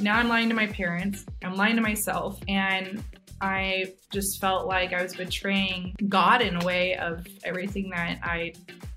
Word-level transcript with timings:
now 0.00 0.18
I'm 0.18 0.28
lying 0.28 0.48
to 0.48 0.54
my 0.54 0.66
parents, 0.66 1.24
I'm 1.42 1.54
lying 1.54 1.76
to 1.76 1.82
myself, 1.82 2.38
and 2.48 3.02
I 3.40 3.92
just 4.12 4.40
felt 4.40 4.66
like 4.66 4.92
I 4.92 5.02
was 5.02 5.14
betraying 5.14 5.94
God 6.08 6.42
in 6.42 6.60
a 6.60 6.64
way 6.64 6.96
of 6.96 7.26
everything 7.44 7.90
that 7.90 8.18
I 8.22 8.52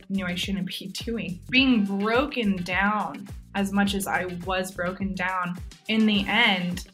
knew 0.09 0.25
I 0.25 0.35
shouldn't 0.35 0.67
be 0.67 0.87
doing. 1.05 1.39
Being 1.49 1.85
broken 1.85 2.57
down 2.63 3.27
as 3.55 3.71
much 3.71 3.95
as 3.95 4.07
I 4.07 4.25
was 4.45 4.71
broken 4.71 5.15
down, 5.15 5.57
in 5.87 6.05
the 6.05 6.25
end, 6.27 6.87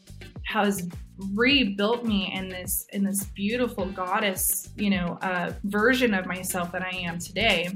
has 0.44 0.88
rebuilt 1.34 2.04
me 2.04 2.32
in 2.34 2.48
this 2.48 2.86
in 2.92 3.02
this 3.02 3.24
beautiful 3.34 3.86
goddess, 3.86 4.68
you 4.76 4.90
know, 4.90 5.18
uh, 5.22 5.52
version 5.64 6.14
of 6.14 6.26
myself 6.26 6.72
that 6.72 6.82
I 6.82 6.96
am 6.96 7.18
today. 7.18 7.70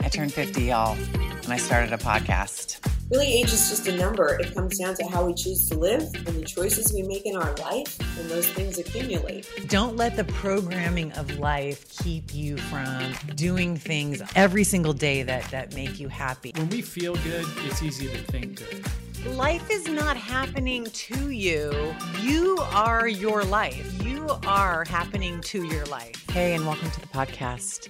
I 0.00 0.08
turned 0.08 0.32
50, 0.32 0.62
y'all, 0.62 0.96
and 1.14 1.52
I 1.52 1.56
started 1.56 1.92
a 1.92 1.98
podcast. 1.98 2.95
Really, 3.08 3.34
age 3.34 3.52
is 3.52 3.70
just 3.70 3.86
a 3.86 3.96
number. 3.96 4.36
It 4.40 4.52
comes 4.52 4.80
down 4.80 4.96
to 4.96 5.04
how 5.06 5.24
we 5.24 5.32
choose 5.32 5.68
to 5.68 5.78
live 5.78 6.02
and 6.02 6.26
the 6.26 6.44
choices 6.44 6.92
we 6.92 7.02
make 7.02 7.24
in 7.24 7.36
our 7.36 7.54
life, 7.54 8.00
and 8.18 8.28
those 8.28 8.48
things 8.48 8.78
accumulate. 8.78 9.48
Don't 9.68 9.96
let 9.96 10.16
the 10.16 10.24
programming 10.24 11.12
of 11.12 11.38
life 11.38 11.88
keep 11.88 12.34
you 12.34 12.56
from 12.56 13.14
doing 13.36 13.76
things 13.76 14.20
every 14.34 14.64
single 14.64 14.92
day 14.92 15.22
that, 15.22 15.48
that 15.52 15.72
make 15.72 16.00
you 16.00 16.08
happy. 16.08 16.50
When 16.56 16.68
we 16.68 16.82
feel 16.82 17.14
good, 17.14 17.46
it's 17.58 17.80
easy 17.80 18.08
to 18.08 18.18
think 18.18 18.58
good. 18.58 19.36
Life 19.36 19.70
is 19.70 19.86
not 19.86 20.16
happening 20.16 20.86
to 20.86 21.30
you. 21.30 21.94
You 22.22 22.58
are 22.72 23.06
your 23.06 23.44
life. 23.44 24.04
You 24.04 24.28
are 24.48 24.84
happening 24.84 25.40
to 25.42 25.62
your 25.62 25.84
life. 25.86 26.28
Hey, 26.30 26.54
and 26.54 26.66
welcome 26.66 26.90
to 26.90 27.00
the 27.00 27.06
podcast. 27.06 27.88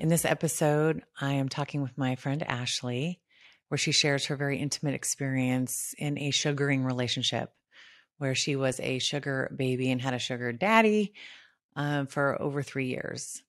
In 0.00 0.08
this 0.08 0.24
episode, 0.24 1.02
I 1.20 1.34
am 1.34 1.50
talking 1.50 1.82
with 1.82 1.98
my 1.98 2.16
friend 2.16 2.42
Ashley 2.42 3.20
where 3.74 3.78
she 3.78 3.90
shares 3.90 4.26
her 4.26 4.36
very 4.36 4.58
intimate 4.58 4.94
experience 4.94 5.96
in 5.98 6.16
a 6.16 6.30
sugaring 6.30 6.84
relationship 6.84 7.50
where 8.18 8.36
she 8.36 8.54
was 8.54 8.78
a 8.78 9.00
sugar 9.00 9.52
baby 9.56 9.90
and 9.90 10.00
had 10.00 10.14
a 10.14 10.18
sugar 10.20 10.52
daddy 10.52 11.12
um, 11.74 12.06
for 12.06 12.40
over 12.40 12.62
three 12.62 12.86
years. 12.86 13.42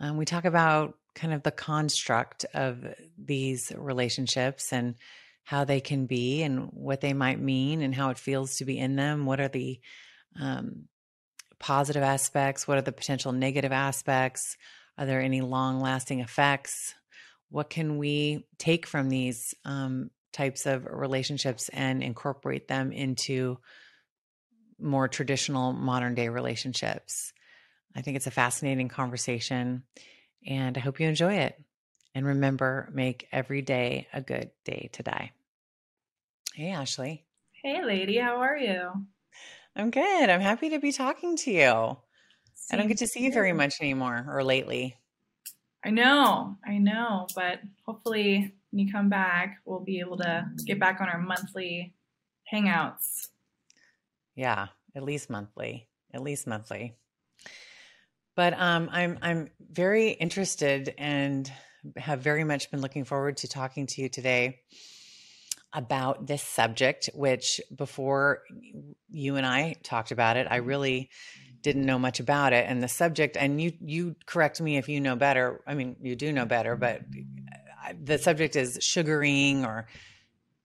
Um, 0.00 0.18
we 0.18 0.26
talk 0.26 0.44
about 0.44 0.98
kind 1.14 1.32
of 1.32 1.42
the 1.42 1.50
construct 1.50 2.44
of 2.52 2.84
these 3.16 3.72
relationships 3.74 4.70
and 4.70 4.96
how 5.44 5.64
they 5.64 5.80
can 5.80 6.04
be 6.04 6.42
and 6.42 6.68
what 6.70 7.00
they 7.00 7.14
might 7.14 7.40
mean 7.40 7.80
and 7.80 7.94
how 7.94 8.10
it 8.10 8.18
feels 8.18 8.56
to 8.56 8.66
be 8.66 8.78
in 8.78 8.96
them. 8.96 9.24
What 9.24 9.40
are 9.40 9.48
the 9.48 9.80
um, 10.38 10.88
positive 11.58 12.02
aspects? 12.02 12.68
What 12.68 12.76
are 12.76 12.82
the 12.82 12.92
potential 12.92 13.32
negative 13.32 13.72
aspects? 13.72 14.58
Are 14.98 15.06
there 15.06 15.22
any 15.22 15.40
long 15.40 15.80
lasting 15.80 16.20
effects? 16.20 16.94
What 17.54 17.70
can 17.70 17.98
we 17.98 18.44
take 18.58 18.84
from 18.84 19.08
these 19.08 19.54
um, 19.64 20.10
types 20.32 20.66
of 20.66 20.88
relationships 20.90 21.68
and 21.68 22.02
incorporate 22.02 22.66
them 22.66 22.90
into 22.90 23.58
more 24.76 25.06
traditional 25.06 25.72
modern 25.72 26.16
day 26.16 26.28
relationships? 26.28 27.32
I 27.94 28.02
think 28.02 28.16
it's 28.16 28.26
a 28.26 28.32
fascinating 28.32 28.88
conversation 28.88 29.84
and 30.44 30.76
i 30.76 30.80
hope 30.80 30.98
you 30.98 31.06
enjoy 31.06 31.34
it. 31.34 31.54
And 32.12 32.26
remember 32.26 32.90
make 32.92 33.28
every 33.30 33.62
day 33.62 34.08
a 34.12 34.20
good 34.20 34.50
day 34.64 34.90
to 34.94 35.04
die. 35.04 35.30
Hey 36.54 36.72
ashley. 36.72 37.24
Hey 37.62 37.84
lady 37.84 38.18
how 38.18 38.38
are 38.38 38.58
you? 38.58 39.06
I'm 39.76 39.92
good. 39.92 40.28
I'm 40.28 40.40
happy 40.40 40.70
to 40.70 40.80
be 40.80 40.90
talking 40.90 41.36
to 41.36 41.52
you. 41.52 41.96
Same 42.54 42.72
i 42.72 42.76
don't 42.78 42.88
get 42.88 42.98
to 42.98 43.06
see 43.06 43.20
you 43.20 43.32
very 43.32 43.52
much 43.52 43.80
anymore 43.80 44.26
or 44.28 44.42
lately 44.42 44.96
I 45.84 45.90
know, 45.90 46.56
I 46.66 46.78
know, 46.78 47.26
but 47.34 47.60
hopefully 47.84 48.54
when 48.70 48.86
you 48.86 48.90
come 48.90 49.10
back, 49.10 49.58
we'll 49.66 49.80
be 49.80 50.00
able 50.00 50.16
to 50.18 50.48
get 50.64 50.80
back 50.80 51.00
on 51.00 51.08
our 51.08 51.20
monthly 51.20 51.94
hangouts. 52.50 53.28
Yeah, 54.34 54.68
at 54.96 55.02
least 55.02 55.28
monthly, 55.28 55.88
at 56.12 56.22
least 56.22 56.46
monthly. 56.46 56.96
But 58.34 58.54
um, 58.58 58.88
I'm 58.90 59.18
I'm 59.22 59.50
very 59.70 60.10
interested 60.10 60.94
and 60.98 61.50
have 61.96 62.20
very 62.20 62.44
much 62.44 62.70
been 62.70 62.80
looking 62.80 63.04
forward 63.04 63.36
to 63.38 63.48
talking 63.48 63.86
to 63.88 64.02
you 64.02 64.08
today 64.08 64.60
about 65.72 66.26
this 66.26 66.42
subject. 66.42 67.10
Which 67.14 67.60
before 67.74 68.42
you 69.08 69.36
and 69.36 69.46
I 69.46 69.74
talked 69.82 70.10
about 70.10 70.36
it, 70.36 70.48
I 70.50 70.56
really 70.56 71.10
didn't 71.64 71.86
know 71.86 71.98
much 71.98 72.20
about 72.20 72.52
it. 72.52 72.66
And 72.68 72.80
the 72.82 72.88
subject 72.88 73.36
and 73.36 73.60
you 73.60 73.72
you 73.80 74.14
correct 74.26 74.60
me 74.60 74.76
if 74.76 74.88
you 74.88 75.00
know 75.00 75.16
better. 75.16 75.62
I 75.66 75.74
mean 75.74 75.96
you 76.00 76.14
do 76.14 76.30
know 76.30 76.44
better 76.44 76.76
but 76.76 77.00
the 78.00 78.18
subject 78.18 78.54
is 78.54 78.78
sugaring 78.80 79.64
or 79.64 79.86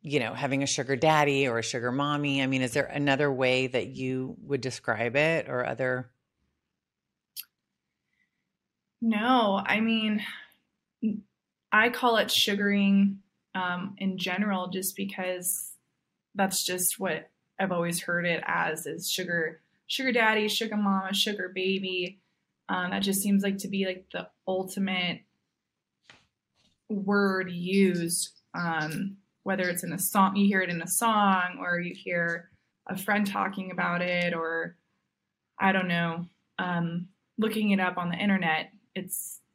you 0.01 0.19
know 0.19 0.33
having 0.33 0.61
a 0.61 0.67
sugar 0.67 0.95
daddy 0.95 1.47
or 1.47 1.57
a 1.57 1.63
sugar 1.63 1.91
mommy. 1.91 2.43
I 2.43 2.47
mean 2.47 2.61
is 2.61 2.73
there 2.73 2.85
another 2.85 3.31
way 3.31 3.67
that 3.67 3.87
you 3.87 4.35
would 4.43 4.61
describe 4.61 5.15
it 5.15 5.47
or 5.49 5.65
other? 5.65 6.11
No. 9.01 9.63
I 9.65 9.79
mean 9.79 10.21
i 11.71 11.89
call 11.89 12.17
it 12.17 12.31
sugaring 12.31 13.19
um, 13.55 13.95
in 13.97 14.17
general 14.17 14.69
just 14.69 14.95
because 14.95 15.71
that's 16.35 16.65
just 16.65 16.99
what 16.99 17.29
i've 17.59 17.71
always 17.71 18.01
heard 18.01 18.25
it 18.25 18.43
as 18.45 18.85
is 18.85 19.09
sugar 19.09 19.61
sugar 19.89 20.13
daddy, 20.13 20.47
sugar 20.47 20.77
mama, 20.77 21.13
sugar 21.13 21.51
baby. 21.53 22.21
Um, 22.69 22.91
that 22.91 23.01
just 23.01 23.21
seems 23.21 23.43
like 23.43 23.57
to 23.57 23.67
be 23.67 23.85
like 23.85 24.05
the 24.13 24.29
ultimate 24.47 25.23
word 26.87 27.51
used. 27.51 28.29
Um, 28.53 29.17
whether 29.43 29.63
it's 29.63 29.83
in 29.83 29.91
a 29.91 29.99
song, 29.99 30.35
you 30.35 30.47
hear 30.47 30.61
it 30.61 30.69
in 30.69 30.81
a 30.81 30.87
song, 30.87 31.57
or 31.59 31.79
you 31.79 31.95
hear 31.95 32.49
a 32.87 32.97
friend 32.97 33.25
talking 33.25 33.71
about 33.71 34.01
it, 34.01 34.33
or 34.33 34.75
I 35.59 35.71
don't 35.71 35.87
know, 35.87 36.25
um, 36.59 37.07
looking 37.37 37.71
it 37.71 37.79
up 37.79 37.97
on 37.97 38.09
the 38.09 38.15
internet. 38.15 38.71
It 38.95 39.11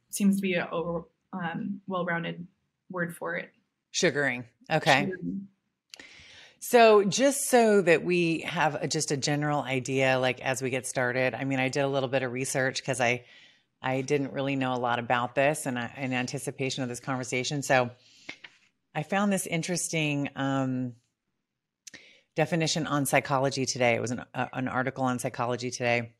seems 0.09 0.35
to 0.35 0.41
be 0.41 0.55
a 0.55 0.67
over 0.69 1.05
um, 1.31 1.81
well-rounded 1.87 2.45
word 2.89 3.15
for 3.15 3.35
it. 3.35 3.51
Sugaring. 3.91 4.43
Okay. 4.69 5.05
Sugaring. 5.05 5.47
So, 6.59 7.03
just 7.03 7.49
so 7.49 7.81
that 7.81 8.03
we 8.03 8.39
have 8.39 8.75
a, 8.75 8.87
just 8.87 9.11
a 9.11 9.17
general 9.17 9.61
idea, 9.61 10.17
like 10.19 10.41
as 10.41 10.61
we 10.61 10.69
get 10.69 10.87
started, 10.87 11.35
I 11.35 11.43
mean, 11.43 11.59
I 11.59 11.69
did 11.69 11.81
a 11.81 11.87
little 11.87 12.09
bit 12.09 12.23
of 12.23 12.31
research 12.31 12.77
because 12.77 12.99
I 12.99 13.23
I 13.81 14.01
didn't 14.01 14.33
really 14.33 14.55
know 14.55 14.73
a 14.73 14.79
lot 14.79 14.97
about 14.97 15.35
this, 15.35 15.65
and 15.65 15.77
in 15.77 16.13
anticipation 16.13 16.81
of 16.81 16.89
this 16.89 16.99
conversation, 16.99 17.61
so 17.61 17.91
I 18.95 19.03
found 19.03 19.31
this 19.31 19.45
interesting 19.45 20.29
um, 20.35 20.93
definition 22.35 22.87
on 22.87 23.05
Psychology 23.05 23.65
Today. 23.65 23.93
It 23.93 24.01
was 24.01 24.11
an, 24.11 24.23
uh, 24.33 24.47
an 24.53 24.67
article 24.67 25.03
on 25.03 25.19
Psychology 25.19 25.69
Today, 25.69 26.13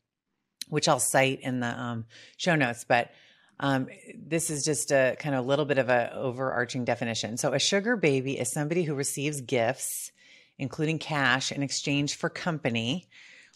which 0.68 0.86
I'll 0.86 1.00
cite 1.00 1.40
in 1.40 1.60
the 1.60 1.68
um, 1.68 2.04
show 2.36 2.54
notes, 2.54 2.84
but. 2.86 3.10
Um, 3.58 3.88
this 4.14 4.50
is 4.50 4.66
just 4.66 4.92
a 4.92 5.16
kind 5.18 5.34
of 5.34 5.42
a 5.42 5.48
little 5.48 5.64
bit 5.64 5.78
of 5.78 5.88
an 5.88 6.10
overarching 6.12 6.84
definition. 6.84 7.38
So, 7.38 7.54
a 7.54 7.58
sugar 7.58 7.96
baby 7.96 8.38
is 8.38 8.52
somebody 8.52 8.82
who 8.82 8.94
receives 8.94 9.40
gifts 9.40 10.12
including 10.58 10.98
cash 10.98 11.52
in 11.52 11.62
exchange 11.62 12.16
for 12.16 12.28
company, 12.28 13.08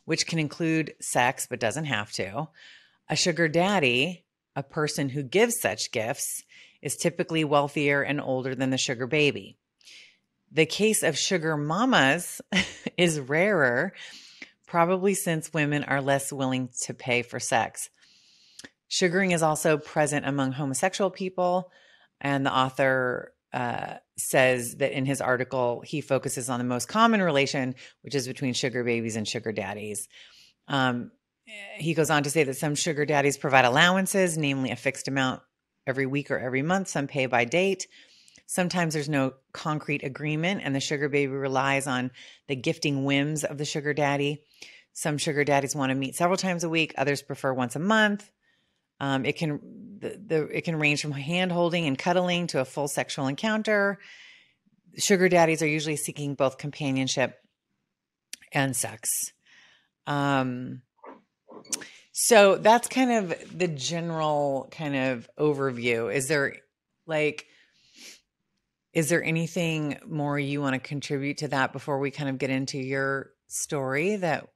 which 0.05 0.27
can 0.27 0.39
include 0.39 0.95
sex 1.01 1.47
but 1.49 1.61
doesn't 1.61 1.87
have 1.87 2.13
to. 2.13 2.49
A 3.09 3.17
sugar 3.17 3.49
daddy, 3.49 4.25
a 4.55 4.63
person 4.63 5.09
who 5.09 5.23
gives 5.23 5.61
such 5.61 5.93
gifts, 5.93 6.45
is 6.83 6.97
typically 6.97 7.45
wealthier 7.45 8.03
and 8.03 8.21
older 8.21 8.55
than 8.55 8.71
the 8.71 8.79
sugar 8.79 9.07
baby. 9.07 9.57
The 10.53 10.67
case 10.67 11.03
of 11.03 11.19
sugar 11.19 11.57
mamas 11.57 12.41
is 12.97 13.21
rarer, 13.21 13.93
probably 14.67 15.15
since 15.15 15.53
women 15.53 15.85
are 15.85 16.01
less 16.01 16.33
willing 16.33 16.71
to 16.83 16.95
pay 16.95 17.23
for 17.23 17.39
sex. 17.39 17.91
Sugaring 18.89 19.31
is 19.31 19.43
also 19.43 19.79
present 19.79 20.27
among 20.27 20.53
homosexual 20.53 21.11
people, 21.11 21.71
and 22.21 22.45
the 22.45 22.53
author 22.53 23.33
uh, 23.53 23.95
says 24.23 24.77
that 24.77 24.93
in 24.93 25.07
his 25.07 25.21
article, 25.21 25.83
he 25.85 26.01
focuses 26.01 26.49
on 26.49 26.59
the 26.59 26.65
most 26.65 26.89
common 26.89 27.23
relation, 27.23 27.75
which 28.03 28.15
is 28.15 28.27
between 28.27 28.55
sugar 28.55 28.85
babies 28.85 29.17
and 29.17 29.27
sugar 29.27 29.53
daddies. 29.53 30.09
Um, 30.69 31.11
he 31.77 31.95
goes 31.95 32.11
on 32.11 32.23
to 32.23 32.31
say 32.31 32.45
that 32.45 32.57
some 32.57 32.75
sugar 32.75 33.05
daddies 33.05 33.37
provide 33.37 33.65
allowances, 33.65 34.39
namely 34.39 34.71
a 34.71 34.77
fixed 34.77 35.09
amount 35.09 35.43
every 35.87 36.07
week 36.07 36.31
or 36.31 36.39
every 36.39 36.63
month, 36.63 36.89
some 36.89 37.07
pay 37.07 37.27
by 37.27 37.45
date. 37.45 37.87
Sometimes 38.47 38.95
there's 38.95 39.09
no 39.09 39.35
concrete 39.53 40.03
agreement, 40.03 40.63
and 40.65 40.75
the 40.75 40.81
sugar 40.81 41.09
baby 41.09 41.33
relies 41.33 41.87
on 41.87 42.11
the 42.49 42.57
gifting 42.57 43.05
whims 43.05 43.45
of 43.45 43.59
the 43.59 43.65
sugar 43.65 43.95
daddy. 43.95 44.43
Some 44.93 45.19
sugar 45.19 45.45
daddies 45.45 45.77
want 45.77 45.91
to 45.91 45.95
meet 45.95 46.17
several 46.17 46.37
times 46.37 46.65
a 46.65 46.69
week, 46.69 46.95
others 46.97 47.23
prefer 47.23 47.53
once 47.53 47.77
a 47.77 47.81
month. 47.81 48.31
Um, 49.01 49.25
it 49.25 49.37
can 49.37 49.61
the, 50.01 50.21
the, 50.27 50.47
it 50.47 50.65
can 50.65 50.79
range 50.79 51.03
from 51.03 51.13
hand 51.13 51.53
holding 51.53 51.87
and 51.87 51.99
cuddling 51.99 52.47
to 52.49 52.61
a 52.61 52.65
full 52.65 52.89
sexual 52.89 53.27
encounter. 53.27 53.99
Sugar 54.97 55.29
daddies 55.29 55.63
are 55.63 55.69
usually 55.69 55.97
seeking 55.97 56.35
both 56.35 56.59
companionship 56.59 57.39
and 58.53 58.75
sex. 58.75 59.09
Um, 60.07 60.83
so 62.13 62.57
that's 62.57 62.89
kind 62.89 63.13
of 63.13 63.59
the 63.59 63.69
general 63.69 64.69
kind 64.71 64.97
of 64.97 65.31
overview. 65.39 66.13
Is 66.13 66.29
there 66.29 66.57
like 67.07 67.47
is 68.93 69.09
there 69.09 69.23
anything 69.23 69.99
more 70.07 70.39
you 70.39 70.61
want 70.61 70.75
to 70.75 70.81
contribute 70.81 71.39
to 71.39 71.49
that 71.49 71.73
before 71.73 72.01
we 72.01 72.11
kind 72.11 72.29
of 72.29 72.39
get 72.39 72.51
into 72.51 72.79
your 72.79 73.31
story 73.47 74.17
that 74.17 74.49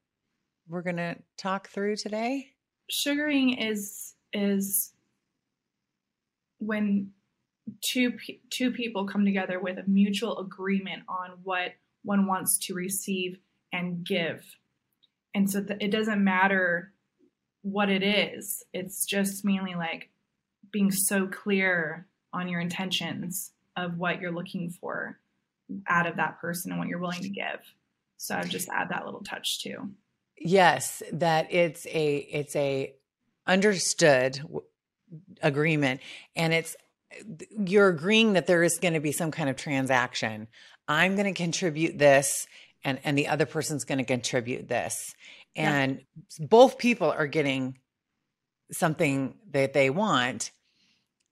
we're 0.69 0.83
going 0.83 0.97
to 0.97 1.17
talk 1.37 1.69
through 1.69 1.97
today? 1.97 2.49
Sugaring 2.91 3.55
is 3.55 4.14
is 4.35 4.93
when 6.59 7.11
two 7.81 8.13
two 8.51 8.71
people 8.71 9.07
come 9.07 9.25
together 9.25 9.59
with 9.61 9.79
a 9.79 9.85
mutual 9.87 10.39
agreement 10.39 11.03
on 11.09 11.39
what 11.43 11.73
one 12.03 12.27
wants 12.27 12.59
to 12.59 12.75
receive 12.75 13.39
and 13.73 14.05
give. 14.05 14.45
And 15.35 15.51
so 15.51 15.63
th- 15.63 15.81
it 15.81 15.91
doesn't 15.91 16.23
matter 16.23 16.93
what 17.63 17.89
it 17.89 18.03
is. 18.03 18.63
It's 18.73 19.07
just 19.07 19.45
mainly 19.45 19.75
like 19.75 20.11
being 20.71 20.91
so 20.91 21.27
clear 21.27 22.07
on 22.33 22.49
your 22.49 22.61
intentions 22.61 23.53
of 23.77 23.99
what 23.99 24.21
you're 24.21 24.33
looking 24.33 24.71
for 24.71 25.19
out 25.89 26.07
of 26.07 26.17
that 26.17 26.41
person 26.41 26.71
and 26.71 26.79
what 26.79 26.89
you're 26.89 26.99
willing 26.99 27.23
to 27.23 27.29
give. 27.29 27.61
So 28.17 28.37
I've 28.37 28.49
just 28.49 28.69
add 28.69 28.91
that 28.91 29.05
little 29.05 29.23
touch 29.23 29.63
too. 29.63 29.91
Yes, 30.37 31.03
that 31.13 31.53
it's 31.53 31.87
a 31.87 32.17
it's 32.17 32.55
a 32.57 32.95
understood 33.47 34.41
agreement 35.43 36.01
and 36.35 36.53
it's 36.53 36.77
you're 37.65 37.89
agreeing 37.89 38.33
that 38.33 38.47
there 38.47 38.63
is 38.63 38.79
going 38.79 38.95
to 38.95 39.01
be 39.01 39.13
some 39.13 39.31
kind 39.31 39.49
of 39.49 39.57
transaction. 39.57 40.49
I'm 40.89 41.15
going 41.15 41.33
to 41.33 41.43
contribute 41.43 41.99
this 41.99 42.47
and 42.85 42.99
and 43.05 43.17
the 43.17 43.29
other 43.29 43.47
person's 43.47 43.85
going 43.85 43.99
to 43.99 44.05
contribute 44.05 44.69
this. 44.69 45.15
And 45.57 46.01
yeah. 46.39 46.47
both 46.47 46.79
people 46.79 47.11
are 47.11 47.27
getting 47.27 47.79
something 48.73 49.37
that 49.53 49.73
they 49.73 49.91
want. 49.91 50.51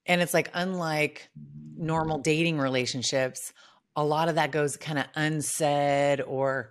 And 0.07 0.21
it's 0.21 0.35
like 0.35 0.51
unlike 0.55 1.29
normal 1.77 2.19
dating 2.19 2.59
relationships, 2.59 3.53
a 3.95 4.05
lot 4.05 4.29
of 4.29 4.37
that 4.37 4.53
goes 4.53 4.77
kind 4.77 4.99
of 4.99 5.07
unsaid 5.15 6.21
or 6.21 6.71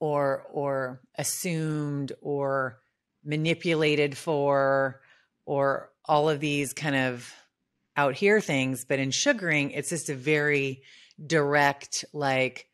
or 0.00 0.46
or 0.52 1.00
assumed 1.16 2.12
or 2.20 2.81
manipulated 3.24 4.16
for 4.16 5.00
or 5.46 5.90
all 6.04 6.28
of 6.28 6.40
these 6.40 6.72
kind 6.72 6.96
of 6.96 7.32
out 7.96 8.14
here 8.14 8.40
things 8.40 8.84
but 8.84 8.98
in 8.98 9.10
sugaring 9.10 9.70
it's 9.70 9.90
just 9.90 10.08
a 10.08 10.14
very 10.14 10.82
direct 11.26 12.04
like 12.12 12.66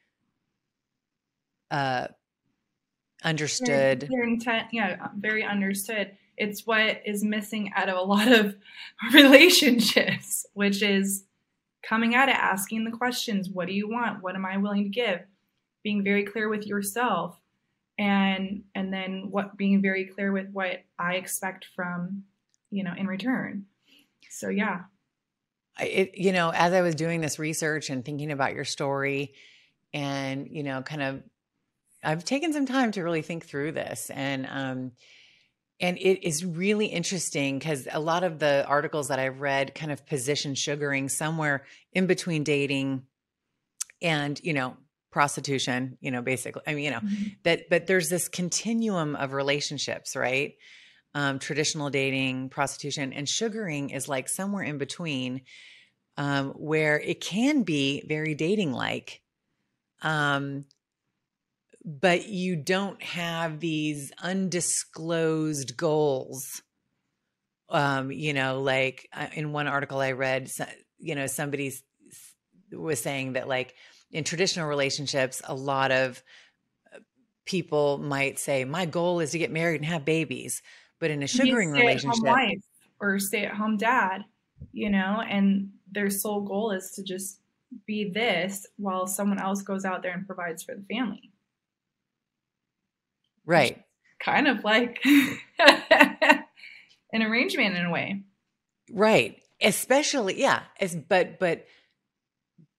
uh 1.71 2.07
understood 3.25 4.01
their, 4.01 4.09
their 4.09 4.25
intent 4.25 4.69
yeah 4.73 5.09
very 5.19 5.45
understood. 5.45 6.17
It's 6.37 6.65
what 6.65 7.03
is 7.05 7.25
missing 7.25 7.73
out 7.75 7.89
of 7.89 7.97
a 7.97 8.03
lot 8.03 8.31
of 8.31 8.55
relationships 9.13 10.47
which 10.55 10.83
is 10.83 11.25
coming 11.83 12.15
at 12.15 12.29
it 12.29 12.37
asking 12.37 12.85
the 12.85 12.91
questions 12.91 13.49
what 13.49 13.67
do 13.67 13.75
you 13.75 13.89
want? 13.89 14.23
What 14.23 14.35
am 14.35 14.47
i 14.47 14.57
willing 14.57 14.85
to 14.85 14.91
give? 14.91 15.21
Being 15.83 16.05
very 16.05 16.25
clear 16.25 16.49
with 16.49 16.67
yourself 16.67 17.41
and 17.99 18.63
and 18.75 18.93
then 18.93 19.29
what 19.31 19.57
being 19.57 19.83
very 19.83 20.07
clear 20.07 20.33
with 20.33 20.49
what 20.53 20.83
i 20.99 21.15
expect 21.15 21.67
from 21.75 22.25
you 22.71 22.85
know 22.85 22.95
in 22.97 23.07
return. 23.07 23.65
So 24.31 24.49
yeah. 24.49 24.83
It 25.81 26.19
you 26.19 26.33
know 26.33 26.51
as 26.51 26.73
i 26.73 26.81
was 26.81 26.97
doing 26.97 27.21
this 27.21 27.39
research 27.39 27.89
and 27.89 28.05
thinking 28.05 28.33
about 28.33 28.53
your 28.53 28.65
story 28.65 29.33
and 29.95 30.49
you 30.51 30.65
know 30.65 30.83
kind 30.83 31.03
of 31.03 31.23
i've 32.03 32.25
taken 32.25 32.53
some 32.53 32.67
time 32.67 32.91
to 32.93 33.03
really 33.03 33.23
think 33.23 33.47
through 33.47 33.71
this 33.73 34.11
and 34.11 34.47
um 34.51 34.93
and 35.81 35.97
it 35.99 36.27
is 36.27 36.45
really 36.45 36.87
interesting 36.87 37.59
because 37.59 37.87
a 37.93 38.01
lot 38.01 38.25
of 38.25 38.41
the 38.41 38.67
articles 38.67 39.09
that 39.09 39.21
I've 39.21 39.41
read 39.41 39.75
kind 39.75 39.93
of 39.93 40.05
position 40.07 40.57
sugaring 40.57 41.09
somewhere 41.09 41.65
in 41.93 42.07
between 42.07 42.43
dating 42.43 43.05
and, 44.03 44.41
you 44.43 44.55
know, 44.55 44.77
prostitution, 45.11 45.97
you 46.01 46.11
know, 46.11 46.23
basically. 46.23 46.63
I 46.67 46.75
mean, 46.75 46.85
you 46.85 46.91
know, 46.91 47.01
mm-hmm. 47.01 47.27
that, 47.45 47.71
but 47.71 47.87
there's 47.87 48.09
this 48.09 48.29
continuum 48.29 49.17
of 49.17 49.33
relationships, 49.33 50.15
right? 50.17 50.55
Um, 51.15 51.39
traditional 51.39 51.91
dating, 51.91 52.51
prostitution, 52.51 53.13
and 53.13 53.29
sugaring 53.29 53.91
is 53.91 54.09
like 54.09 54.29
somewhere 54.29 54.63
in 54.63 54.79
between 54.79 55.43
um, 56.17 56.51
where 56.51 57.01
it 57.01 57.21
can 57.21 57.63
be 57.63 58.03
very 58.07 58.35
dating 58.35 58.73
like. 58.73 59.23
Um, 60.03 60.67
but 61.85 62.29
you 62.29 62.57
don't 62.57 63.03
have 63.03 63.61
these 63.61 64.13
undisclosed 64.23 65.77
goals. 65.77 66.63
Um, 67.71 68.11
you 68.13 68.35
know, 68.35 68.61
like 68.61 69.09
uh, 69.13 69.29
in 69.33 69.53
one 69.53 69.69
article 69.69 70.01
I 70.01 70.13
read, 70.13 70.51
you 70.99 71.15
know, 71.15 71.27
somebody 71.27 71.73
was 72.73 73.01
saying 73.01 73.35
that 73.35 73.49
like 73.49 73.75
in 74.11 74.25
traditional 74.25 74.69
relationships, 74.69 75.43
a 75.45 75.55
lot 75.55 75.91
of 75.93 76.23
uh, 76.95 76.99
people 77.45 77.99
might 77.99 78.39
say, 78.39 78.65
"My 78.65 78.87
goal 78.87 79.21
is 79.21 79.33
to 79.33 79.39
get 79.39 79.51
married 79.51 79.81
and 79.81 79.87
have 79.87 80.05
babies," 80.05 80.63
but 80.99 81.11
in 81.11 81.23
a 81.23 81.27
sugaring 81.27 81.71
relationship, 81.71 82.25
wife 82.25 82.63
or 83.01 83.19
stay-at-home 83.19 83.77
dad, 83.77 84.25
you 84.73 84.91
know, 84.91 85.23
and 85.29 85.71
their 85.91 86.11
sole 86.11 86.41
goal 86.41 86.73
is 86.73 86.91
to 86.93 87.03
just 87.03 87.41
be 87.87 88.11
this 88.11 88.67
while 88.77 89.07
someone 89.07 89.39
else 89.39 89.63
goes 89.63 89.85
out 89.85 90.03
there 90.03 90.13
and 90.13 90.27
provides 90.27 90.63
for 90.63 90.75
the 90.75 90.83
family. 90.95 91.31
Right. 93.45 93.83
Kind 94.21 94.49
of 94.49 94.65
like 94.65 95.03
an 95.59 97.23
arrangement 97.23 97.77
in 97.77 97.85
a 97.85 97.91
way. 97.91 98.23
Right. 98.91 99.41
Especially, 99.61 100.41
yeah. 100.41 100.63
As, 100.81 100.95
but, 100.95 101.39
but, 101.39 101.67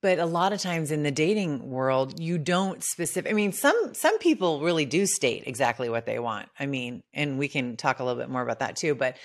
but 0.02 0.20
a 0.20 0.26
lot 0.26 0.54
of 0.54 0.60
times 0.60 0.92
in 0.92 1.04
the 1.04 1.12
dating 1.12 1.70
world, 1.70 2.20
you 2.20 2.38
don't 2.38 2.84
specific. 2.84 3.32
I 3.32 3.34
mean, 3.34 3.52
some 3.52 3.94
some 3.94 4.18
people 4.20 4.62
really 4.62 4.86
do 4.86 5.06
state 5.06 5.44
exactly 5.46 5.90
what 5.90 6.06
they 6.06 6.20
want. 6.20 6.50
I 6.60 6.66
mean, 6.66 7.02
and 7.14 7.38
we 7.38 7.48
can 7.48 7.76
talk 7.78 8.00
a 8.00 8.04
little 8.04 8.20
bit 8.20 8.30
more 8.30 8.42
about 8.42 8.60
that 8.60 8.76
too. 8.76 8.96
But 8.96 9.18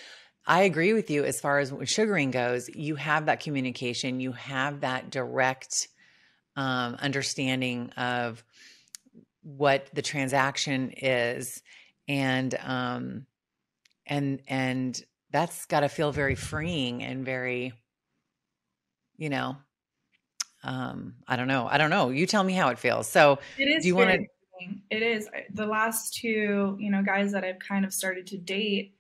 I 0.47 0.63
agree 0.63 0.93
with 0.93 1.11
you 1.11 1.25
as 1.25 1.41
far 1.41 1.59
as 1.59 1.73
sugaring 1.85 2.31
goes. 2.31 2.69
You 2.69 2.97
have 2.97 3.27
that 3.27 3.41
communication. 3.41 4.21
You 4.21 4.33
have 4.33 4.81
that 4.81 5.11
direct 5.11 5.89
um, 6.57 6.97
understanding 6.97 7.91
of 7.97 8.45
what 9.43 9.89
the 9.93 10.03
transaction 10.03 10.91
is 10.97 11.63
and 12.09 12.55
um 12.65 13.27
and 14.07 14.41
and 14.49 15.01
that's 15.31 15.67
got 15.67 15.81
to 15.81 15.89
feel 15.89 16.13
very 16.13 16.35
freeing 16.35 17.03
and 17.03 17.25
very 17.25 17.73
you 19.17 19.29
know 19.29 19.57
um 20.65 21.15
i 21.29 21.37
don't 21.37 21.49
know. 21.49 21.69
I 21.71 21.79
don't 21.79 21.91
know. 21.91 22.11
You 22.11 22.27
tell 22.27 22.43
me 22.43 22.53
how 22.53 22.69
it 22.71 22.79
feels. 22.79 23.09
So 23.09 23.39
it 23.59 23.65
is 23.65 23.83
do 23.83 23.89
you 23.89 23.97
want 23.97 24.11
to 24.11 24.27
it 24.91 25.03
is. 25.03 25.29
The 25.53 25.67
last 25.67 26.15
two 26.15 26.77
you 26.81 26.91
know 26.91 27.03
guys 27.03 27.33
that 27.33 27.45
i've 27.45 27.59
kind 27.59 27.85
of 27.85 27.93
started 27.93 28.27
to 28.29 28.39
date 28.39 28.95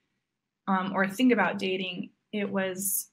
um 0.67 0.93
or 0.95 1.09
think 1.09 1.33
about 1.33 1.59
dating 1.59 2.11
it 2.33 2.51
was 2.51 3.09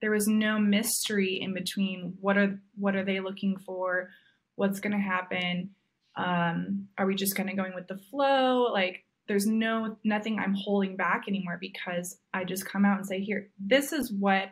there 0.00 0.10
was 0.10 0.26
no 0.26 0.58
mystery 0.58 1.38
in 1.40 1.52
between 1.52 2.16
what 2.20 2.38
are 2.38 2.60
what 2.76 2.96
are 2.96 3.04
they 3.04 3.20
looking 3.20 3.58
for? 3.58 4.10
What's 4.56 4.80
going 4.80 4.92
to 4.92 4.98
happen? 4.98 5.70
Um, 6.16 6.88
are 6.98 7.06
we 7.06 7.14
just 7.14 7.36
kind 7.36 7.50
of 7.50 7.56
going 7.56 7.74
with 7.74 7.86
the 7.86 7.98
flow? 8.10 8.72
Like 8.72 9.04
there's 9.30 9.46
no 9.46 9.96
nothing 10.02 10.40
i'm 10.40 10.54
holding 10.54 10.96
back 10.96 11.26
anymore 11.28 11.56
because 11.60 12.18
i 12.34 12.42
just 12.42 12.66
come 12.66 12.84
out 12.84 12.98
and 12.98 13.06
say 13.06 13.20
here 13.20 13.48
this 13.60 13.92
is 13.92 14.12
what 14.12 14.50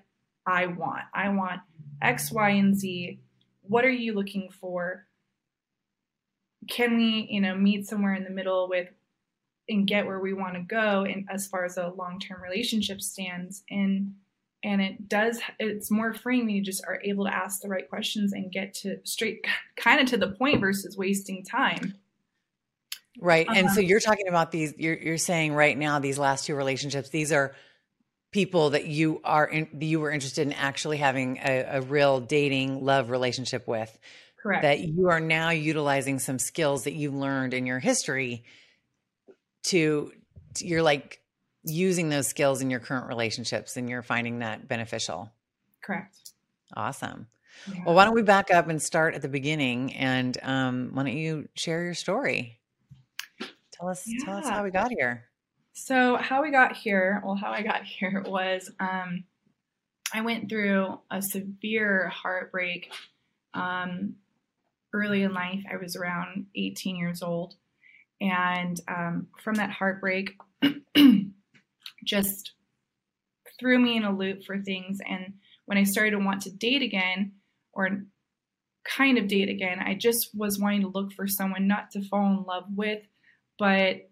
i 0.49 0.67
want. 0.67 1.05
I 1.14 1.28
want 1.28 1.61
x 2.02 2.33
y 2.33 2.50
and 2.50 2.76
z. 2.76 3.21
What 3.62 3.85
are 3.85 3.90
you 3.90 4.14
looking 4.14 4.49
for? 4.50 5.07
Can 6.69 6.97
we 6.97 7.28
you 7.31 7.40
know 7.40 7.55
meet 7.55 7.87
somewhere 7.87 8.14
in 8.14 8.25
the 8.25 8.31
middle 8.31 8.69
with 8.69 8.88
and 9.69 9.87
get 9.87 10.07
where 10.07 10.19
we 10.19 10.33
want 10.33 10.55
to 10.55 10.61
go 10.62 11.05
and 11.05 11.26
as 11.31 11.47
far 11.47 11.67
as 11.67 11.76
a 11.76 11.88
long-term 11.88 12.43
relationship 12.43 13.00
stands? 13.02 13.62
And 13.71 14.14
and 14.64 14.81
it 14.81 15.09
does 15.09 15.38
it's 15.59 15.90
more 15.90 16.14
freeing 16.14 16.47
when 16.47 16.55
you 16.55 16.62
just 16.62 16.83
are 16.87 17.00
able 17.05 17.26
to 17.26 17.35
ask 17.35 17.61
the 17.61 17.69
right 17.69 17.88
questions 17.88 18.33
and 18.33 18.50
get 18.50 18.75
to 18.75 18.99
straight 19.05 19.47
kind 19.76 20.00
of 20.00 20.07
to 20.09 20.17
the 20.17 20.33
point 20.33 20.61
versus 20.61 20.97
wasting 20.97 21.45
time. 21.45 21.95
Right 23.21 23.47
and 23.49 23.69
so 23.69 23.73
uh-huh. 23.73 23.81
you're 23.81 24.00
talking 24.00 24.28
about 24.28 24.50
these 24.52 24.75
you're, 24.78 24.97
you're 24.97 25.19
saying 25.19 25.52
right 25.52 25.76
now 25.76 25.99
these 25.99 26.19
last 26.19 26.47
two 26.47 26.55
relationships 26.55 27.11
these 27.11 27.33
are 27.33 27.55
people 28.30 28.70
that 28.70 28.87
you 28.87 29.20
are 29.25 29.47
in, 29.47 29.68
you 29.80 30.00
were 30.00 30.11
interested 30.11 30.47
in 30.47 30.52
actually 30.52 30.99
having 30.99 31.38
a, 31.38 31.78
a 31.78 31.80
real 31.80 32.20
dating 32.20 32.85
love 32.85 33.11
relationship 33.11 33.66
with 33.66 33.99
correct 34.42 34.62
that 34.62 34.80
you 34.80 35.08
are 35.08 35.20
now 35.20 35.50
utilizing 35.50 36.18
some 36.18 36.38
skills 36.38 36.85
that 36.85 36.94
you 36.94 37.11
learned 37.11 37.54
in 37.54 37.66
your 37.66 37.78
history 37.78 38.44
to, 39.64 40.12
to 40.54 40.66
you're 40.66 40.82
like 40.82 41.20
using 41.64 42.08
those 42.08 42.26
skills 42.26 42.61
in 42.61 42.70
your 42.70 42.80
current 42.80 43.06
relationships 43.06 43.76
and 43.76 43.88
you're 43.88 44.02
finding 44.02 44.40
that 44.40 44.68
beneficial. 44.68 45.30
Correct. 45.82 46.32
Awesome. 46.76 47.26
Yeah. 47.73 47.82
Well, 47.87 47.94
why 47.94 48.04
don't 48.04 48.14
we 48.14 48.23
back 48.23 48.50
up 48.50 48.68
and 48.68 48.80
start 48.80 49.14
at 49.14 49.23
the 49.23 49.28
beginning 49.28 49.94
and 49.94 50.37
um, 50.42 50.90
why 50.92 51.04
don't 51.04 51.16
you 51.16 51.49
share 51.54 51.82
your 51.85 51.94
story? 51.94 52.58
Tell 53.73 53.88
us, 53.88 54.04
yeah. 54.06 54.25
tell 54.25 54.37
us 54.38 54.49
how 54.49 54.64
we 54.64 54.70
got 54.70 54.90
here. 54.90 55.27
So 55.85 56.16
how 56.16 56.42
we 56.42 56.50
got 56.50 56.76
here, 56.76 57.23
well, 57.25 57.37
how 57.37 57.52
I 57.52 57.62
got 57.62 57.85
here 57.85 58.23
was 58.26 58.70
um, 58.80 59.25
I 60.12 60.23
went 60.23 60.49
through 60.49 60.99
a 61.11 61.23
severe 61.23 62.08
heartbreak 62.08 62.92
um, 63.54 64.16
early 64.92 65.23
in 65.23 65.32
life. 65.32 65.62
I 65.70 65.76
was 65.76 65.97
around 65.97 66.47
18 66.54 66.97
years 66.97 67.23
old. 67.23 67.54
And 68.20 68.80
um, 68.88 69.28
from 69.42 69.54
that 69.56 69.70
heartbreak, 69.70 70.37
just 72.04 72.52
threw 73.61 73.78
me 73.78 73.97
in 73.97 74.04
a 74.04 74.16
loop 74.16 74.44
for 74.44 74.58
things. 74.58 74.99
And 75.08 75.35
when 75.66 75.78
I 75.78 75.85
started 75.85 76.12
to 76.12 76.18
want 76.18 76.42
to 76.42 76.50
date 76.50 76.82
again, 76.82 77.32
or 77.73 78.04
kind 78.85 79.18
of 79.18 79.28
date 79.28 79.49
again, 79.49 79.78
I 79.78 79.94
just 79.94 80.30
was 80.35 80.58
wanting 80.58 80.80
to 80.80 80.88
look 80.88 81.12
for 81.12 81.28
someone 81.28 81.68
not 81.68 81.92
to 81.92 82.02
fall 82.02 82.32
in 82.32 82.42
love 82.42 82.64
with, 82.75 83.02
but 83.58 84.08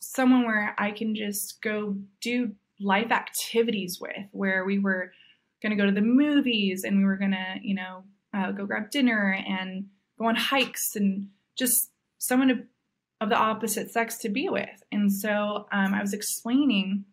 someone 0.00 0.44
where 0.44 0.74
I 0.78 0.90
can 0.90 1.14
just 1.14 1.62
go 1.62 1.96
do 2.20 2.52
life 2.80 3.10
activities 3.10 3.98
with, 4.00 4.16
where 4.32 4.64
we 4.64 4.78
were 4.78 5.12
going 5.62 5.70
to 5.70 5.76
go 5.76 5.86
to 5.86 5.92
the 5.92 6.00
movies 6.00 6.84
and 6.84 6.98
we 6.98 7.04
were 7.04 7.16
going 7.16 7.32
to, 7.32 7.56
you 7.62 7.74
know, 7.74 8.04
uh, 8.34 8.50
go 8.52 8.66
grab 8.66 8.90
dinner 8.90 9.32
and 9.46 9.86
go 10.18 10.26
on 10.26 10.36
hikes 10.36 10.96
and 10.96 11.28
just 11.58 11.90
someone 12.18 12.50
of, 12.50 12.58
of 13.20 13.28
the 13.28 13.36
opposite 13.36 13.90
sex 13.90 14.18
to 14.18 14.28
be 14.28 14.48
with. 14.48 14.82
And 14.90 15.12
so 15.12 15.66
um, 15.72 15.94
I 15.94 16.00
was 16.00 16.14
explaining 16.14 17.04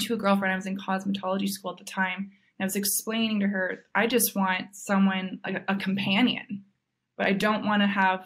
to 0.00 0.14
a 0.14 0.16
girlfriend, 0.16 0.52
I 0.52 0.56
was 0.56 0.66
in 0.66 0.78
cosmetology 0.78 1.48
school 1.48 1.72
at 1.72 1.78
the 1.78 1.84
time. 1.84 2.32
I 2.60 2.64
was 2.64 2.76
explaining 2.76 3.40
to 3.40 3.48
her, 3.48 3.84
I 3.92 4.06
just 4.06 4.36
want 4.36 4.76
someone, 4.76 5.40
a 5.66 5.74
companion, 5.74 6.64
but 7.16 7.26
I 7.26 7.32
don't 7.32 7.66
want 7.66 7.82
to 7.82 7.88
have 7.88 8.24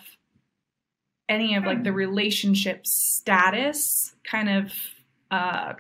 any 1.28 1.56
of 1.56 1.64
like 1.64 1.83
the 1.83 1.92
relationship 1.92 2.87
status 2.87 4.14
kind 4.25 4.49
of, 4.49 4.73
uh, 5.30 5.75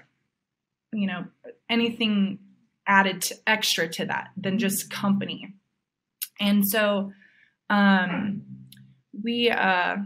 you 0.92 1.06
know, 1.06 1.24
anything 1.68 2.38
added 2.86 3.22
to, 3.22 3.34
extra 3.46 3.88
to 3.88 4.06
that 4.06 4.28
than 4.36 4.58
just 4.58 4.90
company. 4.90 5.54
And 6.40 6.66
so 6.66 7.12
um, 7.70 8.42
we 9.22 9.50
uh, 9.50 9.96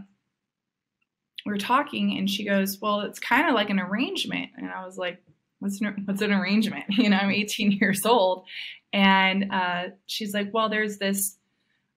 we 1.45 1.51
were 1.51 1.57
talking, 1.57 2.17
and 2.17 2.29
she 2.29 2.45
goes, 2.45 2.79
"Well, 2.81 3.01
it's 3.01 3.19
kind 3.19 3.47
of 3.47 3.55
like 3.55 3.69
an 3.69 3.79
arrangement." 3.79 4.51
And 4.57 4.69
I 4.69 4.85
was 4.85 4.97
like, 4.97 5.21
"What's 5.59 5.81
an, 5.81 6.03
what's 6.05 6.21
an 6.21 6.31
arrangement?" 6.31 6.85
You 6.89 7.09
know, 7.09 7.17
I'm 7.17 7.31
18 7.31 7.71
years 7.81 8.05
old, 8.05 8.45
and 8.93 9.51
uh, 9.51 9.83
she's 10.07 10.33
like, 10.33 10.53
"Well, 10.53 10.69
there's 10.69 10.97
this." 10.97 11.37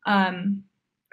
Um, 0.07 0.65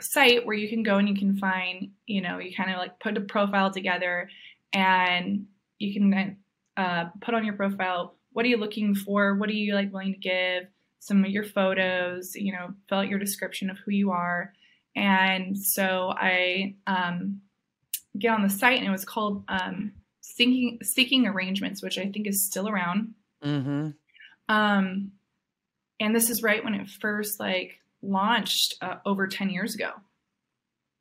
site 0.03 0.46
where 0.46 0.55
you 0.55 0.70
can 0.70 0.84
go 0.84 0.98
and 0.98 1.08
you 1.08 1.15
can 1.15 1.38
find, 1.38 1.91
you 2.05 2.22
know, 2.22 2.39
you 2.39 2.55
kind 2.55 2.72
of 2.72 2.77
like 2.77 3.00
put 3.00 3.17
a 3.17 3.22
profile 3.22 3.72
together 3.72 4.29
and 4.74 5.46
you 5.79 5.93
can 5.93 6.38
uh, 6.77 7.05
put 7.22 7.34
on 7.34 7.46
your 7.46 7.55
profile 7.55 8.15
what 8.34 8.46
are 8.46 8.50
you 8.50 8.58
looking 8.58 8.96
for? 8.96 9.36
What 9.36 9.50
are 9.50 9.53
you 9.53 9.75
like 9.75 9.91
willing 9.91 10.13
to 10.13 10.20
give? 10.20 10.67
Some 11.00 11.25
of 11.25 11.31
your 11.31 11.43
photos, 11.43 12.36
you 12.36 12.53
know, 12.53 12.74
fill 12.88 13.00
out 13.00 13.10
your 13.10 13.20
description 13.20 13.70
of 13.70 13.77
who 13.79 13.91
you 13.91 14.12
are. 14.12 14.53
And 14.96 15.58
so 15.58 16.13
I 16.15 16.75
um, 16.86 17.41
get 18.17 18.34
on 18.34 18.43
the 18.43 18.50
site, 18.50 18.77
and 18.77 18.88
it 18.88 18.91
was 18.91 19.05
called 19.05 19.43
um, 19.48 19.93
Seeking, 20.22 20.79
Seeking 20.84 21.27
Arrangements, 21.27 21.81
which 21.81 21.98
I 21.98 22.10
think 22.10 22.27
is 22.27 22.46
still 22.46 22.70
around. 22.70 23.13
Mm-hmm. 23.43 23.89
Um, 24.48 25.12
and 26.00 26.15
this 26.15 26.29
is 26.29 26.43
right 26.43 26.63
when 26.63 26.75
it 26.75 26.89
first 26.89 27.39
like 27.39 27.81
launched 28.01 28.75
uh, 28.81 28.96
over 29.05 29.27
10 29.27 29.50
years 29.50 29.75
ago. 29.75 29.91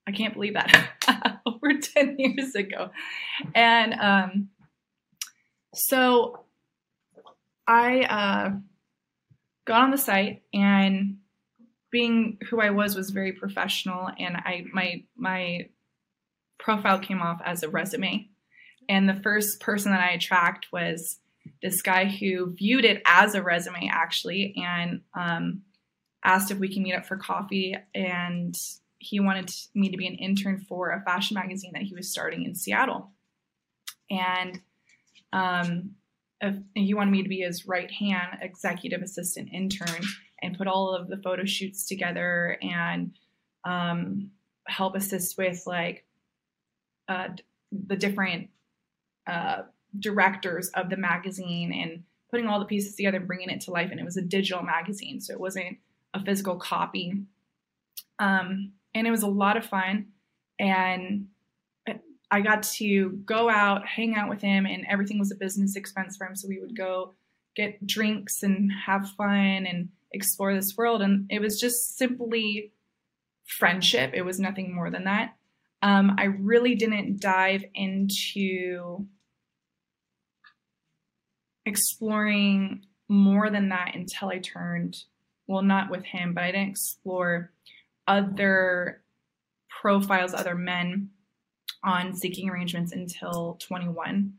I 0.06 0.12
can't 0.12 0.34
believe 0.34 0.54
that 0.54 1.40
over 1.46 1.78
10 1.80 2.16
years 2.18 2.54
ago. 2.54 2.90
And 3.54 3.94
um, 3.94 4.48
so 5.74 6.44
I 7.66 8.00
uh, 8.02 8.50
got 9.66 9.82
on 9.82 9.90
the 9.90 9.98
site 9.98 10.42
and 10.52 11.18
being 11.92 12.38
who 12.48 12.60
I 12.60 12.70
was 12.70 12.94
was 12.96 13.10
very 13.10 13.32
professional 13.32 14.08
and 14.18 14.36
I 14.36 14.64
my 14.72 15.04
my 15.16 15.68
profile 16.58 16.98
came 16.98 17.20
off 17.20 17.40
as 17.44 17.62
a 17.62 17.68
resume. 17.68 18.28
And 18.88 19.08
the 19.08 19.20
first 19.22 19.60
person 19.60 19.92
that 19.92 20.00
I 20.00 20.10
attract 20.10 20.66
was 20.72 21.18
this 21.62 21.82
guy 21.82 22.06
who 22.06 22.52
viewed 22.54 22.84
it 22.84 23.02
as 23.06 23.34
a 23.34 23.42
resume 23.42 23.88
actually 23.92 24.54
and 24.56 25.00
um, 25.14 25.62
asked 26.24 26.50
if 26.50 26.58
we 26.58 26.72
can 26.72 26.82
meet 26.82 26.94
up 26.94 27.06
for 27.06 27.16
coffee 27.16 27.76
and 27.94 28.54
he 28.98 29.18
wanted 29.18 29.50
me 29.74 29.90
to 29.90 29.96
be 29.96 30.06
an 30.06 30.14
intern 30.14 30.58
for 30.68 30.90
a 30.90 31.02
fashion 31.02 31.34
magazine 31.34 31.72
that 31.72 31.82
he 31.82 31.94
was 31.94 32.10
starting 32.10 32.44
in 32.44 32.54
Seattle. 32.54 33.10
And 34.10 34.60
um, 35.32 35.94
he 36.74 36.94
wanted 36.94 37.10
me 37.10 37.22
to 37.22 37.28
be 37.28 37.40
his 37.40 37.66
right 37.66 37.90
hand 37.90 38.38
executive 38.42 39.02
assistant 39.02 39.48
intern 39.52 40.02
and 40.42 40.56
put 40.56 40.66
all 40.66 40.94
of 40.94 41.08
the 41.08 41.16
photo 41.16 41.44
shoots 41.44 41.86
together 41.86 42.58
and 42.62 43.12
um, 43.64 44.30
help 44.66 44.94
assist 44.94 45.38
with 45.38 45.62
like 45.66 46.04
uh, 47.08 47.28
the 47.72 47.96
different 47.96 48.48
uh, 49.26 49.62
directors 49.98 50.68
of 50.70 50.90
the 50.90 50.96
magazine 50.96 51.72
and 51.72 52.04
putting 52.30 52.46
all 52.46 52.58
the 52.58 52.64
pieces 52.64 52.94
together 52.94 53.18
and 53.18 53.26
bringing 53.26 53.50
it 53.50 53.62
to 53.62 53.70
life. 53.70 53.90
And 53.90 54.00
it 54.00 54.04
was 54.04 54.16
a 54.16 54.22
digital 54.22 54.62
magazine, 54.62 55.20
so 55.20 55.32
it 55.32 55.40
wasn't 55.40 55.78
a 56.14 56.24
physical 56.24 56.56
copy. 56.56 57.22
Um, 58.18 58.72
and 58.94 59.06
it 59.06 59.10
was 59.10 59.22
a 59.22 59.28
lot 59.28 59.56
of 59.56 59.66
fun. 59.66 60.08
And 60.58 61.28
I 62.30 62.40
got 62.42 62.62
to 62.64 63.10
go 63.24 63.50
out, 63.50 63.86
hang 63.86 64.14
out 64.14 64.28
with 64.28 64.40
him, 64.40 64.66
and 64.66 64.86
everything 64.88 65.18
was 65.18 65.32
a 65.32 65.36
business 65.36 65.74
expense 65.74 66.16
for 66.16 66.26
him. 66.26 66.36
So 66.36 66.48
we 66.48 66.60
would 66.60 66.76
go 66.76 67.14
get 67.56 67.84
drinks 67.86 68.42
and 68.42 68.70
have 68.86 69.10
fun 69.10 69.66
and 69.66 69.88
explore 70.12 70.54
this 70.54 70.76
world. 70.76 71.02
And 71.02 71.26
it 71.28 71.40
was 71.40 71.58
just 71.60 71.98
simply 71.98 72.72
friendship. 73.44 74.12
It 74.14 74.22
was 74.22 74.38
nothing 74.38 74.74
more 74.74 74.90
than 74.90 75.04
that. 75.04 75.34
Um, 75.82 76.14
I 76.18 76.24
really 76.24 76.74
didn't 76.74 77.20
dive 77.20 77.64
into 77.74 79.06
exploring 81.64 82.84
more 83.08 83.50
than 83.50 83.70
that 83.70 83.92
until 83.94 84.28
I 84.28 84.38
turned, 84.38 85.04
well, 85.50 85.62
not 85.62 85.90
with 85.90 86.04
him, 86.04 86.32
but 86.32 86.44
I 86.44 86.52
didn't 86.52 86.68
explore 86.68 87.50
other 88.06 89.02
profiles, 89.68 90.32
other 90.32 90.54
men 90.54 91.10
on 91.82 92.14
seeking 92.14 92.48
arrangements 92.48 92.92
until 92.92 93.58
21. 93.58 94.34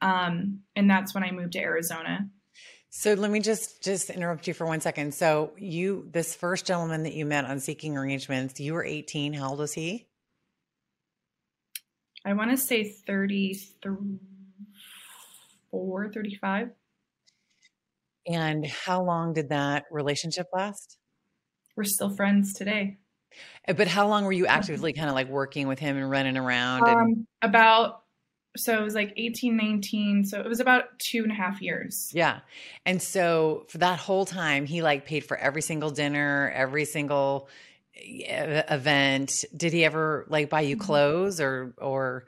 Um, 0.00 0.60
and 0.74 0.90
that's 0.90 1.14
when 1.14 1.22
I 1.22 1.32
moved 1.32 1.52
to 1.52 1.58
Arizona. 1.58 2.30
So 2.88 3.12
let 3.12 3.30
me 3.30 3.40
just 3.40 3.84
just 3.84 4.08
interrupt 4.08 4.48
you 4.48 4.54
for 4.54 4.66
one 4.66 4.80
second. 4.80 5.12
So 5.12 5.52
you 5.58 6.08
this 6.12 6.34
first 6.34 6.64
gentleman 6.64 7.02
that 7.02 7.12
you 7.12 7.26
met 7.26 7.44
on 7.44 7.60
seeking 7.60 7.98
arrangements, 7.98 8.58
you 8.58 8.72
were 8.72 8.84
18. 8.84 9.34
How 9.34 9.50
old 9.50 9.58
was 9.58 9.74
he? 9.74 10.06
I 12.24 12.32
want 12.32 12.52
to 12.52 12.56
say 12.56 12.84
33, 12.84 13.52
34, 13.82 16.10
35. 16.10 16.70
And 18.26 18.66
how 18.66 19.02
long 19.02 19.32
did 19.32 19.50
that 19.50 19.84
relationship 19.90 20.46
last? 20.52 20.98
We're 21.76 21.84
still 21.84 22.14
friends 22.14 22.52
today. 22.52 22.98
Uh, 23.66 23.74
but 23.74 23.88
how 23.88 24.08
long 24.08 24.24
were 24.24 24.32
you 24.32 24.46
actively 24.46 24.92
kind 24.92 25.08
of 25.08 25.14
like 25.14 25.28
working 25.28 25.68
with 25.68 25.78
him 25.78 25.96
and 25.96 26.10
running 26.10 26.36
around? 26.36 26.88
And- 26.88 26.98
um, 26.98 27.26
about 27.42 28.02
so 28.56 28.78
it 28.78 28.82
was 28.82 28.94
like 28.94 29.12
18 29.16 29.56
19 29.56 30.24
so 30.24 30.40
it 30.40 30.48
was 30.48 30.58
about 30.58 30.98
two 30.98 31.22
and 31.22 31.30
a 31.30 31.34
half 31.34 31.60
years 31.60 32.10
yeah 32.12 32.40
and 32.86 33.00
so 33.00 33.66
for 33.68 33.78
that 33.78 33.98
whole 33.98 34.24
time 34.24 34.64
he 34.64 34.82
like 34.82 35.04
paid 35.04 35.24
for 35.24 35.36
every 35.36 35.62
single 35.62 35.90
dinner 35.90 36.50
every 36.54 36.84
single 36.84 37.48
eh, 37.94 38.62
event 38.70 39.44
did 39.56 39.72
he 39.72 39.84
ever 39.84 40.26
like 40.28 40.50
buy 40.50 40.62
you 40.62 40.76
mm-hmm. 40.76 40.84
clothes 40.84 41.40
or 41.40 41.74
or 41.78 42.26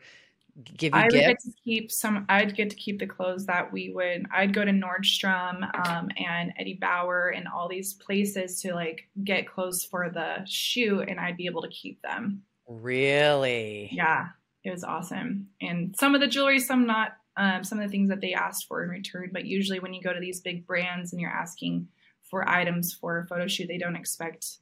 give 0.64 0.94
you 0.94 1.00
I 1.00 1.08
gifts? 1.08 1.14
would 1.14 1.26
get 1.26 1.40
to 1.40 1.52
keep 1.64 1.92
some. 1.92 2.26
I'd 2.28 2.56
get 2.56 2.70
to 2.70 2.76
keep 2.76 2.98
the 2.98 3.06
clothes 3.06 3.46
that 3.46 3.72
we 3.72 3.90
would. 3.90 4.26
I'd 4.32 4.54
go 4.54 4.64
to 4.64 4.70
Nordstrom 4.70 5.62
um, 5.88 6.08
and 6.16 6.52
Eddie 6.58 6.78
Bauer 6.80 7.28
and 7.28 7.46
all 7.48 7.68
these 7.68 7.94
places 7.94 8.60
to 8.62 8.74
like 8.74 9.08
get 9.24 9.48
clothes 9.48 9.84
for 9.84 10.10
the 10.10 10.44
shoot, 10.46 11.08
and 11.08 11.18
I'd 11.20 11.36
be 11.36 11.46
able 11.46 11.62
to 11.62 11.68
keep 11.68 12.00
them. 12.02 12.42
Really? 12.66 13.90
Yeah, 13.92 14.28
it 14.64 14.70
was 14.70 14.84
awesome. 14.84 15.48
And 15.60 15.94
some 15.98 16.14
of 16.14 16.20
the 16.20 16.28
jewelry, 16.28 16.60
some 16.60 16.86
not. 16.86 17.12
Um, 17.36 17.64
some 17.64 17.78
of 17.78 17.86
the 17.86 17.90
things 17.90 18.10
that 18.10 18.20
they 18.20 18.34
asked 18.34 18.66
for 18.66 18.82
in 18.82 18.90
return, 18.90 19.30
but 19.32 19.46
usually 19.46 19.78
when 19.78 19.94
you 19.94 20.02
go 20.02 20.12
to 20.12 20.20
these 20.20 20.40
big 20.40 20.66
brands 20.66 21.12
and 21.12 21.20
you're 21.20 21.30
asking 21.30 21.88
for 22.28 22.46
items 22.46 22.92
for 22.92 23.18
a 23.18 23.26
photo 23.26 23.46
shoot, 23.46 23.68
they 23.68 23.78
don't 23.78 23.96
expect 23.96 24.58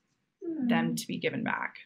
mm. 0.47 0.69
them 0.69 0.95
to 0.95 1.07
be 1.07 1.19
given 1.19 1.43
back. 1.43 1.77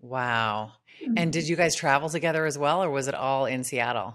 Wow. 0.00 0.72
And 1.16 1.32
did 1.32 1.44
mm-hmm. 1.44 1.50
you 1.50 1.56
guys 1.56 1.74
travel 1.74 2.08
together 2.08 2.46
as 2.46 2.58
well, 2.58 2.82
or 2.82 2.90
was 2.90 3.08
it 3.08 3.14
all 3.14 3.46
in 3.46 3.64
Seattle? 3.64 4.14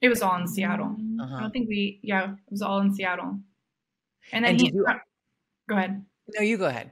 It 0.00 0.08
was 0.08 0.22
all 0.22 0.36
in 0.36 0.46
Seattle. 0.46 0.96
Uh-huh. 1.20 1.36
I 1.36 1.40
don't 1.40 1.50
think 1.50 1.68
we, 1.68 2.00
yeah, 2.02 2.32
it 2.32 2.50
was 2.50 2.62
all 2.62 2.80
in 2.80 2.94
Seattle. 2.94 3.40
And 4.32 4.44
then 4.44 4.52
and 4.52 4.60
he, 4.60 4.72
you, 4.72 4.86
go 5.68 5.76
ahead. 5.76 6.04
No, 6.34 6.42
you 6.42 6.58
go 6.58 6.66
ahead. 6.66 6.90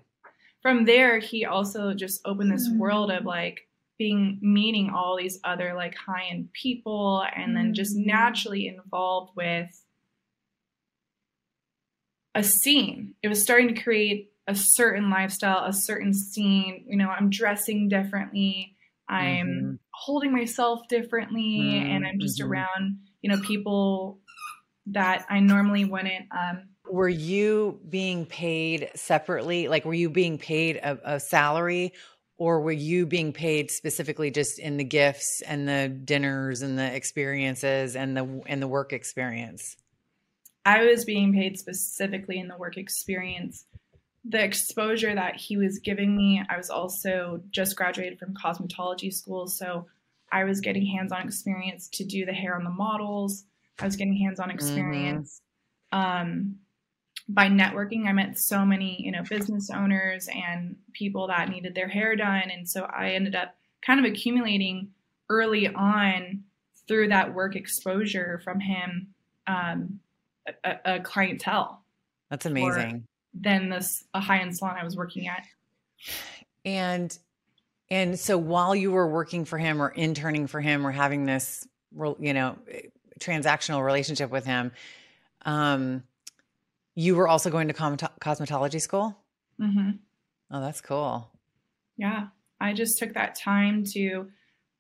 From 0.62 0.85
there, 0.85 1.19
he 1.19 1.45
also 1.45 1.93
just 1.93 2.21
opened 2.25 2.50
this 2.50 2.69
mm-hmm. 2.69 2.78
world 2.78 3.11
of 3.11 3.25
like 3.25 3.69
being 3.99 4.38
meeting 4.43 4.90
all 4.90 5.16
these 5.16 5.38
other 5.45 5.75
like 5.75 5.95
high 5.95 6.25
end 6.31 6.49
people 6.52 7.25
and 7.37 7.57
then 7.57 7.75
just 7.75 7.97
mm-hmm. 7.97 8.09
naturally 8.09 8.69
involved 8.69 9.33
with 9.37 9.69
a 12.35 12.43
scene. 12.43 13.14
It 13.23 13.28
was 13.28 13.43
starting 13.43 13.75
to 13.75 13.83
create 13.83 14.33
a 14.46 14.54
certain 14.54 15.10
lifestyle, 15.10 15.64
a 15.64 15.72
certain 15.72 16.12
scene. 16.12 16.84
You 16.86 16.96
know, 16.96 17.08
I'm 17.08 17.30
dressing 17.30 17.88
differently. 17.88 18.76
I'm 19.08 19.46
mm-hmm. 19.46 19.74
holding 19.90 20.32
myself 20.32 20.80
differently, 20.88 21.60
mm-hmm. 21.62 21.90
and 21.90 22.06
I'm 22.06 22.18
just 22.20 22.40
mm-hmm. 22.40 22.50
around, 22.50 22.98
you 23.22 23.30
know, 23.30 23.40
people 23.42 24.20
that 24.86 25.26
I 25.28 25.40
normally 25.40 25.84
wouldn't. 25.84 26.26
Um, 26.30 26.68
were 26.90 27.08
you 27.08 27.80
being 27.88 28.26
paid 28.26 28.90
separately? 28.94 29.68
Like, 29.68 29.84
were 29.84 29.94
you 29.94 30.10
being 30.10 30.38
paid 30.38 30.76
a, 30.76 31.14
a 31.14 31.20
salary, 31.20 31.92
or 32.36 32.60
were 32.60 32.72
you 32.72 33.06
being 33.06 33.32
paid 33.32 33.70
specifically 33.70 34.30
just 34.30 34.58
in 34.58 34.76
the 34.76 34.84
gifts 34.84 35.42
and 35.46 35.68
the 35.68 35.88
dinners 35.88 36.62
and 36.62 36.78
the 36.78 36.94
experiences 36.94 37.96
and 37.96 38.16
the 38.16 38.42
and 38.46 38.62
the 38.62 38.68
work 38.68 38.92
experience? 38.92 39.76
I 40.66 40.84
was 40.84 41.04
being 41.04 41.32
paid 41.34 41.58
specifically 41.58 42.38
in 42.38 42.48
the 42.48 42.56
work 42.56 42.78
experience. 42.78 43.66
The 44.26 44.43
exposure 44.43 45.14
that 45.14 45.37
he 45.37 45.57
was 45.57 45.78
giving 45.78 46.16
me, 46.16 46.43
I 46.49 46.57
was 46.57 46.71
also 46.71 47.43
just 47.50 47.76
graduated 47.76 48.19
from 48.19 48.35
cosmetology 48.35 49.12
school, 49.12 49.47
so 49.47 49.87
I 50.33 50.45
was 50.45 50.61
getting 50.61 50.87
hands-on 50.87 51.26
experience 51.26 51.88
to 51.95 52.04
do 52.04 52.25
the 52.25 52.33
hair 52.33 52.57
on 52.57 52.64
the 52.64 52.71
models. 52.71 53.45
I 53.78 53.85
was 53.85 53.97
getting 53.97 54.16
hands-on 54.16 54.49
mm-hmm. 54.49 54.54
experience. 54.54 55.40
Mm-hmm. 55.93 56.31
Um, 56.31 56.57
by 57.28 57.49
networking, 57.49 58.07
I 58.07 58.12
met 58.12 58.38
so 58.38 58.64
many, 58.64 59.00
you 59.02 59.11
know, 59.11 59.23
business 59.28 59.71
owners 59.71 60.28
and 60.35 60.76
people 60.93 61.28
that 61.28 61.49
needed 61.49 61.75
their 61.75 61.88
hair 61.88 62.16
done. 62.16 62.50
And 62.50 62.69
so 62.69 62.85
I 62.85 63.11
ended 63.11 63.35
up 63.35 63.54
kind 63.85 64.04
of 64.04 64.11
accumulating 64.11 64.90
early 65.31 65.69
on 65.69 66.45
through 66.87 67.09
that 67.09 67.35
work 67.35 67.57
exposure 67.57 68.40
from 68.45 68.61
him 68.61 69.14
um, 69.47 70.00
a, 70.64 70.76
a, 70.85 71.00
clientele. 71.00 71.83
That's 72.31 72.47
amazing. 72.47 73.07
Than 73.34 73.68
this 73.68 74.04
a 74.14 74.20
high 74.20 74.38
end 74.38 74.56
salon 74.56 74.76
I 74.80 74.84
was 74.84 74.96
working 74.96 75.26
at. 75.28 75.44
And 76.64 77.16
and 77.90 78.18
so 78.18 78.38
while 78.38 78.74
you 78.74 78.90
were 78.90 79.08
working 79.08 79.44
for 79.44 79.58
him 79.58 79.82
or 79.82 79.90
interning 79.90 80.46
for 80.46 80.60
him 80.60 80.86
or 80.86 80.90
having 80.90 81.26
this, 81.26 81.66
you 82.18 82.32
know, 82.32 82.56
transactional 83.20 83.84
relationship 83.84 84.30
with 84.30 84.46
him, 84.46 84.72
um, 85.42 86.02
you 86.94 87.16
were 87.16 87.28
also 87.28 87.50
going 87.50 87.68
to 87.68 87.74
cosmetology 87.74 88.80
school? 88.80 89.16
Mm-hmm. 89.60 89.90
Oh, 90.50 90.60
that's 90.60 90.80
cool. 90.80 91.30
Yeah. 91.96 92.28
I 92.60 92.72
just 92.72 92.98
took 92.98 93.14
that 93.14 93.38
time 93.38 93.84
to 93.92 94.30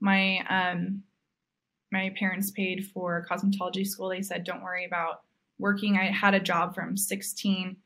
my 0.00 0.38
um 0.48 1.02
my 1.92 2.12
parents 2.18 2.50
paid 2.50 2.86
for 2.92 3.26
cosmetology 3.30 3.86
school. 3.86 4.08
They 4.08 4.22
said 4.22 4.44
don't 4.44 4.62
worry 4.62 4.84
about 4.84 5.22
working. 5.58 5.96
I 5.96 6.06
had 6.06 6.34
a 6.34 6.40
job 6.40 6.74
from 6.74 6.96
16 6.96 7.76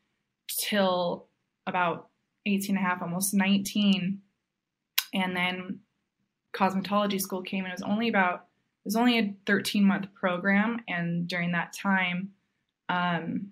till 0.57 1.27
about 1.67 2.09
18 2.45 2.75
and 2.75 2.85
a 2.85 2.87
half, 2.87 3.01
almost 3.01 3.33
19. 3.33 4.21
And 5.13 5.35
then 5.35 5.79
cosmetology 6.55 7.19
school 7.19 7.41
came 7.41 7.63
and 7.63 7.71
it 7.71 7.75
was 7.75 7.83
only 7.83 8.09
about 8.09 8.45
it 8.83 8.87
was 8.87 8.95
only 8.95 9.19
a 9.19 9.35
13 9.45 9.83
month 9.83 10.07
program 10.15 10.79
and 10.87 11.27
during 11.27 11.51
that 11.51 11.73
time 11.73 12.31
um, 12.89 13.51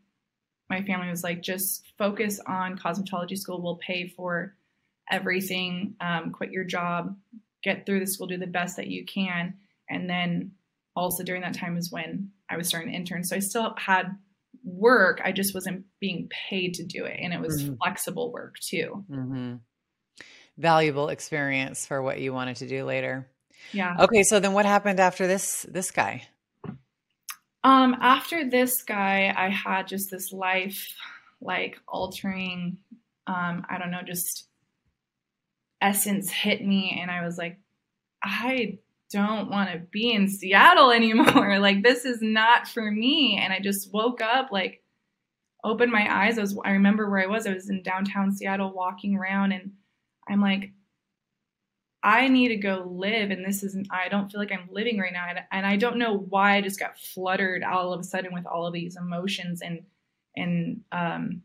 my 0.70 0.84
family 0.84 1.10
was 1.10 1.24
like, 1.24 1.42
just 1.42 1.86
focus 1.98 2.40
on 2.46 2.78
cosmetology 2.78 3.38
school. 3.38 3.62
We'll 3.62 3.78
pay 3.78 4.08
for 4.08 4.56
everything. 5.10 5.96
Um, 6.02 6.32
quit 6.32 6.52
your 6.52 6.66
job, 6.66 7.16
get 7.64 7.86
through 7.86 8.02
the 8.02 8.08
school, 8.08 8.28
do 8.28 8.38
the 8.38 8.48
best 8.48 8.76
that 8.76 8.88
you 8.88 9.06
can. 9.06 9.54
And 9.90 10.10
then 10.10 10.52
also 10.96 11.24
during 11.24 11.42
that 11.44 11.54
time 11.54 11.78
is 11.78 11.92
when 11.92 12.32
I 12.50 12.58
was 12.58 12.68
starting 12.68 12.92
to 12.92 12.96
intern. 12.96 13.24
So 13.24 13.36
I 13.36 13.40
still 13.40 13.74
had 13.78 14.18
work. 14.64 15.22
I 15.24 15.32
just 15.32 15.54
wasn't 15.54 15.86
being 16.00 16.30
paid 16.50 16.76
to 16.76 16.86
do 16.86 17.06
it. 17.06 17.20
And 17.22 17.34
it 17.34 17.40
was 17.40 17.64
mm-hmm. 17.64 17.76
flexible 17.76 18.32
work 18.32 18.56
too. 18.60 19.06
Mm-hmm. 19.10 19.56
Valuable 20.58 21.10
experience 21.10 21.86
for 21.86 22.02
what 22.02 22.20
you 22.20 22.34
wanted 22.34 22.58
to 22.58 22.68
do 22.68 22.84
later. 22.84 23.30
Yeah. 23.74 23.96
Okay. 24.00 24.24
So 24.24 24.40
then 24.40 24.54
what 24.54 24.66
happened 24.66 25.00
after 25.00 25.28
this, 25.28 25.66
this 25.70 25.92
guy? 25.92 26.24
Um, 27.64 27.96
after 28.00 28.50
this 28.50 28.84
guy, 28.84 29.34
I 29.36 29.50
had 29.50 29.88
just 29.88 30.10
this 30.10 30.32
life 30.32 30.94
like 31.42 31.78
altering, 31.88 32.78
um, 33.28 33.66
I 33.70 33.78
don't 33.78 33.92
know, 33.92 34.02
just 34.06 34.48
essence 35.82 36.32
hit 36.32 36.66
me. 36.66 36.98
And 37.02 37.12
I 37.12 37.24
was 37.24 37.38
like, 37.38 37.60
I 38.24 38.80
don't 39.12 39.50
want 39.50 39.72
to 39.72 39.80
be 39.80 40.12
in 40.12 40.28
Seattle 40.28 40.92
anymore. 40.92 41.60
like, 41.60 41.84
this 41.84 42.06
is 42.06 42.22
not 42.22 42.68
for 42.68 42.90
me. 42.90 43.40
And 43.42 43.54
I 43.54 43.60
just 43.60 43.94
woke 43.94 44.22
up, 44.22 44.52
like, 44.52 44.84
opened 45.64 45.92
my 45.92 46.08
eyes. 46.10 46.38
I 46.38 46.42
was, 46.42 46.58
I 46.64 46.72
remember 46.72 47.10
where 47.10 47.22
I 47.22 47.28
was. 47.28 47.48
I 47.48 47.54
was 47.54 47.70
in 47.70 47.84
downtown 47.84 48.32
Seattle 48.32 48.72
walking 48.74 49.16
around 49.16 49.52
and 49.52 49.72
I'm 50.28 50.42
like, 50.42 50.72
I 52.04 52.28
need 52.28 52.50
to 52.50 52.56
go 52.56 52.88
live, 52.90 53.32
and 53.32 53.44
this 53.44 53.64
isn't, 53.64 53.88
I 53.92 54.08
don't 54.08 54.32
feel 54.32 54.40
like 54.40 54.52
I'm 54.52 54.70
living 54.72 55.00
right 55.00 55.12
now. 55.12 55.26
And 55.52 55.66
I 55.66 55.76
don't 55.76 55.98
know 55.98 56.18
why 56.30 56.56
I 56.56 56.62
just 56.62 56.80
got 56.80 56.98
fluttered 56.98 57.64
all 57.64 57.92
of 57.92 58.00
a 58.00 58.04
sudden 58.04 58.34
with 58.34 58.46
all 58.46 58.66
of 58.66 58.74
these 58.74 58.96
emotions 58.96 59.62
and, 59.62 59.82
and, 60.36 60.82
um, 60.92 61.42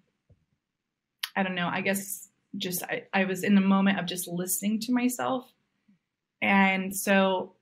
I 1.35 1.42
don't 1.42 1.55
know, 1.55 1.68
I 1.68 1.81
guess 1.81 2.29
just, 2.57 2.83
I, 2.85 3.05
I 3.14 3.25
was 3.25 3.42
in 3.42 3.55
the 3.55 3.62
moment 3.62 3.98
of 3.98 4.07
just 4.07 4.29
listening 4.29 4.79
to 4.81 4.92
myself. 4.92 5.51
And 6.42 6.94
so 6.94 7.55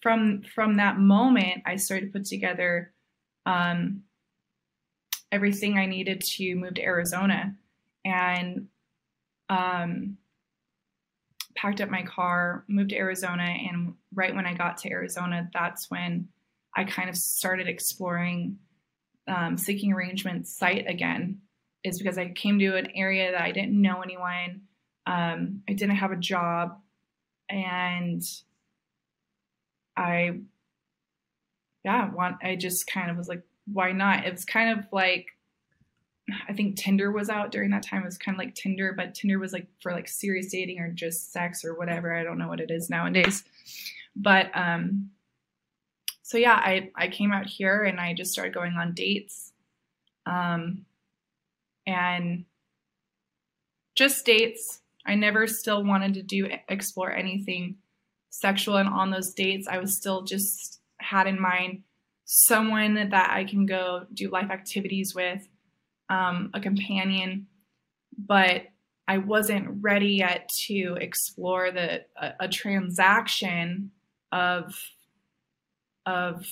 from, 0.00 0.42
from 0.54 0.76
that 0.76 0.98
moment, 0.98 1.64
I 1.66 1.76
started 1.76 2.06
to 2.06 2.12
put 2.12 2.24
together, 2.24 2.92
um, 3.44 4.04
everything 5.30 5.76
I 5.76 5.86
needed 5.86 6.22
to 6.22 6.54
move 6.54 6.74
to 6.74 6.82
Arizona. 6.82 7.54
And, 8.04 8.68
um, 9.48 10.16
packed 11.56 11.80
up 11.80 11.88
my 11.88 12.02
car, 12.02 12.64
moved 12.68 12.90
to 12.90 12.96
Arizona, 12.96 13.42
and 13.42 13.94
right 14.14 14.34
when 14.34 14.46
I 14.46 14.54
got 14.54 14.76
to 14.78 14.90
Arizona, 14.90 15.48
that's 15.52 15.90
when 15.90 16.28
I 16.76 16.84
kind 16.84 17.08
of 17.08 17.16
started 17.16 17.66
exploring 17.66 18.58
um, 19.26 19.56
seeking 19.56 19.92
arrangement 19.92 20.46
site 20.46 20.84
again. 20.86 21.40
Is 21.82 21.98
because 21.98 22.18
I 22.18 22.28
came 22.28 22.58
to 22.58 22.76
an 22.76 22.88
area 22.94 23.32
that 23.32 23.40
I 23.40 23.52
didn't 23.52 23.80
know 23.80 24.02
anyone. 24.02 24.62
Um, 25.06 25.62
I 25.68 25.72
didn't 25.72 25.96
have 25.96 26.10
a 26.10 26.16
job, 26.16 26.78
and 27.48 28.22
I, 29.96 30.40
yeah, 31.84 32.12
want 32.12 32.36
I 32.42 32.56
just 32.56 32.86
kind 32.86 33.10
of 33.10 33.16
was 33.16 33.28
like, 33.28 33.42
why 33.66 33.92
not? 33.92 34.26
It 34.26 34.32
was 34.32 34.44
kind 34.44 34.78
of 34.78 34.86
like 34.92 35.36
I 36.48 36.52
think 36.52 36.76
Tinder 36.76 37.12
was 37.12 37.28
out 37.28 37.52
during 37.52 37.70
that 37.70 37.84
time. 37.84 38.02
It 38.02 38.06
was 38.06 38.18
kind 38.18 38.34
of 38.34 38.38
like 38.38 38.54
Tinder, 38.54 38.92
but 38.96 39.14
Tinder 39.14 39.38
was 39.38 39.52
like 39.52 39.68
for 39.80 39.92
like 39.92 40.08
serious 40.08 40.50
dating 40.50 40.80
or 40.80 40.90
just 40.90 41.32
sex 41.32 41.64
or 41.64 41.74
whatever. 41.74 42.14
I 42.14 42.24
don't 42.24 42.38
know 42.38 42.48
what 42.48 42.60
it 42.60 42.70
is 42.70 42.90
nowadays. 42.90 43.44
But 44.16 44.50
um 44.54 45.10
so 46.22 46.38
yeah, 46.38 46.54
I 46.54 46.90
I 46.96 47.08
came 47.08 47.32
out 47.32 47.46
here 47.46 47.84
and 47.84 48.00
I 48.00 48.12
just 48.12 48.32
started 48.32 48.54
going 48.54 48.72
on 48.72 48.94
dates. 48.94 49.52
Um 50.24 50.84
and 51.86 52.44
just 53.94 54.26
dates. 54.26 54.80
I 55.06 55.14
never 55.14 55.46
still 55.46 55.84
wanted 55.84 56.14
to 56.14 56.22
do 56.22 56.48
explore 56.68 57.12
anything 57.12 57.76
sexual 58.30 58.76
and 58.76 58.88
on 58.88 59.10
those 59.10 59.32
dates 59.32 59.66
I 59.66 59.78
was 59.78 59.96
still 59.96 60.22
just 60.22 60.80
had 60.98 61.26
in 61.26 61.40
mind 61.40 61.82
someone 62.24 62.94
that 62.94 63.30
I 63.30 63.44
can 63.44 63.66
go 63.66 64.04
do 64.12 64.28
life 64.28 64.50
activities 64.50 65.14
with 65.14 65.46
um, 66.08 66.50
a 66.54 66.60
companion, 66.60 67.46
but 68.18 68.64
I 69.08 69.18
wasn't 69.18 69.82
ready 69.82 70.14
yet 70.14 70.50
to 70.66 70.98
explore 71.00 71.70
the 71.70 72.04
a, 72.20 72.32
a 72.40 72.48
transaction 72.48 73.92
of 74.32 74.78
of 76.04 76.46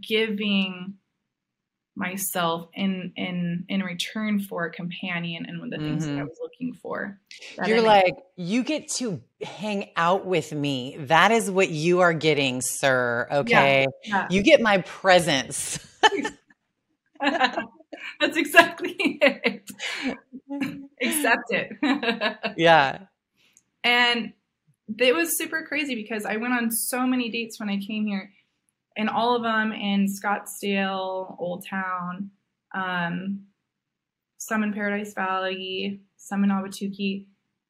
giving 0.00 0.94
myself 1.96 2.68
in 2.74 3.12
in 3.16 3.64
in 3.68 3.82
return 3.82 4.40
for 4.40 4.64
a 4.64 4.70
companion 4.70 5.44
and 5.46 5.58
one 5.58 5.72
of 5.72 5.80
the 5.80 5.86
things 5.86 6.04
mm-hmm. 6.04 6.14
that 6.14 6.20
I 6.20 6.22
mm-hmm. 6.22 6.28
was 6.28 6.38
looking 6.42 6.74
for. 6.74 7.18
You're 7.66 7.82
like, 7.82 8.14
you 8.36 8.62
get 8.62 8.88
to 8.92 9.20
hang 9.42 9.90
out 9.96 10.26
with 10.26 10.52
me. 10.52 10.96
That 10.98 11.30
is 11.30 11.50
what 11.50 11.70
you 11.70 12.00
are 12.00 12.14
getting, 12.14 12.60
sir. 12.60 13.28
Okay. 13.30 13.86
Yeah, 14.04 14.14
yeah. 14.14 14.28
You 14.30 14.42
get 14.42 14.60
my 14.60 14.78
presence. 14.78 15.78
That's 17.20 18.36
exactly 18.36 18.96
it. 18.98 19.70
Accept 21.02 21.50
it. 21.50 22.54
yeah. 22.56 22.98
And 23.84 24.32
it 24.98 25.14
was 25.14 25.36
super 25.36 25.64
crazy 25.66 25.94
because 25.94 26.24
I 26.24 26.36
went 26.36 26.54
on 26.54 26.70
so 26.70 27.06
many 27.06 27.30
dates 27.30 27.60
when 27.60 27.68
I 27.68 27.78
came 27.78 28.06
here, 28.06 28.32
and 28.96 29.08
all 29.08 29.36
of 29.36 29.42
them 29.42 29.72
in 29.72 30.06
Scottsdale, 30.06 31.36
Old 31.38 31.64
Town, 31.68 32.30
um, 32.74 33.46
some 34.38 34.62
in 34.62 34.72
Paradise 34.72 35.14
Valley, 35.14 36.00
some 36.16 36.44
in 36.44 36.50
Ahwatukee. 36.50 37.26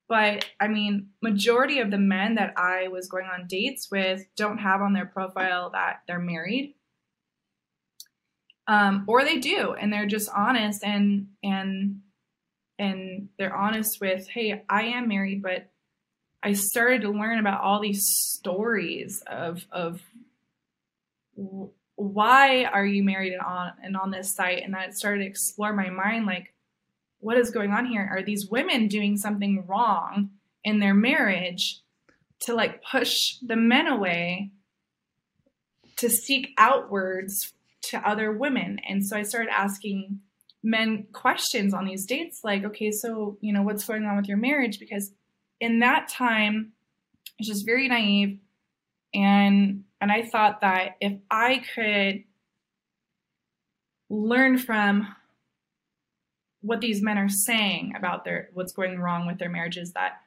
But 0.08 0.46
I 0.58 0.68
mean, 0.68 1.10
majority 1.22 1.78
of 1.78 1.90
the 1.90 1.98
men 1.98 2.34
that 2.34 2.54
I 2.56 2.88
was 2.88 3.08
going 3.08 3.26
on 3.26 3.46
dates 3.46 3.88
with 3.90 4.24
don't 4.36 4.58
have 4.58 4.80
on 4.80 4.92
their 4.92 5.06
profile 5.06 5.70
that 5.70 6.00
they're 6.06 6.18
married 6.18 6.74
um, 8.70 9.04
or 9.08 9.24
they 9.24 9.38
do, 9.38 9.74
and 9.74 9.92
they're 9.92 10.06
just 10.06 10.30
honest 10.34 10.84
and 10.84 11.26
and 11.42 12.02
and 12.78 13.28
they're 13.36 13.54
honest 13.54 14.00
with, 14.00 14.28
hey, 14.28 14.62
I 14.68 14.84
am 14.84 15.08
married, 15.08 15.42
but 15.42 15.68
I 16.42 16.52
started 16.52 17.02
to 17.02 17.10
learn 17.10 17.40
about 17.40 17.62
all 17.62 17.80
these 17.80 18.04
stories 18.06 19.24
of 19.26 19.66
of 19.72 20.00
why 21.96 22.64
are 22.64 22.84
you 22.84 23.02
married 23.02 23.32
and 23.32 23.42
on 23.42 23.72
and 23.82 23.96
on 23.96 24.10
this 24.10 24.34
site, 24.34 24.62
and 24.62 24.74
that 24.74 24.94
started 24.94 25.20
to 25.20 25.28
explore 25.28 25.72
my 25.72 25.90
mind, 25.90 26.26
like, 26.26 26.54
what 27.18 27.36
is 27.36 27.50
going 27.50 27.72
on 27.72 27.86
here? 27.86 28.08
Are 28.10 28.22
these 28.22 28.48
women 28.50 28.88
doing 28.88 29.16
something 29.16 29.66
wrong 29.66 30.30
in 30.64 30.78
their 30.78 30.94
marriage 30.94 31.80
to 32.40 32.54
like 32.54 32.82
push 32.82 33.36
the 33.46 33.56
men 33.56 33.86
away 33.86 34.50
to 35.96 36.08
seek 36.08 36.50
outwards 36.56 37.52
to 37.82 37.98
other 38.08 38.32
women? 38.32 38.78
And 38.88 39.06
so 39.06 39.18
I 39.18 39.22
started 39.22 39.50
asking 39.52 40.20
men 40.62 41.06
questions 41.12 41.72
on 41.72 41.86
these 41.86 42.04
dates 42.04 42.40
like 42.44 42.64
okay 42.64 42.90
so 42.90 43.38
you 43.40 43.50
know 43.50 43.62
what's 43.62 43.86
going 43.86 44.04
on 44.04 44.16
with 44.16 44.28
your 44.28 44.36
marriage 44.36 44.78
because 44.78 45.10
in 45.58 45.78
that 45.78 46.06
time 46.06 46.72
it's 47.38 47.48
just 47.48 47.64
very 47.64 47.88
naive 47.88 48.38
and 49.14 49.84
and 50.00 50.10
i 50.10 50.22
thought 50.22 50.60
that 50.60 50.96
if 51.00 51.12
i 51.30 51.62
could 51.74 52.24
learn 54.08 54.58
from 54.58 55.06
what 56.62 56.80
these 56.80 57.00
men 57.02 57.16
are 57.18 57.28
saying 57.28 57.94
about 57.96 58.24
their 58.24 58.50
what's 58.52 58.72
going 58.72 58.98
wrong 58.98 59.26
with 59.26 59.38
their 59.38 59.50
marriages 59.50 59.92
that 59.92 60.20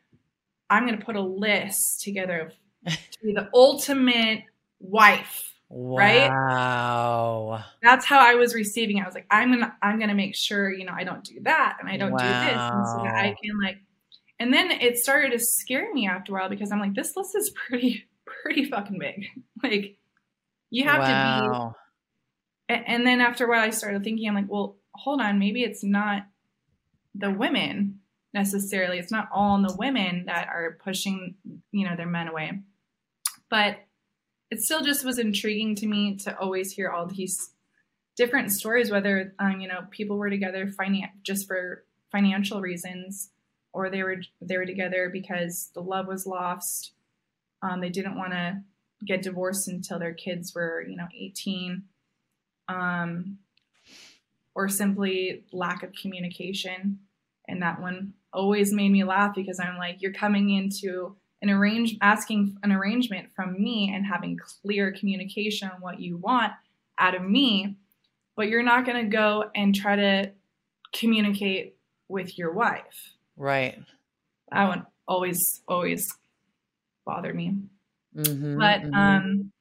i'm 0.69 0.85
going 0.85 0.97
to 0.97 1.05
put 1.05 1.15
a 1.15 1.21
list 1.21 2.01
together 2.01 2.39
of 2.39 2.53
to 3.11 3.19
be 3.23 3.33
the 3.33 3.49
ultimate 3.53 4.43
wife 4.79 5.53
right 5.69 6.29
Wow. 6.29 7.63
that's 7.81 8.05
how 8.05 8.19
I 8.19 8.35
was 8.35 8.53
receiving 8.53 8.97
it. 8.97 9.01
I 9.01 9.05
was 9.05 9.15
like, 9.15 9.25
I'm 9.31 9.51
gonna 9.51 9.75
I'm 9.81 9.99
gonna 9.99 10.13
make 10.13 10.35
sure, 10.35 10.71
you 10.71 10.85
know, 10.85 10.93
I 10.95 11.03
don't 11.03 11.23
do 11.23 11.39
that 11.41 11.77
and 11.79 11.89
I 11.89 11.97
don't 11.97 12.11
do 12.11 12.25
this. 12.25 12.61
And 12.71 12.87
so 12.87 12.97
that 13.03 13.15
I 13.15 13.35
can 13.41 13.59
like 13.61 13.77
and 14.39 14.53
then 14.53 14.71
it 14.71 14.97
started 14.97 15.31
to 15.31 15.39
scare 15.39 15.93
me 15.93 16.07
after 16.07 16.31
a 16.31 16.39
while 16.39 16.49
because 16.49 16.71
I'm 16.71 16.79
like, 16.79 16.93
this 16.93 17.15
list 17.15 17.35
is 17.35 17.51
pretty 17.67 18.05
pretty 18.43 18.65
fucking 18.65 18.99
big. 18.99 19.25
Like 19.63 19.95
you 20.69 20.83
have 20.83 21.05
to 21.05 21.73
be 22.67 22.75
and 22.87 23.07
then 23.07 23.21
after 23.21 23.45
a 23.45 23.49
while 23.49 23.61
I 23.61 23.69
started 23.69 24.03
thinking, 24.03 24.27
I'm 24.27 24.35
like, 24.35 24.49
well, 24.49 24.75
hold 24.93 25.21
on, 25.21 25.39
maybe 25.39 25.63
it's 25.63 25.83
not 25.83 26.25
the 27.15 27.31
women 27.31 27.99
necessarily. 28.33 28.99
It's 28.99 29.11
not 29.11 29.29
all 29.33 29.61
the 29.61 29.75
women 29.77 30.25
that 30.25 30.49
are 30.49 30.77
pushing, 30.83 31.35
you 31.71 31.87
know, 31.87 31.95
their 31.95 32.07
men 32.07 32.27
away. 32.27 32.59
But 33.49 33.77
it 34.49 34.59
still 34.61 34.81
just 34.81 35.05
was 35.05 35.17
intriguing 35.17 35.75
to 35.75 35.87
me 35.87 36.17
to 36.17 36.37
always 36.37 36.71
hear 36.71 36.89
all 36.89 37.07
these 37.07 37.51
different 38.15 38.51
stories, 38.51 38.91
whether 38.91 39.33
um, 39.39 39.59
you 39.61 39.67
know 39.67 39.85
people 39.89 40.17
were 40.17 40.29
together 40.29 40.67
finan- 40.67 41.09
just 41.23 41.47
for 41.47 41.85
financial 42.11 42.61
reasons, 42.61 43.31
or 43.71 43.89
they 43.89 44.03
were 44.03 44.17
they 44.41 44.57
were 44.57 44.65
together 44.65 45.09
because 45.11 45.69
the 45.73 45.81
love 45.81 46.07
was 46.07 46.25
lost. 46.25 46.91
Um, 47.63 47.81
they 47.81 47.89
didn't 47.89 48.17
want 48.17 48.33
to 48.33 48.61
get 49.05 49.23
divorced 49.23 49.67
until 49.67 49.97
their 49.97 50.13
kids 50.13 50.53
were 50.53 50.83
you 50.87 50.95
know 50.95 51.07
18, 51.19 51.83
um, 52.69 53.39
or 54.53 54.69
simply 54.69 55.43
lack 55.51 55.81
of 55.81 55.93
communication. 55.93 56.99
And 57.47 57.61
that 57.61 57.81
one 57.81 58.13
always 58.31 58.71
made 58.71 58.91
me 58.91 59.03
laugh 59.03 59.35
because 59.35 59.59
I'm 59.59 59.77
like, 59.77 60.01
you're 60.01 60.13
coming 60.13 60.49
into 60.49 61.15
an 61.43 61.49
arrange 61.49 61.97
asking 62.01 62.57
an 62.63 62.71
arrangement 62.71 63.29
from 63.35 63.61
me 63.61 63.91
and 63.93 64.05
having 64.05 64.37
clear 64.37 64.93
communication 64.93 65.69
on 65.69 65.81
what 65.81 65.99
you 65.99 66.17
want 66.17 66.53
out 66.97 67.15
of 67.15 67.21
me 67.21 67.75
but 68.35 68.47
you're 68.47 68.63
not 68.63 68.85
going 68.85 69.03
to 69.03 69.11
go 69.15 69.51
and 69.53 69.75
try 69.75 69.95
to 69.95 70.31
communicate 70.93 71.75
with 72.07 72.37
your 72.37 72.53
wife 72.53 73.11
Right. 73.35 73.77
that 74.51 74.69
would 74.69 74.85
always 75.05 75.61
always 75.67 76.07
bother 77.05 77.33
me 77.33 77.57
Mhm, 78.13 78.23
but 78.55 78.83
mhm. 78.83 79.23
um 79.33 79.51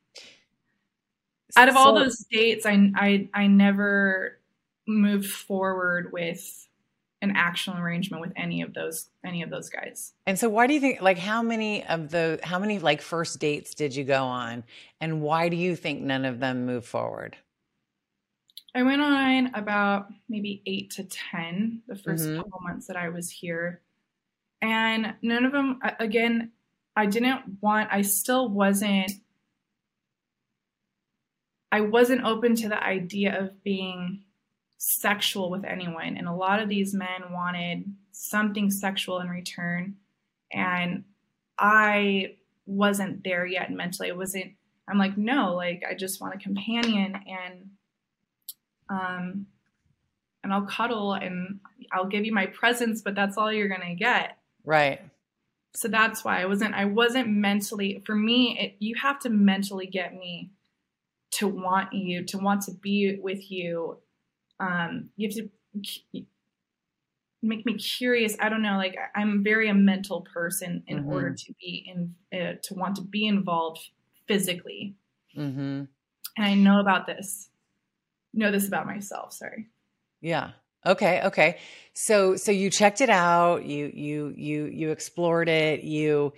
out 1.56 1.68
of 1.68 1.76
all 1.76 1.92
those 1.92 2.24
dates 2.30 2.64
I, 2.66 2.90
I 2.94 3.28
i 3.34 3.46
never 3.46 4.38
moved 4.86 5.30
forward 5.30 6.12
with 6.12 6.68
an 7.22 7.32
actual 7.36 7.76
arrangement 7.76 8.20
with 8.20 8.32
any 8.36 8.62
of 8.62 8.74
those 8.74 9.10
any 9.24 9.42
of 9.42 9.50
those 9.50 9.68
guys 9.70 10.14
And 10.26 10.38
so 10.38 10.48
why 10.48 10.66
do 10.68 10.74
you 10.74 10.80
think 10.80 11.00
like 11.00 11.18
how 11.18 11.42
many 11.42 11.84
of 11.84 12.10
the 12.10 12.38
how 12.44 12.58
many 12.58 12.78
like 12.78 13.00
first 13.02 13.40
dates 13.40 13.74
did 13.74 13.94
you 13.96 14.04
go 14.04 14.22
on 14.24 14.62
and 15.00 15.20
why 15.20 15.48
do 15.48 15.56
you 15.56 15.74
think 15.74 16.00
none 16.00 16.24
of 16.24 16.38
them 16.38 16.64
moved 16.64 16.86
forward? 16.86 17.36
I 18.74 18.82
went 18.82 19.02
on 19.02 19.54
about 19.54 20.12
maybe 20.28 20.62
eight 20.66 20.90
to 20.92 21.04
10 21.04 21.82
the 21.86 21.96
1st 21.96 22.32
Mhm. 22.32 22.42
couple 22.42 22.60
months 22.62 22.86
that 22.86 22.96
I 22.96 23.08
was 23.10 23.30
here. 23.30 23.82
And 24.62 25.16
none 25.22 25.44
of 25.46 25.52
them, 25.52 25.80
again, 26.00 26.52
I 26.94 27.06
didn't 27.06 27.58
want, 27.60 27.88
I 27.90 28.02
still 28.02 28.48
wasn't, 28.48 29.12
I 31.70 31.80
wasn't 31.80 32.24
open 32.24 32.54
to 32.56 32.68
the 32.68 32.82
idea 32.82 33.40
of 33.40 33.62
being 33.64 34.24
sexual 34.76 35.50
with 35.50 35.64
anyone. 35.64 36.16
And 36.16 36.28
a 36.28 36.34
lot 36.34 36.60
of 36.60 36.68
these 36.68 36.92
men 36.92 37.30
wanted 37.30 37.94
something 38.10 38.70
sexual 38.70 39.20
in 39.20 39.28
return. 39.28 39.96
And 40.52 41.04
I 41.58 42.36
wasn't 42.66 43.24
there 43.24 43.46
yet 43.46 43.70
mentally. 43.70 44.10
I 44.10 44.14
wasn't, 44.14 44.52
I'm 44.86 44.98
like, 44.98 45.16
no, 45.16 45.54
like, 45.54 45.82
I 45.88 45.94
just 45.94 46.20
want 46.20 46.34
a 46.34 46.38
companion. 46.38 47.14
And 47.26 47.70
um, 48.90 49.46
and 50.44 50.52
I'll 50.52 50.66
cuddle 50.66 51.14
and 51.14 51.60
I'll 51.92 52.06
give 52.06 52.24
you 52.24 52.32
my 52.32 52.46
presence, 52.46 53.02
but 53.02 53.14
that's 53.14 53.36
all 53.36 53.52
you're 53.52 53.68
gonna 53.68 53.94
get. 53.94 54.38
Right. 54.64 55.00
So 55.74 55.88
that's 55.88 56.24
why 56.24 56.42
I 56.42 56.46
wasn't. 56.46 56.74
I 56.74 56.84
wasn't 56.84 57.28
mentally. 57.28 58.02
For 58.04 58.14
me, 58.14 58.58
it, 58.58 58.76
you 58.78 58.94
have 58.96 59.18
to 59.20 59.30
mentally 59.30 59.86
get 59.86 60.14
me 60.14 60.50
to 61.32 61.48
want 61.48 61.92
you, 61.94 62.24
to 62.26 62.38
want 62.38 62.62
to 62.62 62.72
be 62.72 63.18
with 63.20 63.50
you. 63.50 63.98
Um, 64.60 65.10
you 65.16 65.28
have 65.28 65.36
to 65.36 66.24
make 67.42 67.64
me 67.66 67.74
curious. 67.78 68.36
I 68.38 68.48
don't 68.48 68.62
know. 68.62 68.76
Like 68.76 68.96
I'm 69.14 69.42
very 69.42 69.68
a 69.68 69.74
mental 69.74 70.20
person 70.22 70.84
in 70.86 71.04
Mhm. 71.04 71.08
order 71.08 71.34
to 71.34 71.54
be 71.60 71.84
in 71.86 72.14
uh, 72.38 72.54
to 72.62 72.74
want 72.74 72.96
to 72.96 73.02
be 73.02 73.26
involved 73.26 73.90
physically, 74.26 74.94
Mhm. 75.34 75.88
and 76.36 76.46
I 76.46 76.54
know 76.54 76.80
about 76.80 77.06
this. 77.06 77.50
Know 78.34 78.50
this 78.50 78.68
about 78.68 78.86
myself. 78.86 79.32
Sorry. 79.32 79.70
Yeah. 80.20 80.52
Okay, 80.84 81.22
okay. 81.24 81.58
So 81.94 82.36
so 82.36 82.50
you 82.50 82.70
checked 82.70 83.00
it 83.00 83.10
out, 83.10 83.64
you 83.64 83.90
you 83.94 84.34
you 84.36 84.64
you 84.64 84.90
explored 84.90 85.48
it, 85.48 85.84
you 85.84 86.32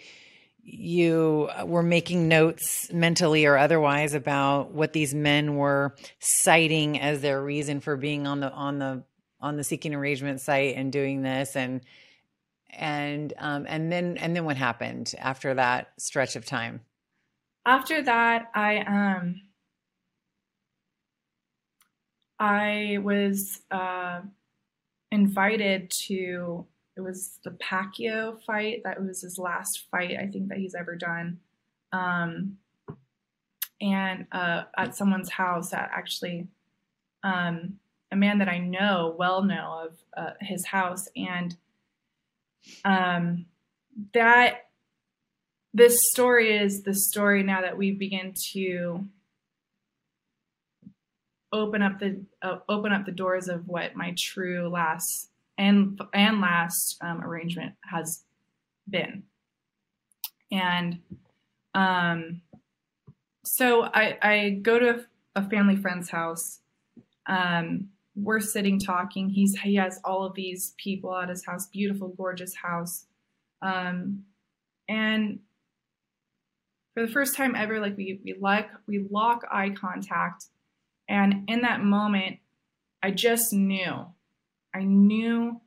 you 0.62 1.50
were 1.64 1.82
making 1.82 2.26
notes 2.26 2.90
mentally 2.92 3.44
or 3.44 3.56
otherwise 3.56 4.14
about 4.14 4.72
what 4.72 4.92
these 4.92 5.14
men 5.14 5.56
were 5.56 5.94
citing 6.20 6.98
as 6.98 7.20
their 7.20 7.42
reason 7.42 7.80
for 7.80 7.96
being 7.96 8.26
on 8.26 8.40
the 8.40 8.50
on 8.50 8.78
the 8.78 9.02
on 9.40 9.56
the 9.56 9.64
seeking 9.64 9.94
arrangement 9.94 10.40
site 10.40 10.74
and 10.74 10.90
doing 10.90 11.22
this 11.22 11.54
and 11.54 11.82
and 12.70 13.34
um 13.38 13.66
and 13.68 13.92
then 13.92 14.16
and 14.16 14.34
then 14.34 14.44
what 14.44 14.56
happened 14.56 15.14
after 15.18 15.54
that 15.54 15.88
stretch 15.98 16.34
of 16.34 16.44
time? 16.44 16.80
after 17.66 18.02
that 18.02 18.50
i 18.54 18.78
um 18.78 19.40
i 22.44 22.98
was 23.02 23.62
uh 23.70 24.20
invited 25.10 25.90
to 25.90 26.66
it 26.96 27.00
was 27.00 27.40
the 27.42 27.50
Pacquiao 27.50 28.40
fight. 28.46 28.82
That 28.84 29.02
was 29.02 29.22
his 29.22 29.38
last 29.38 29.86
fight 29.90 30.16
i 30.20 30.26
think 30.26 30.48
that 30.48 30.58
he's 30.58 30.74
ever 30.74 30.94
done. 30.94 31.38
Um 31.92 32.58
and 33.80 34.26
uh 34.30 34.64
at 34.76 34.94
someone's 34.94 35.30
house 35.30 35.70
that 35.70 35.90
actually 35.92 36.48
um 37.22 37.78
a 38.12 38.16
man 38.16 38.38
that 38.38 38.48
i 38.48 38.58
know 38.58 39.14
well 39.18 39.42
know 39.42 39.86
of 39.86 39.92
uh, 40.16 40.34
his 40.40 40.66
house. 40.66 41.08
And 41.16 41.56
um 42.84 43.46
that 44.12 44.68
this 45.72 45.98
story 46.12 46.56
is 46.56 46.82
the 46.82 46.94
story 46.94 47.42
now 47.42 47.62
that 47.62 47.78
we 47.78 47.90
begin 47.92 48.34
to 48.52 49.06
open 51.54 51.82
up 51.82 52.00
the 52.00 52.20
uh, 52.42 52.58
open 52.68 52.92
up 52.92 53.06
the 53.06 53.12
doors 53.12 53.48
of 53.48 53.66
what 53.68 53.94
my 53.94 54.12
true 54.18 54.68
last 54.68 55.30
and 55.56 55.98
and 56.12 56.40
last 56.40 56.98
um, 57.00 57.22
arrangement 57.22 57.74
has 57.84 58.24
been. 58.90 59.22
And 60.50 60.98
um 61.74 62.42
so 63.44 63.82
i 63.82 64.16
i 64.22 64.50
go 64.62 64.78
to 64.78 65.04
a 65.36 65.48
family 65.48 65.76
friend's 65.76 66.10
house. 66.10 66.60
Um 67.26 67.88
we're 68.16 68.40
sitting 68.40 68.78
talking. 68.78 69.28
He's 69.28 69.58
he 69.58 69.76
has 69.76 70.00
all 70.04 70.24
of 70.24 70.34
these 70.34 70.74
people 70.76 71.16
at 71.16 71.28
his 71.28 71.44
house. 71.44 71.66
Beautiful 71.68 72.08
gorgeous 72.08 72.54
house. 72.54 73.06
Um 73.62 74.24
and 74.88 75.38
for 76.94 77.06
the 77.06 77.12
first 77.12 77.36
time 77.36 77.54
ever 77.54 77.78
like 77.78 77.96
we 77.96 78.20
we 78.24 78.34
like 78.40 78.68
we 78.86 79.06
lock 79.10 79.44
eye 79.50 79.70
contact 79.70 80.46
And 81.08 81.48
in 81.48 81.62
that 81.62 81.82
moment, 81.82 82.38
I 83.02 83.10
just 83.10 83.52
knew, 83.52 84.06
I 84.74 84.82
knew 84.82 85.60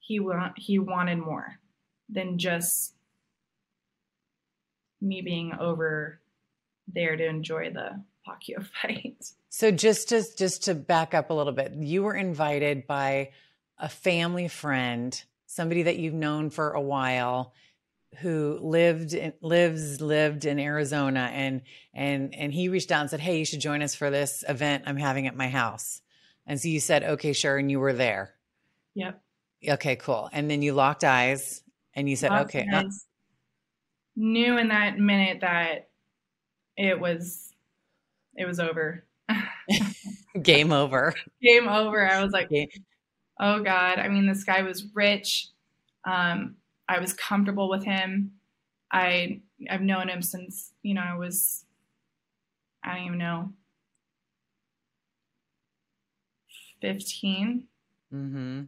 he 0.00 0.20
wa- 0.20 0.52
he 0.56 0.78
wanted 0.78 1.18
more 1.18 1.58
than 2.08 2.38
just 2.38 2.94
me 5.00 5.20
being 5.22 5.52
over 5.58 6.20
there 6.92 7.16
to 7.16 7.26
enjoy 7.26 7.70
the 7.70 8.02
Pacquiao 8.26 8.66
fight. 8.82 9.24
So 9.50 9.70
just 9.70 10.08
to 10.10 10.24
just 10.36 10.64
to 10.64 10.74
back 10.74 11.14
up 11.14 11.30
a 11.30 11.34
little 11.34 11.52
bit, 11.52 11.74
you 11.74 12.02
were 12.02 12.14
invited 12.14 12.86
by 12.86 13.30
a 13.78 13.88
family 13.88 14.48
friend, 14.48 15.20
somebody 15.46 15.84
that 15.84 15.98
you've 15.98 16.14
known 16.14 16.50
for 16.50 16.72
a 16.72 16.80
while, 16.80 17.52
who 18.16 18.58
lived 18.60 19.14
in, 19.14 19.32
lives 19.40 20.00
lived 20.00 20.44
in 20.44 20.58
Arizona, 20.58 21.30
and 21.32 21.62
and 21.94 22.34
and 22.34 22.52
he 22.52 22.68
reached 22.68 22.90
out 22.90 23.02
and 23.02 23.10
said, 23.10 23.20
"Hey, 23.20 23.38
you 23.38 23.44
should 23.44 23.60
join 23.60 23.82
us 23.82 23.94
for 23.94 24.10
this 24.10 24.44
event 24.48 24.84
I'm 24.86 24.96
having 24.96 25.26
at 25.26 25.36
my 25.36 25.48
house." 25.48 26.00
And 26.46 26.60
so 26.60 26.68
you 26.68 26.80
said, 26.80 27.04
"Okay, 27.04 27.32
sure," 27.32 27.58
and 27.58 27.70
you 27.70 27.80
were 27.80 27.92
there. 27.92 28.34
Yep. 28.94 29.20
Okay, 29.68 29.96
cool. 29.96 30.28
And 30.32 30.50
then 30.50 30.62
you 30.62 30.72
locked 30.72 31.04
eyes, 31.04 31.62
and 31.94 32.08
you 32.08 32.16
said, 32.16 32.30
Locked 32.30 32.54
"Okay." 32.56 32.66
uh, 32.72 32.84
knew 34.16 34.58
in 34.58 34.68
that 34.68 34.98
minute 34.98 35.40
that 35.40 35.88
it 36.76 36.98
was 36.98 37.52
it 38.36 38.46
was 38.46 38.60
over. 38.60 39.04
game 40.42 40.72
over. 40.72 41.14
Game 41.42 41.68
over. 41.68 42.08
I 42.08 42.22
was 42.22 42.32
like, 42.32 42.48
oh 43.40 43.62
God. 43.62 43.98
I 43.98 44.08
mean, 44.08 44.26
this 44.26 44.44
guy 44.44 44.62
was 44.62 44.86
rich. 44.94 45.48
Um, 46.04 46.56
I 46.88 46.98
was 47.00 47.12
comfortable 47.14 47.68
with 47.68 47.84
him. 47.84 48.32
I 48.92 49.42
I've 49.70 49.82
known 49.82 50.08
him 50.08 50.22
since, 50.22 50.72
you 50.82 50.94
know, 50.94 51.02
I 51.02 51.16
was 51.16 51.64
I 52.82 52.96
don't 52.96 53.06
even 53.06 53.18
know 53.18 53.52
15. 56.80 57.68
Mm-hmm. 58.12 58.62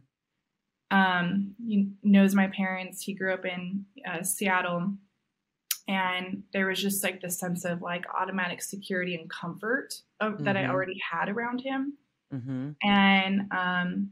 um, 0.91 1.55
he 1.65 1.89
knows 2.03 2.35
my 2.35 2.47
parents. 2.47 3.01
He 3.03 3.13
grew 3.13 3.33
up 3.33 3.45
in 3.45 3.85
uh, 4.05 4.23
Seattle, 4.23 4.93
and 5.87 6.43
there 6.53 6.67
was 6.67 6.81
just 6.81 7.03
like 7.03 7.21
this 7.21 7.39
sense 7.39 7.65
of 7.65 7.81
like 7.81 8.05
automatic 8.13 8.61
security 8.61 9.15
and 9.15 9.29
comfort 9.29 9.95
of, 10.19 10.43
that 10.43 10.57
I 10.57 10.63
Mhm. 10.63 10.69
already 10.69 10.99
had 11.11 11.29
around 11.29 11.61
him. 11.61 11.97
Mm-hmm. 12.33 12.71
And 12.83 13.51
um, 13.51 14.11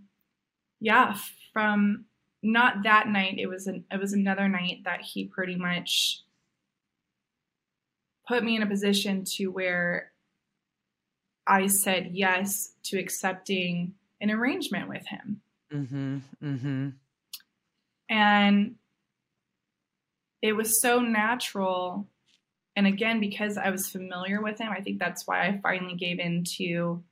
yeah, 0.80 1.18
from 1.54 2.06
not 2.42 2.84
that 2.84 3.08
night, 3.08 3.36
it 3.38 3.48
was 3.48 3.68
an, 3.68 3.86
it 3.92 4.00
was 4.00 4.14
another 4.14 4.48
night 4.48 4.84
that 4.86 5.02
he 5.02 5.26
pretty 5.26 5.56
much 5.56 6.22
put 8.28 8.44
me 8.44 8.56
in 8.56 8.62
a 8.62 8.68
position 8.68 9.24
to 9.26 9.48
where 9.48 10.12
I 11.46 11.68
said 11.68 12.12
yes 12.14 12.74
to 12.84 13.00
accepting 13.00 13.96
an 14.22 14.32
arrangement 14.32 14.88
with 14.88 15.06
him. 15.08 15.42
Mm-hmm. 15.72 16.18
Mm-hmm. 16.44 16.90
and 18.10 18.76
it 20.42 20.54
was 20.54 20.82
so 20.82 21.00
natural 21.00 22.08
and 22.76 22.88
again 22.88 23.20
because 23.20 23.56
i 23.56 23.70
was 23.70 23.88
familiar 23.88 24.42
with 24.42 24.60
him 24.60 24.72
i 24.72 24.82
think 24.82 24.98
that's 24.98 25.28
why 25.28 25.46
i 25.46 25.60
finally 25.62 25.94
gave 25.94 26.18
in 26.18 26.44
to 26.44 27.04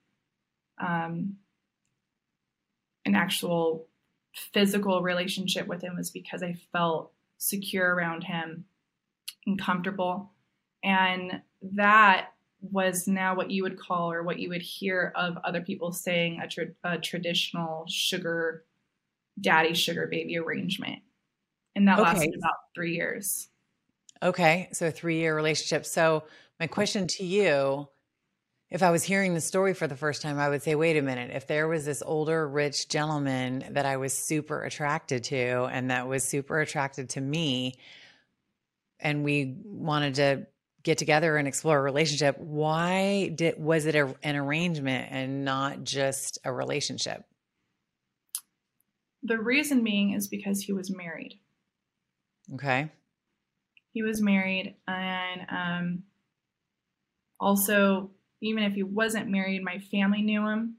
um, 0.79 1.37
an 3.05 3.13
actual 3.13 3.85
physical 4.53 5.01
relationship 5.01 5.67
with 5.67 5.81
him 5.81 5.95
was 5.95 6.11
because 6.11 6.43
i 6.43 6.53
felt 6.71 7.11
secure 7.37 7.93
around 7.93 8.23
him 8.23 8.65
and 9.45 9.59
comfortable 9.59 10.31
and 10.83 11.41
that 11.61 12.29
was 12.61 13.07
now 13.07 13.35
what 13.35 13.51
you 13.51 13.63
would 13.63 13.79
call 13.79 14.11
or 14.11 14.23
what 14.23 14.39
you 14.39 14.49
would 14.49 14.61
hear 14.61 15.11
of 15.15 15.37
other 15.43 15.61
people 15.61 15.91
saying 15.91 16.39
a, 16.41 16.47
tra- 16.47 16.65
a 16.83 16.97
traditional 16.97 17.85
sugar 17.87 18.65
daddy 19.39 19.73
sugar 19.73 20.07
baby 20.07 20.37
arrangement 20.37 20.99
and 21.75 21.87
that 21.87 21.99
Okay. 21.99 22.13
lasted 22.13 22.35
about 22.37 22.55
three 22.73 22.95
years 22.95 23.49
Okay, 24.23 24.69
so 24.73 24.87
a 24.87 24.91
three 24.91 25.17
year 25.19 25.35
relationship. 25.35 25.85
So, 25.85 26.23
my 26.59 26.65
question 26.65 27.05
to 27.07 27.23
you 27.23 27.87
if 28.69 28.83
I 28.83 28.91
was 28.91 29.03
hearing 29.03 29.33
the 29.33 29.41
story 29.41 29.73
for 29.73 29.87
the 29.87 29.95
first 29.95 30.21
time, 30.21 30.39
I 30.39 30.49
would 30.49 30.61
say, 30.61 30.75
wait 30.75 30.97
a 30.97 31.01
minute, 31.01 31.31
if 31.33 31.47
there 31.47 31.67
was 31.67 31.85
this 31.85 32.03
older, 32.05 32.47
rich 32.47 32.89
gentleman 32.89 33.63
that 33.71 33.85
I 33.85 33.97
was 33.97 34.17
super 34.17 34.63
attracted 34.63 35.23
to 35.25 35.65
and 35.71 35.89
that 35.91 36.07
was 36.07 36.23
super 36.23 36.59
attracted 36.59 37.09
to 37.11 37.21
me, 37.21 37.75
and 38.99 39.23
we 39.23 39.55
wanted 39.63 40.15
to 40.15 40.47
get 40.83 40.97
together 40.97 41.37
and 41.37 41.47
explore 41.47 41.77
a 41.77 41.81
relationship, 41.81 42.37
why 42.39 43.29
did 43.35 43.57
was 43.57 43.85
it 43.85 43.95
a, 43.95 44.13
an 44.23 44.35
arrangement 44.35 45.09
and 45.11 45.45
not 45.45 45.83
just 45.83 46.39
a 46.43 46.51
relationship? 46.51 47.23
the 49.23 49.37
reason 49.37 49.83
being 49.83 50.11
is 50.13 50.27
because 50.27 50.61
he 50.61 50.71
was 50.71 50.95
married 50.95 51.39
Okay. 52.53 52.89
he 53.91 54.03
was 54.03 54.21
married 54.21 54.75
and 54.87 55.41
um, 55.49 56.03
also 57.39 58.11
even 58.41 58.63
if 58.63 58.73
he 58.73 58.83
wasn't 58.83 59.29
married 59.29 59.63
my 59.63 59.79
family 59.79 60.21
knew 60.21 60.47
him. 60.47 60.75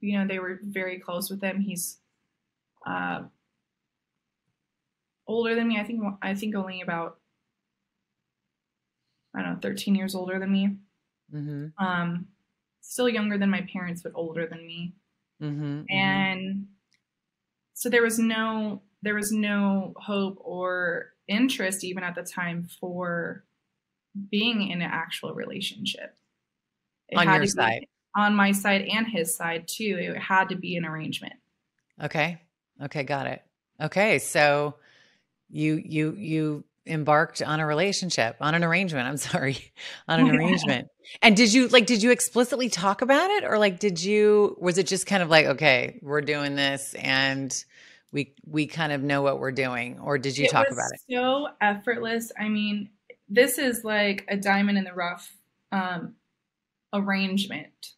You 0.00 0.18
know 0.18 0.26
they 0.26 0.38
were 0.38 0.60
very 0.62 0.98
close 0.98 1.28
with 1.30 1.42
him. 1.42 1.60
He's 1.60 1.98
uh, 2.86 3.22
older 5.26 5.54
than 5.54 5.68
me. 5.68 5.78
I 5.78 5.84
think 5.84 6.02
i 6.22 6.34
think 6.34 6.56
only 6.56 6.80
about 6.80 7.18
i 9.36 9.42
don't 9.42 9.54
know 9.54 9.58
13 9.60 9.94
years 9.94 10.14
older 10.14 10.38
than 10.38 10.50
me. 10.50 10.76
Mm-hmm. 11.32 11.84
um, 11.84 12.28
still 12.80 13.06
younger 13.06 13.36
than 13.36 13.50
my 13.50 13.60
parents 13.70 14.00
but 14.00 14.12
older 14.14 14.46
than 14.46 14.66
me. 14.66 14.94
Mm-hmm. 15.42 15.82
and 15.90 16.66
so 17.74 17.88
there 17.88 18.02
was 18.02 18.18
no 18.18 18.82
there 19.02 19.14
was 19.14 19.30
no 19.30 19.92
hope 19.96 20.38
or 20.40 21.12
interest 21.28 21.84
even 21.84 22.02
at 22.02 22.14
the 22.14 22.22
time 22.22 22.66
for 22.80 23.44
being 24.30 24.70
in 24.70 24.80
an 24.80 24.90
actual 24.90 25.34
relationship 25.34 26.16
It 27.08 27.16
On 27.16 27.34
your 27.34 27.46
side. 27.46 27.86
on 28.14 28.34
my 28.34 28.52
side 28.52 28.82
and 28.82 29.06
his 29.06 29.34
side 29.36 29.66
too 29.66 29.96
it 30.00 30.18
had 30.18 30.48
to 30.50 30.56
be 30.56 30.76
an 30.76 30.84
arrangement 30.84 31.34
Okay. 32.02 32.38
Okay, 32.82 33.02
got 33.02 33.26
it. 33.26 33.42
Okay, 33.80 34.18
so 34.18 34.76
you 35.50 35.82
you 35.84 36.12
you 36.12 36.64
embarked 36.86 37.42
on 37.42 37.60
a 37.60 37.66
relationship, 37.66 38.36
on 38.40 38.54
an 38.54 38.64
arrangement. 38.64 39.08
I'm 39.08 39.16
sorry, 39.32 39.72
on 40.06 40.20
an 40.20 40.30
arrangement. 40.36 40.88
And 41.22 41.36
did 41.36 41.52
you 41.52 41.68
like 41.68 41.86
did 41.86 42.02
you 42.02 42.10
explicitly 42.10 42.68
talk 42.68 43.02
about 43.02 43.30
it 43.30 43.44
or 43.44 43.58
like 43.58 43.78
did 43.78 44.02
you 44.02 44.56
was 44.60 44.78
it 44.78 44.86
just 44.86 45.06
kind 45.06 45.22
of 45.22 45.28
like 45.28 45.46
okay, 45.46 45.98
we're 46.02 46.20
doing 46.20 46.54
this 46.54 46.94
and 46.94 47.52
we 48.12 48.34
we 48.46 48.66
kind 48.66 48.92
of 48.92 49.02
know 49.02 49.22
what 49.22 49.38
we're 49.40 49.52
doing 49.52 49.98
or 49.98 50.18
did 50.18 50.38
you 50.38 50.46
it 50.46 50.50
talk 50.50 50.66
about 50.70 50.90
it? 50.94 51.00
so 51.10 51.48
effortless 51.60 52.32
i 52.38 52.48
mean 52.48 52.88
this 53.28 53.58
is 53.58 53.84
like 53.84 54.24
a 54.28 54.36
diamond 54.36 54.78
in 54.78 54.84
the 54.84 54.94
rough 54.94 55.36
um, 55.72 56.14
arrangement 56.92 57.92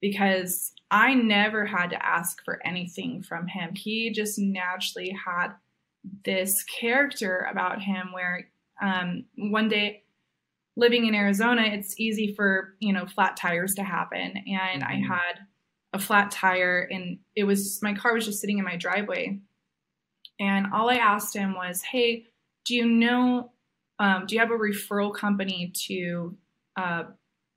because 0.00 0.72
i 0.90 1.14
never 1.14 1.66
had 1.66 1.90
to 1.90 2.06
ask 2.06 2.44
for 2.44 2.60
anything 2.66 3.22
from 3.22 3.46
him. 3.46 3.74
He 3.74 4.10
just 4.12 4.38
naturally 4.38 5.10
had 5.26 5.48
this 6.24 6.62
character 6.62 7.46
about 7.50 7.82
him 7.82 8.12
where 8.12 8.48
um, 8.80 9.24
one 9.36 9.68
day 9.68 10.04
living 10.76 11.06
in 11.06 11.14
arizona 11.14 11.62
it's 11.64 11.98
easy 11.98 12.32
for 12.34 12.74
you 12.78 12.92
know 12.92 13.06
flat 13.06 13.36
tires 13.36 13.74
to 13.74 13.82
happen. 13.82 14.34
And 14.46 14.84
i 14.84 14.94
Mhm. 14.96 15.08
had 15.08 15.46
a 15.92 15.98
flat 15.98 16.30
tire 16.30 16.86
and 16.90 17.18
it 17.34 17.44
was 17.44 17.80
my 17.82 17.94
car 17.94 18.14
was 18.14 18.26
just 18.26 18.40
sitting 18.40 18.58
in 18.58 18.64
my 18.64 18.76
driveway. 18.76 19.40
And 20.38 20.66
all 20.72 20.88
i 20.90 20.94
asked 20.96 21.34
him 21.34 21.54
was 21.54 21.82
hey 21.82 22.26
do 22.64 22.74
you 22.74 22.86
know 22.86 23.52
um, 24.00 24.26
do 24.26 24.36
you 24.36 24.40
have 24.40 24.52
a 24.52 24.54
referral 24.54 25.12
company 25.12 25.72
to 25.86 26.36
uh, 26.76 27.04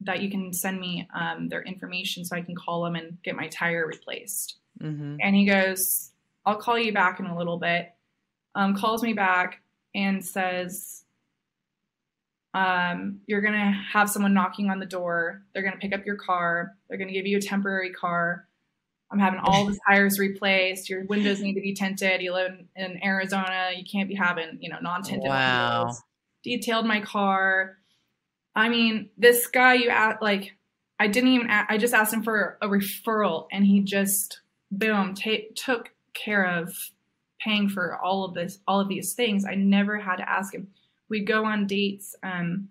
that 0.01 0.21
you 0.21 0.29
can 0.31 0.51
send 0.53 0.79
me 0.79 1.07
um, 1.13 1.47
their 1.49 1.61
information 1.63 2.25
so 2.25 2.35
i 2.35 2.41
can 2.41 2.55
call 2.55 2.83
them 2.83 2.95
and 2.95 3.17
get 3.23 3.35
my 3.35 3.47
tire 3.47 3.85
replaced. 3.87 4.57
Mhm. 4.81 5.17
and 5.21 5.35
he 5.35 5.45
goes 5.45 6.11
i'll 6.45 6.55
call 6.57 6.77
you 6.79 6.91
back 6.93 7.19
in 7.19 7.25
a 7.27 7.37
little 7.37 7.57
bit. 7.57 7.93
Um, 8.55 8.75
calls 8.75 9.01
me 9.03 9.13
back 9.13 9.61
and 9.95 10.25
says 10.25 11.03
um, 12.53 13.21
you're 13.27 13.41
going 13.41 13.53
to 13.53 13.71
have 13.93 14.09
someone 14.09 14.33
knocking 14.33 14.69
on 14.69 14.79
the 14.79 14.85
door. 14.85 15.43
They're 15.53 15.61
going 15.63 15.73
to 15.73 15.79
pick 15.79 15.93
up 15.93 16.05
your 16.05 16.17
car. 16.17 16.75
They're 16.89 16.97
going 16.97 17.07
to 17.07 17.13
give 17.13 17.25
you 17.25 17.37
a 17.37 17.41
temporary 17.41 17.91
car. 17.91 18.47
I'm 19.09 19.19
having 19.19 19.39
all 19.41 19.65
the 19.65 19.77
tires 19.87 20.19
replaced. 20.19 20.89
Your 20.89 21.05
windows 21.05 21.39
need 21.41 21.53
to 21.55 21.61
be 21.61 21.73
tinted. 21.73 22.21
You 22.21 22.33
live 22.33 22.51
in, 22.75 22.83
in 22.83 23.03
arizona. 23.03 23.69
You 23.75 23.83
can't 23.89 24.09
be 24.09 24.15
having 24.15 24.57
you 24.61 24.69
know 24.69 24.79
non-tinted 24.81 25.29
Wow. 25.29 25.79
windows. 25.83 26.01
Detailed 26.43 26.85
my 26.85 27.01
car 27.01 27.77
i 28.55 28.69
mean 28.69 29.09
this 29.17 29.47
guy 29.47 29.73
you 29.73 29.89
at 29.89 30.21
like 30.21 30.55
i 30.99 31.07
didn't 31.07 31.29
even 31.29 31.49
I 31.49 31.77
just 31.77 31.93
asked 31.93 32.13
him 32.13 32.23
for 32.23 32.57
a 32.61 32.67
referral 32.67 33.47
and 33.51 33.65
he 33.65 33.81
just 33.81 34.41
boom 34.71 35.15
ta 35.15 35.31
took 35.55 35.91
care 36.13 36.45
of 36.45 36.73
paying 37.39 37.69
for 37.69 37.97
all 37.97 38.25
of 38.25 38.33
this 38.33 38.59
all 38.67 38.79
of 38.79 38.87
these 38.87 39.13
things 39.13 39.45
i 39.45 39.55
never 39.55 39.99
had 39.99 40.17
to 40.17 40.29
ask 40.29 40.53
him 40.53 40.67
we'd 41.09 41.27
go 41.27 41.45
on 41.45 41.67
dates 41.67 42.15
um 42.23 42.69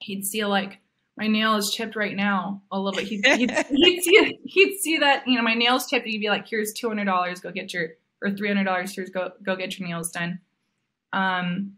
he'd 0.00 0.24
see 0.24 0.44
like 0.44 0.82
my 1.16 1.26
nail 1.26 1.56
is 1.56 1.70
chipped 1.70 1.96
right 1.96 2.16
now 2.16 2.62
a 2.70 2.78
little 2.78 2.98
bit. 2.98 3.08
He'd, 3.08 3.26
he'd, 3.26 3.50
he'd, 3.50 4.02
see, 4.02 4.38
he'd 4.44 4.78
see 4.78 4.98
that, 4.98 5.26
you 5.26 5.36
know, 5.36 5.42
my 5.42 5.54
nail's 5.54 5.86
chipped. 5.86 6.06
He'd 6.06 6.18
be 6.18 6.28
like, 6.28 6.48
here's 6.48 6.72
$200, 6.74 7.42
go 7.42 7.50
get 7.50 7.72
your, 7.72 7.90
or 8.22 8.30
$300, 8.30 8.94
here's 8.94 9.10
go, 9.10 9.32
go 9.42 9.56
get 9.56 9.78
your 9.78 9.88
nails 9.88 10.10
done. 10.10 10.40
Um, 11.12 11.74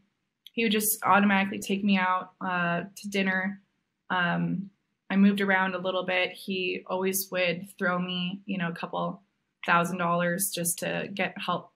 he 0.55 0.63
would 0.63 0.73
just 0.73 1.03
automatically 1.05 1.59
take 1.59 1.83
me 1.85 1.99
out 1.99 2.31
uh, 2.41 2.85
to 2.97 3.09
dinner. 3.09 3.61
Um, 4.09 4.71
I 5.11 5.17
moved 5.17 5.41
around 5.41 5.75
a 5.75 5.79
little 5.79 6.05
bit. 6.05 6.31
He 6.31 6.85
always 6.87 7.29
would 7.33 7.67
throw 7.77 7.99
me, 7.99 8.41
you 8.47 8.57
know, 8.57 8.69
a 8.69 8.75
couple 8.75 9.21
thousand 9.67 9.99
dollars 9.99 10.53
just 10.55 10.79
to 10.79 11.09
get 11.13 11.35
help 11.45 11.73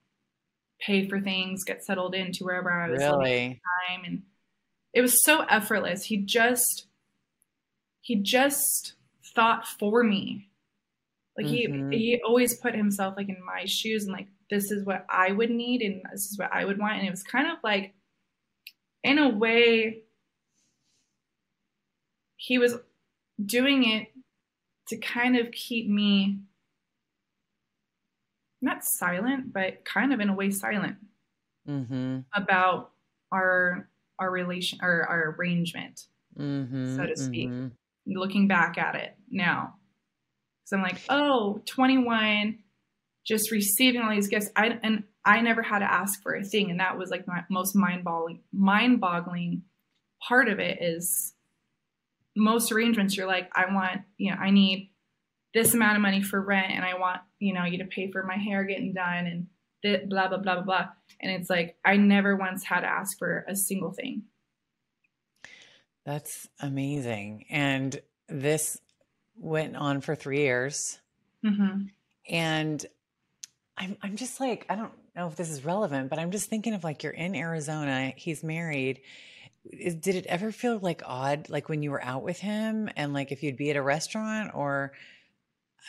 pay 0.81 1.09
for 1.09 1.21
things, 1.21 1.65
get 1.65 1.85
settled 1.85 2.15
into 2.15 2.45
wherever 2.45 2.71
I 2.71 2.89
was 2.89 3.01
really? 3.01 3.61
time. 3.89 4.05
And 4.07 4.23
it 4.95 5.01
was 5.01 5.25
so 5.25 5.41
effortless. 5.41 6.05
He 6.05 6.19
just 6.19 6.87
he 8.01 8.15
just 8.15 8.95
thought 9.35 9.67
for 9.67 10.05
me. 10.05 10.51
Like 11.37 11.47
mm-hmm. 11.47 11.91
he 11.91 11.99
he 11.99 12.23
always 12.25 12.57
put 12.57 12.77
himself 12.77 13.15
like 13.17 13.29
in 13.29 13.45
my 13.45 13.65
shoes 13.65 14.05
and 14.05 14.13
like 14.13 14.29
this 14.51 14.71
is 14.71 14.85
what 14.85 15.05
I 15.11 15.33
would 15.33 15.51
need 15.51 15.83
and 15.83 16.01
this 16.13 16.27
is 16.27 16.39
what 16.39 16.53
I 16.53 16.65
would 16.65 16.79
want. 16.79 16.99
And 16.99 17.09
it 17.09 17.11
was 17.11 17.25
kind 17.25 17.51
of 17.51 17.59
like 17.65 17.95
in 19.05 19.19
a 19.19 19.29
way 19.29 20.03
he 22.37 22.59
was 22.59 22.77
doing 23.45 23.89
it 23.89 24.09
to 24.89 24.97
kind 24.97 25.37
of 25.37 25.51
keep 25.53 25.89
me 25.89 26.39
not 28.61 28.85
silent, 28.85 29.53
but 29.53 29.85
kind 29.85 30.13
of 30.13 30.21
in 30.21 30.29
a 30.29 30.35
way 30.35 30.51
silent 30.51 30.97
mm-hmm. 31.69 32.21
about 32.35 32.91
our 33.33 33.89
our 34.19 34.31
relation 34.31 34.79
or 34.83 35.05
our 35.05 35.37
arrangement, 35.39 36.07
mm-hmm, 36.37 36.97
so 36.97 37.07
to 37.07 37.17
speak. 37.17 37.51
mm-hmm. 37.51 37.69
Looking 38.07 38.49
back 38.49 38.79
at 38.79 38.95
it 38.95 39.17
now, 39.31 39.75
so 40.65 40.77
I'm 40.77 40.83
like, 40.83 41.01
oh, 41.09 41.61
21, 41.67 42.59
just 43.29 43.51
receiving 43.51 44.01
all 44.01 44.11
these 44.11 44.29
gifts. 44.29 44.49
I 44.57 44.79
and 44.83 45.05
I 45.23 45.43
never 45.43 45.63
had 45.63 45.81
to 45.81 45.93
ask 45.93 46.23
for 46.23 46.35
a 46.35 46.43
thing, 46.43 46.71
and 46.71 46.81
that 46.81 46.97
was 46.97 47.11
like 47.11 47.29
my 47.29 47.45
most 47.51 47.77
mind-boggling, 47.77 48.41
mind-boggling 48.53 49.63
part 50.27 50.49
of 50.49 50.59
it 50.59 50.79
is 50.81 51.35
most 52.35 52.73
arrangements. 52.73 53.15
You're 53.17 53.27
like, 53.27 53.51
I 53.55 53.73
want, 53.73 54.01
you 54.17 54.31
know, 54.31 54.39
I 54.39 54.51
need 54.51 54.91
this 55.53 55.75
amount 55.75 55.97
of 55.97 56.03
money 56.03 56.23
for 56.23 56.41
rent, 56.41 56.73
and 56.73 56.85
I 56.85 56.99
want, 56.99 57.21
you 57.39 57.53
know, 57.53 57.65
you 57.65 57.79
to 57.79 57.85
pay 57.85 58.11
for 58.11 58.25
my 58.25 58.37
hair 58.37 58.65
getting 58.65 58.95
done, 58.95 59.27
and 59.27 60.09
blah 60.09 60.29
blah 60.29 60.39
blah 60.39 60.55
blah 60.55 60.63
blah. 60.63 60.89
And 61.21 61.31
it's 61.31 61.51
like 61.51 61.77
I 61.85 61.99
never 61.99 62.35
once 62.35 62.65
had 62.65 62.81
to 62.81 62.87
ask 62.87 63.19
for 63.19 63.45
a 63.47 63.55
single 63.55 63.93
thing. 63.93 64.23
That's 66.07 66.49
amazing. 66.59 67.45
And 67.51 68.01
this 68.29 68.81
went 69.37 69.77
on 69.77 70.01
for 70.01 70.15
three 70.15 70.41
years. 70.41 70.99
Mm-hmm. 71.45 71.89
And 72.31 72.87
I'm, 73.79 73.97
I'm 74.03 74.17
just 74.17 74.41
like, 74.41 74.67
I 74.69 74.75
don't 74.75 74.93
know 75.15 75.29
if 75.29 75.37
this 75.37 75.51
is 75.51 75.65
relevant, 75.65 76.11
but 76.11 76.19
I'm 76.19 76.33
just 76.33 76.51
thinking 76.51 76.75
of 76.75 76.83
like, 76.83 77.03
you're 77.03 77.13
in 77.13 77.35
Arizona, 77.35 78.13
he's 78.17 78.43
married. 78.43 79.01
Is, 79.65 79.95
did 79.95 80.17
it 80.17 80.27
ever 80.27 80.51
feel 80.51 80.79
like 80.79 81.03
odd, 81.05 81.49
like 81.49 81.69
when 81.69 81.83
you 81.83 81.91
were 81.91 82.03
out 82.03 82.23
with 82.23 82.39
him 82.39 82.89
and 82.97 83.15
like 83.15 83.31
if 83.31 83.43
you'd 83.43 83.57
be 83.57 83.71
at 83.71 83.77
a 83.77 83.83
restaurant 83.83 84.51
or, 84.55 84.93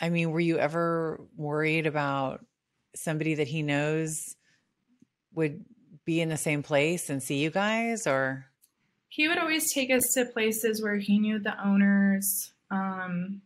I 0.00 0.08
mean, 0.08 0.30
were 0.30 0.40
you 0.40 0.58
ever 0.58 1.20
worried 1.36 1.86
about 1.86 2.44
somebody 2.94 3.34
that 3.36 3.48
he 3.48 3.62
knows 3.62 4.36
would 5.34 5.64
be 6.04 6.20
in 6.20 6.28
the 6.28 6.36
same 6.36 6.62
place 6.62 7.10
and 7.10 7.22
see 7.22 7.38
you 7.38 7.50
guys 7.50 8.06
or? 8.06 8.46
He 9.08 9.26
would 9.26 9.38
always 9.38 9.72
take 9.72 9.90
us 9.90 10.04
to 10.14 10.26
places 10.26 10.82
where 10.82 10.96
he 10.96 11.18
knew 11.18 11.40
the 11.40 11.60
owners. 11.60 12.52
Um, 12.70 13.42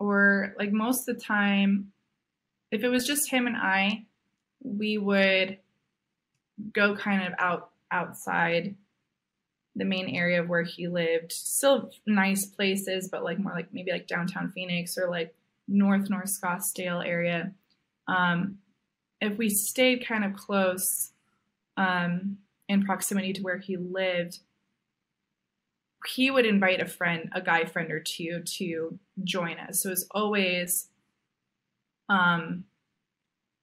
or 0.00 0.54
like 0.58 0.72
most 0.72 1.08
of 1.08 1.16
the 1.16 1.24
time, 1.24 1.92
if 2.70 2.82
it 2.82 2.88
was 2.88 3.06
just 3.06 3.30
him 3.30 3.46
and 3.46 3.56
I, 3.56 4.04
we 4.62 4.98
would 4.98 5.58
go 6.72 6.96
kind 6.96 7.26
of 7.26 7.34
out 7.38 7.70
outside 7.90 8.74
the 9.76 9.84
main 9.84 10.08
area 10.14 10.42
of 10.42 10.48
where 10.48 10.64
he 10.64 10.88
lived. 10.88 11.32
Still 11.32 11.90
nice 12.06 12.44
places, 12.46 13.08
but 13.10 13.22
like 13.22 13.38
more 13.38 13.52
like 13.52 13.72
maybe 13.72 13.92
like 13.92 14.06
downtown 14.06 14.50
Phoenix 14.50 14.98
or 14.98 15.08
like 15.08 15.34
North 15.66 16.10
North 16.10 16.30
Scottsdale 16.42 17.06
area. 17.06 17.52
Um, 18.06 18.58
if 19.20 19.36
we 19.38 19.48
stayed 19.48 20.06
kind 20.06 20.24
of 20.24 20.34
close 20.34 21.12
um, 21.76 22.38
in 22.68 22.84
proximity 22.84 23.32
to 23.34 23.42
where 23.42 23.58
he 23.58 23.76
lived, 23.76 24.40
he 26.06 26.30
would 26.30 26.46
invite 26.46 26.80
a 26.80 26.86
friend, 26.86 27.30
a 27.34 27.40
guy 27.40 27.64
friend 27.64 27.90
or 27.90 28.00
two, 28.00 28.42
to 28.58 28.98
join 29.24 29.58
us. 29.58 29.82
So 29.82 29.88
it 29.88 29.92
was 29.92 30.08
always 30.10 30.88
um, 32.08 32.64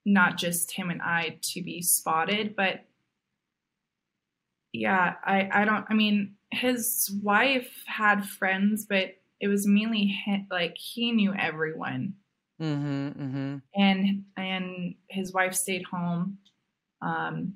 not 0.04 0.36
just 0.38 0.72
him 0.72 0.90
and 0.90 1.02
I 1.02 1.38
to 1.42 1.62
be 1.62 1.82
spotted, 1.82 2.54
but 2.56 2.84
yeah, 4.72 5.14
I, 5.24 5.48
I 5.52 5.64
don't, 5.64 5.84
I 5.88 5.94
mean, 5.94 6.36
his 6.50 7.10
wife 7.22 7.82
had 7.86 8.24
friends, 8.24 8.86
but 8.88 9.16
it 9.40 9.48
was 9.48 9.66
mainly 9.66 10.06
him, 10.06 10.46
like 10.50 10.76
he 10.76 11.12
knew 11.12 11.34
everyone. 11.34 12.14
Mm-hmm, 12.60 13.08
mm-hmm. 13.08 13.56
And, 13.74 14.24
and 14.36 14.94
his 15.08 15.32
wife 15.32 15.54
stayed 15.54 15.84
home. 15.84 16.38
Um, 17.02 17.54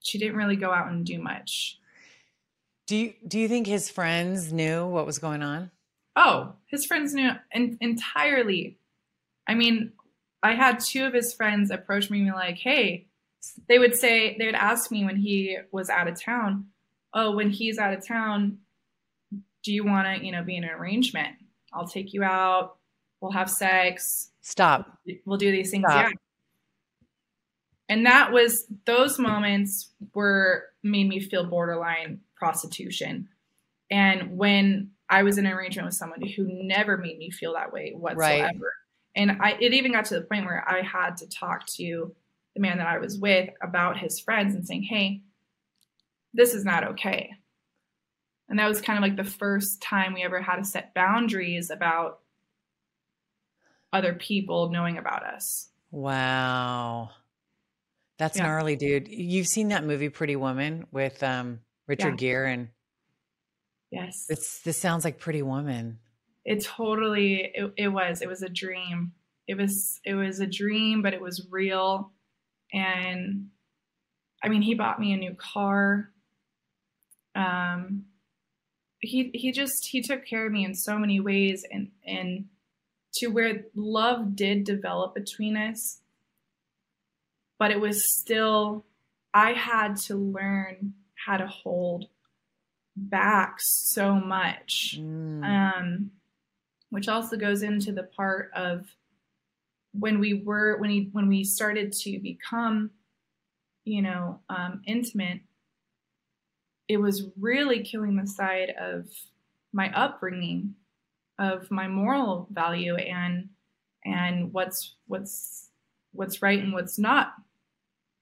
she 0.00 0.18
didn't 0.18 0.36
really 0.36 0.56
go 0.56 0.70
out 0.70 0.90
and 0.90 1.04
do 1.04 1.18
much. 1.18 1.78
Do 2.86 2.96
you 2.96 3.14
do 3.26 3.38
you 3.38 3.48
think 3.48 3.66
his 3.66 3.88
friends 3.88 4.52
knew 4.52 4.86
what 4.86 5.06
was 5.06 5.18
going 5.18 5.42
on? 5.42 5.70
Oh, 6.16 6.52
his 6.66 6.84
friends 6.84 7.14
knew 7.14 7.30
en- 7.50 7.78
entirely. 7.80 8.78
I 9.46 9.54
mean, 9.54 9.92
I 10.42 10.54
had 10.54 10.80
two 10.80 11.04
of 11.06 11.14
his 11.14 11.34
friends 11.34 11.70
approach 11.70 12.10
me 12.10 12.18
and 12.18 12.28
be 12.28 12.32
like, 12.32 12.56
"Hey," 12.56 13.06
they 13.68 13.78
would 13.78 13.94
say 13.94 14.36
they 14.38 14.46
would 14.46 14.54
ask 14.54 14.90
me 14.90 15.04
when 15.04 15.16
he 15.16 15.58
was 15.70 15.90
out 15.90 16.08
of 16.08 16.20
town. 16.20 16.66
Oh, 17.12 17.34
when 17.36 17.50
he's 17.50 17.78
out 17.78 17.94
of 17.94 18.06
town, 18.06 18.58
do 19.62 19.72
you 19.72 19.84
want 19.84 20.06
to, 20.06 20.24
you 20.24 20.32
know, 20.32 20.42
be 20.42 20.56
in 20.56 20.64
an 20.64 20.70
arrangement? 20.70 21.36
I'll 21.72 21.88
take 21.88 22.12
you 22.12 22.22
out. 22.24 22.76
We'll 23.20 23.32
have 23.32 23.50
sex. 23.50 24.30
Stop. 24.42 24.98
We'll 25.24 25.38
do 25.38 25.50
these 25.50 25.70
things. 25.70 25.84
Stop. 25.88 26.10
Yeah. 26.10 26.12
And 27.88 28.06
that 28.06 28.32
was 28.32 28.66
those 28.86 29.18
moments 29.18 29.90
were 30.14 30.64
made 30.82 31.08
me 31.08 31.20
feel 31.20 31.44
borderline 31.44 32.20
prostitution. 32.34 33.28
And 33.90 34.36
when 34.36 34.90
I 35.08 35.22
was 35.22 35.38
in 35.38 35.46
an 35.46 35.52
arrangement 35.52 35.86
with 35.86 35.94
someone 35.94 36.22
who 36.22 36.46
never 36.48 36.96
made 36.96 37.18
me 37.18 37.30
feel 37.30 37.54
that 37.54 37.72
way 37.72 37.92
whatsoever. 37.94 38.42
Right. 38.42 38.56
And 39.16 39.32
I 39.40 39.56
it 39.60 39.72
even 39.72 39.92
got 39.92 40.06
to 40.06 40.14
the 40.14 40.22
point 40.22 40.46
where 40.46 40.64
I 40.68 40.82
had 40.82 41.16
to 41.18 41.28
talk 41.28 41.66
to 41.76 42.14
the 42.54 42.60
man 42.60 42.78
that 42.78 42.86
I 42.86 42.98
was 42.98 43.18
with 43.18 43.50
about 43.62 43.98
his 43.98 44.20
friends 44.20 44.54
and 44.54 44.66
saying, 44.66 44.84
"Hey, 44.84 45.22
this 46.32 46.54
is 46.54 46.64
not 46.64 46.88
okay." 46.92 47.34
And 48.48 48.58
that 48.58 48.68
was 48.68 48.80
kind 48.80 48.98
of 48.98 49.02
like 49.02 49.16
the 49.16 49.30
first 49.30 49.80
time 49.80 50.12
we 50.14 50.22
ever 50.22 50.40
had 50.42 50.56
to 50.56 50.64
set 50.64 50.94
boundaries 50.94 51.70
about 51.70 52.20
other 53.92 54.12
people 54.14 54.70
knowing 54.70 54.98
about 54.98 55.24
us. 55.24 55.70
Wow. 55.90 57.10
That's 58.18 58.36
yeah. 58.36 58.44
gnarly, 58.44 58.76
dude. 58.76 59.08
You've 59.08 59.46
seen 59.46 59.68
that 59.68 59.84
movie 59.84 60.08
Pretty 60.08 60.36
Woman 60.36 60.86
with 60.90 61.22
um 61.22 61.60
Richard 61.86 62.20
yeah. 62.20 62.28
Gere 62.28 62.52
and 62.52 62.68
Yes. 63.94 64.26
It's 64.28 64.60
this 64.62 64.76
sounds 64.76 65.04
like 65.04 65.18
Pretty 65.18 65.42
Woman. 65.42 66.00
It 66.44 66.64
totally 66.64 67.52
it, 67.54 67.72
it 67.76 67.88
was. 67.88 68.22
It 68.22 68.28
was 68.28 68.42
a 68.42 68.48
dream. 68.48 69.12
It 69.46 69.56
was 69.56 70.00
it 70.04 70.14
was 70.14 70.40
a 70.40 70.46
dream, 70.46 71.02
but 71.02 71.14
it 71.14 71.20
was 71.20 71.46
real. 71.50 72.12
And 72.72 73.48
I 74.42 74.48
mean, 74.48 74.62
he 74.62 74.74
bought 74.74 75.00
me 75.00 75.12
a 75.12 75.16
new 75.16 75.34
car. 75.34 76.10
Um 77.34 78.04
he 79.04 79.30
he 79.34 79.52
just 79.52 79.86
he 79.86 80.02
took 80.02 80.26
care 80.26 80.46
of 80.46 80.52
me 80.52 80.64
in 80.64 80.74
so 80.74 80.98
many 80.98 81.20
ways 81.20 81.64
and 81.70 81.90
and 82.06 82.46
to 83.14 83.28
where 83.28 83.64
love 83.74 84.34
did 84.34 84.64
develop 84.64 85.14
between 85.14 85.56
us 85.56 86.00
but 87.58 87.70
it 87.70 87.80
was 87.80 88.02
still 88.18 88.84
i 89.32 89.52
had 89.52 89.96
to 89.96 90.16
learn 90.16 90.94
how 91.26 91.36
to 91.36 91.46
hold 91.46 92.06
back 92.96 93.56
so 93.58 94.14
much 94.14 94.96
mm. 94.98 95.44
um 95.44 96.10
which 96.94 97.08
also 97.08 97.36
goes 97.36 97.62
into 97.62 97.92
the 97.92 98.04
part 98.04 98.50
of 98.54 98.86
when 99.92 100.20
we 100.20 100.34
were 100.34 100.78
when 100.78 100.90
he 100.90 101.08
when 101.12 101.28
we 101.28 101.44
started 101.44 101.92
to 101.92 102.18
become 102.20 102.90
you 103.84 104.00
know 104.00 104.40
um 104.48 104.80
intimate 104.86 105.40
it 106.88 106.98
was 106.98 107.28
really 107.38 107.82
killing 107.82 108.16
the 108.16 108.26
side 108.26 108.74
of 108.78 109.06
my 109.72 109.92
upbringing 109.92 110.74
of 111.38 111.70
my 111.70 111.88
moral 111.88 112.46
value 112.50 112.94
and 112.94 113.48
and 114.04 114.52
what's 114.52 114.94
what's 115.06 115.70
what's 116.12 116.42
right 116.42 116.60
and 116.60 116.72
what's 116.72 116.98
not. 116.98 117.34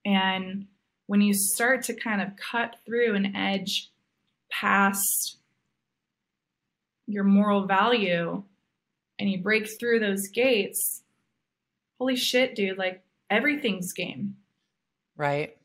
And 0.04 0.66
when 1.06 1.20
you 1.20 1.34
start 1.34 1.82
to 1.84 1.94
kind 1.94 2.22
of 2.22 2.28
cut 2.36 2.76
through 2.86 3.14
an 3.14 3.36
edge 3.36 3.90
past 4.50 5.38
your 7.06 7.24
moral 7.24 7.66
value 7.66 8.42
and 9.18 9.30
you 9.30 9.42
break 9.42 9.68
through 9.78 10.00
those 10.00 10.28
gates, 10.28 11.02
holy 11.98 12.16
shit, 12.16 12.54
dude, 12.54 12.78
like 12.78 13.02
everything's 13.30 13.92
game. 13.92 14.36
Right. 15.16 15.56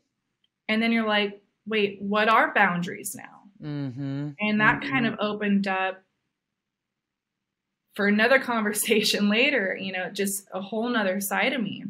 And 0.68 0.82
then 0.82 0.92
you're 0.92 1.08
like, 1.08 1.42
wait, 1.66 2.00
what 2.00 2.28
are 2.28 2.52
boundaries 2.54 3.16
now? 3.16 3.42
Mm-hmm. 3.62 4.30
And 4.40 4.60
that 4.60 4.80
mm-hmm. 4.80 4.90
kind 4.90 5.06
of 5.06 5.16
opened 5.20 5.66
up 5.66 6.02
for 7.94 8.06
another 8.06 8.38
conversation 8.40 9.28
later, 9.28 9.76
you 9.80 9.92
know, 9.92 10.10
just 10.10 10.46
a 10.52 10.60
whole 10.60 10.88
nother 10.88 11.20
side 11.20 11.52
of 11.52 11.62
me 11.62 11.84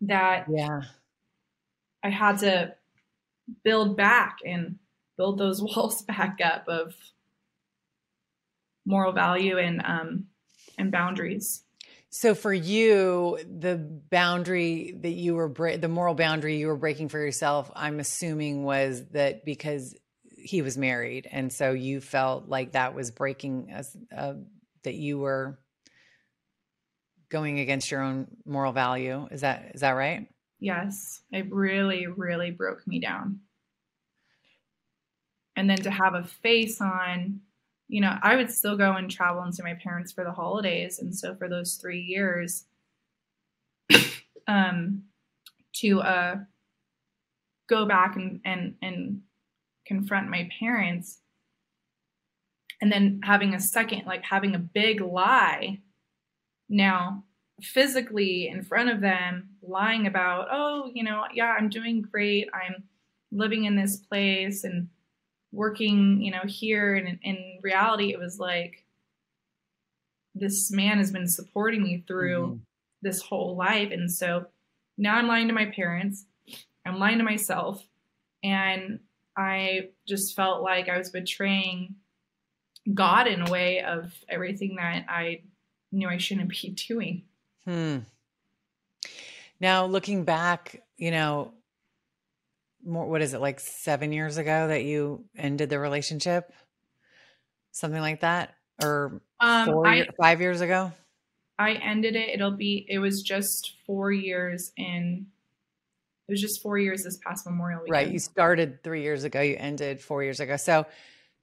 that 0.00 0.46
yeah 0.48 0.82
I 2.02 2.08
had 2.08 2.38
to 2.38 2.74
build 3.62 3.96
back 3.96 4.38
and 4.44 4.78
build 5.16 5.38
those 5.38 5.62
walls 5.62 6.02
back 6.02 6.38
up 6.42 6.68
of 6.68 6.94
moral 8.86 9.12
value 9.12 9.58
and 9.58 9.82
um 9.84 10.26
and 10.80 10.90
boundaries. 10.90 11.62
So 12.08 12.34
for 12.34 12.52
you, 12.52 13.38
the 13.46 13.76
boundary 13.76 14.98
that 15.02 15.10
you 15.12 15.36
were 15.36 15.48
bre- 15.48 15.76
the 15.76 15.88
moral 15.88 16.14
boundary 16.14 16.56
you 16.56 16.66
were 16.66 16.76
breaking 16.76 17.08
for 17.08 17.20
yourself, 17.20 17.70
I'm 17.76 18.00
assuming 18.00 18.64
was 18.64 19.04
that 19.12 19.44
because 19.44 19.94
he 20.36 20.62
was 20.62 20.76
married, 20.76 21.28
and 21.30 21.52
so 21.52 21.72
you 21.72 22.00
felt 22.00 22.48
like 22.48 22.72
that 22.72 22.94
was 22.94 23.12
breaking 23.12 23.70
as 23.70 23.96
uh, 24.16 24.34
that 24.82 24.94
you 24.94 25.18
were 25.18 25.60
going 27.28 27.60
against 27.60 27.92
your 27.92 28.02
own 28.02 28.26
moral 28.44 28.72
value. 28.72 29.28
Is 29.30 29.42
that 29.42 29.72
is 29.74 29.82
that 29.82 29.92
right? 29.92 30.26
Yes, 30.58 31.22
it 31.30 31.52
really, 31.52 32.06
really 32.06 32.50
broke 32.50 32.86
me 32.86 33.00
down. 33.00 33.40
And 35.56 35.68
then 35.68 35.78
to 35.78 35.90
have 35.90 36.14
a 36.14 36.24
face 36.24 36.80
on, 36.80 37.40
you 37.90 38.00
know, 38.00 38.16
I 38.22 38.36
would 38.36 38.50
still 38.50 38.76
go 38.76 38.92
and 38.92 39.10
travel 39.10 39.42
and 39.42 39.54
see 39.54 39.62
my 39.62 39.74
parents 39.74 40.12
for 40.12 40.22
the 40.22 40.30
holidays. 40.30 41.00
And 41.00 41.14
so 41.14 41.34
for 41.34 41.48
those 41.48 41.74
three 41.74 42.00
years, 42.00 42.64
um, 44.46 45.02
to 45.74 46.00
uh, 46.00 46.36
go 47.68 47.86
back 47.86 48.14
and, 48.16 48.40
and, 48.44 48.74
and 48.80 49.22
confront 49.86 50.30
my 50.30 50.48
parents, 50.58 51.20
and 52.80 52.90
then 52.90 53.20
having 53.24 53.54
a 53.54 53.60
second, 53.60 54.04
like 54.06 54.24
having 54.24 54.54
a 54.54 54.58
big 54.58 55.00
lie 55.00 55.80
now 56.68 57.24
physically 57.60 58.48
in 58.48 58.62
front 58.62 58.88
of 58.88 59.00
them 59.00 59.50
lying 59.62 60.06
about 60.06 60.48
oh 60.50 60.90
you 60.94 61.02
know 61.02 61.24
yeah 61.34 61.54
i'm 61.58 61.68
doing 61.68 62.00
great 62.00 62.48
i'm 62.54 62.82
living 63.32 63.64
in 63.64 63.76
this 63.76 63.98
place 63.98 64.64
and 64.64 64.88
working 65.52 66.20
you 66.22 66.30
know 66.30 66.42
here 66.46 66.94
and 66.94 67.18
in 67.22 67.58
reality 67.62 68.12
it 68.12 68.18
was 68.18 68.38
like 68.38 68.84
this 70.34 70.70
man 70.70 70.98
has 70.98 71.10
been 71.10 71.26
supporting 71.26 71.82
me 71.82 72.04
through 72.06 72.46
mm-hmm. 72.46 72.56
this 73.02 73.20
whole 73.20 73.56
life 73.56 73.90
and 73.90 74.10
so 74.10 74.46
now 74.96 75.16
i'm 75.16 75.26
lying 75.26 75.48
to 75.48 75.54
my 75.54 75.66
parents 75.66 76.24
i'm 76.86 76.98
lying 76.98 77.18
to 77.18 77.24
myself 77.24 77.84
and 78.44 79.00
i 79.36 79.88
just 80.06 80.36
felt 80.36 80.62
like 80.62 80.88
i 80.88 80.96
was 80.96 81.10
betraying 81.10 81.96
god 82.94 83.26
in 83.26 83.46
a 83.46 83.50
way 83.50 83.82
of 83.82 84.14
everything 84.28 84.76
that 84.76 85.04
i 85.08 85.40
knew 85.90 86.08
i 86.08 86.16
shouldn't 86.16 86.48
be 86.48 86.68
doing 86.88 87.22
Hmm. 87.64 87.98
Now, 89.60 89.86
looking 89.86 90.24
back, 90.24 90.82
you 90.96 91.10
know, 91.10 91.52
more, 92.84 93.08
what 93.08 93.22
is 93.22 93.34
it, 93.34 93.40
like 93.40 93.60
seven 93.60 94.12
years 94.12 94.36
ago 94.36 94.68
that 94.68 94.84
you 94.84 95.24
ended 95.36 95.70
the 95.70 95.78
relationship? 95.78 96.52
Something 97.72 98.00
like 98.00 98.20
that? 98.20 98.54
Or 98.82 99.22
um, 99.40 99.66
four, 99.66 99.86
I, 99.86 100.06
five 100.20 100.40
years 100.40 100.60
ago? 100.60 100.92
I 101.58 101.72
ended 101.74 102.16
it. 102.16 102.30
It'll 102.30 102.56
be, 102.56 102.86
it 102.88 102.98
was 102.98 103.22
just 103.22 103.74
four 103.86 104.10
years 104.12 104.72
in, 104.76 105.26
it 106.28 106.32
was 106.32 106.40
just 106.40 106.62
four 106.62 106.78
years 106.78 107.04
this 107.04 107.18
past 107.26 107.46
Memorial 107.46 107.82
weekend. 107.82 107.92
Right. 107.92 108.12
You 108.12 108.18
started 108.18 108.82
three 108.82 109.02
years 109.02 109.24
ago, 109.24 109.40
you 109.40 109.56
ended 109.58 110.00
four 110.00 110.22
years 110.22 110.40
ago. 110.40 110.56
So, 110.56 110.86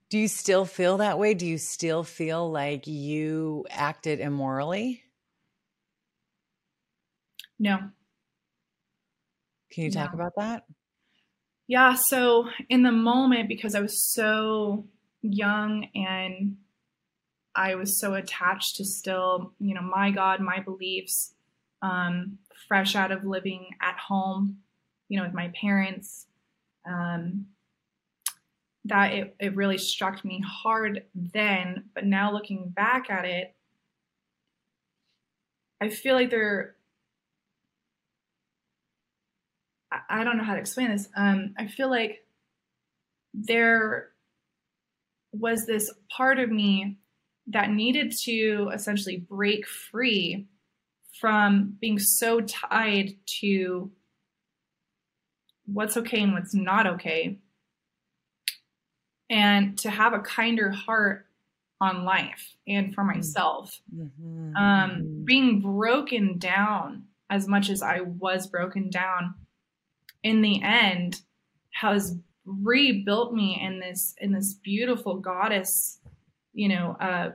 do 0.09 0.17
you 0.17 0.29
still 0.29 0.63
feel 0.63 0.97
that 0.97 1.19
way? 1.19 1.33
Do 1.33 1.45
you 1.45 1.57
still 1.57 2.01
feel 2.01 2.49
like 2.49 2.88
you 2.88 3.65
acted 3.69 4.21
immorally? 4.21 5.03
No. 7.59 7.77
Can 9.69 9.83
you 9.83 9.91
talk 9.91 10.13
no. 10.13 10.19
about 10.19 10.35
that? 10.38 10.63
Yeah. 11.68 11.95
So, 12.07 12.47
in 12.70 12.84
the 12.84 12.91
moment, 12.91 13.49
because 13.49 13.76
I 13.76 13.82
was 13.82 14.01
so 14.13 14.86
young 15.22 15.88
and 15.93 16.57
I 17.55 17.76
was 17.76 17.99
so 17.99 18.13
attached 18.13 18.78
to 18.78 18.86
still, 18.86 19.53
you 19.59 19.74
know, 19.74 19.82
my 19.82 20.11
God, 20.11 20.39
my 20.39 20.61
beliefs, 20.61 21.34
um, 21.82 22.38
fresh 22.68 22.95
out 22.95 23.11
of 23.11 23.26
living 23.26 23.72
at 23.82 23.97
home, 23.97 24.59
you 25.09 25.18
know, 25.18 25.26
with 25.26 25.34
my 25.34 25.51
parents, 25.59 26.28
um, 26.88 27.47
that 28.86 29.11
it, 29.11 29.36
it 29.39 29.55
really 29.55 29.78
struck 29.78 30.24
me 30.24 30.41
hard 30.47 31.03
then. 31.13 31.86
But 31.93 32.05
now 32.05 32.32
looking 32.32 32.70
back 32.70 33.09
at 33.09 33.26
it, 33.26 33.53
I 35.82 35.89
feel 35.89 36.15
like 36.15 36.30
there 36.30 36.76
I 40.09 40.23
don't 40.23 40.37
know 40.37 40.43
how 40.43 40.53
to 40.53 40.59
explain 40.59 40.89
this. 40.89 41.07
Um, 41.15 41.53
I 41.57 41.67
feel 41.67 41.89
like 41.89 42.25
there 43.33 44.09
was 45.31 45.65
this 45.65 45.91
part 46.09 46.39
of 46.39 46.49
me 46.49 46.97
that 47.47 47.69
needed 47.71 48.13
to 48.23 48.71
essentially 48.73 49.17
break 49.17 49.67
free 49.67 50.47
from 51.19 51.77
being 51.79 51.99
so 51.99 52.41
tied 52.41 53.15
to 53.39 53.91
what's 55.65 55.97
okay 55.97 56.21
and 56.21 56.33
what's 56.33 56.53
not 56.53 56.87
okay, 56.87 57.39
and 59.29 59.77
to 59.79 59.89
have 59.89 60.13
a 60.13 60.19
kinder 60.19 60.71
heart 60.71 61.25
on 61.79 62.03
life 62.03 62.55
and 62.67 62.93
for 62.93 63.03
mm-hmm. 63.03 63.17
myself. 63.17 63.81
Mm-hmm. 63.95 64.55
Um, 64.55 65.21
being 65.25 65.61
broken 65.61 66.37
down 66.37 67.03
as 67.29 67.47
much 67.47 67.69
as 67.69 67.81
I 67.81 68.01
was 68.01 68.47
broken 68.47 68.89
down 68.89 69.35
in 70.24 70.41
the 70.41 70.61
end 70.61 71.22
has 71.72 72.18
rebuilt 72.45 73.34
me 73.34 73.59
in 73.61 73.80
this 73.80 74.15
in 74.20 74.32
this 74.32 74.53
beautiful 74.53 75.18
goddess 75.18 75.99
you 76.53 76.70
know 76.70 76.95
uh 76.99 77.30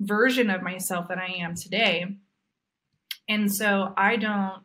version 0.00 0.48
of 0.48 0.62
myself 0.62 1.08
that 1.08 1.18
i 1.18 1.32
am 1.38 1.54
today. 1.54 2.06
And 3.28 3.52
so 3.52 3.92
i 3.96 4.16
don't 4.16 4.62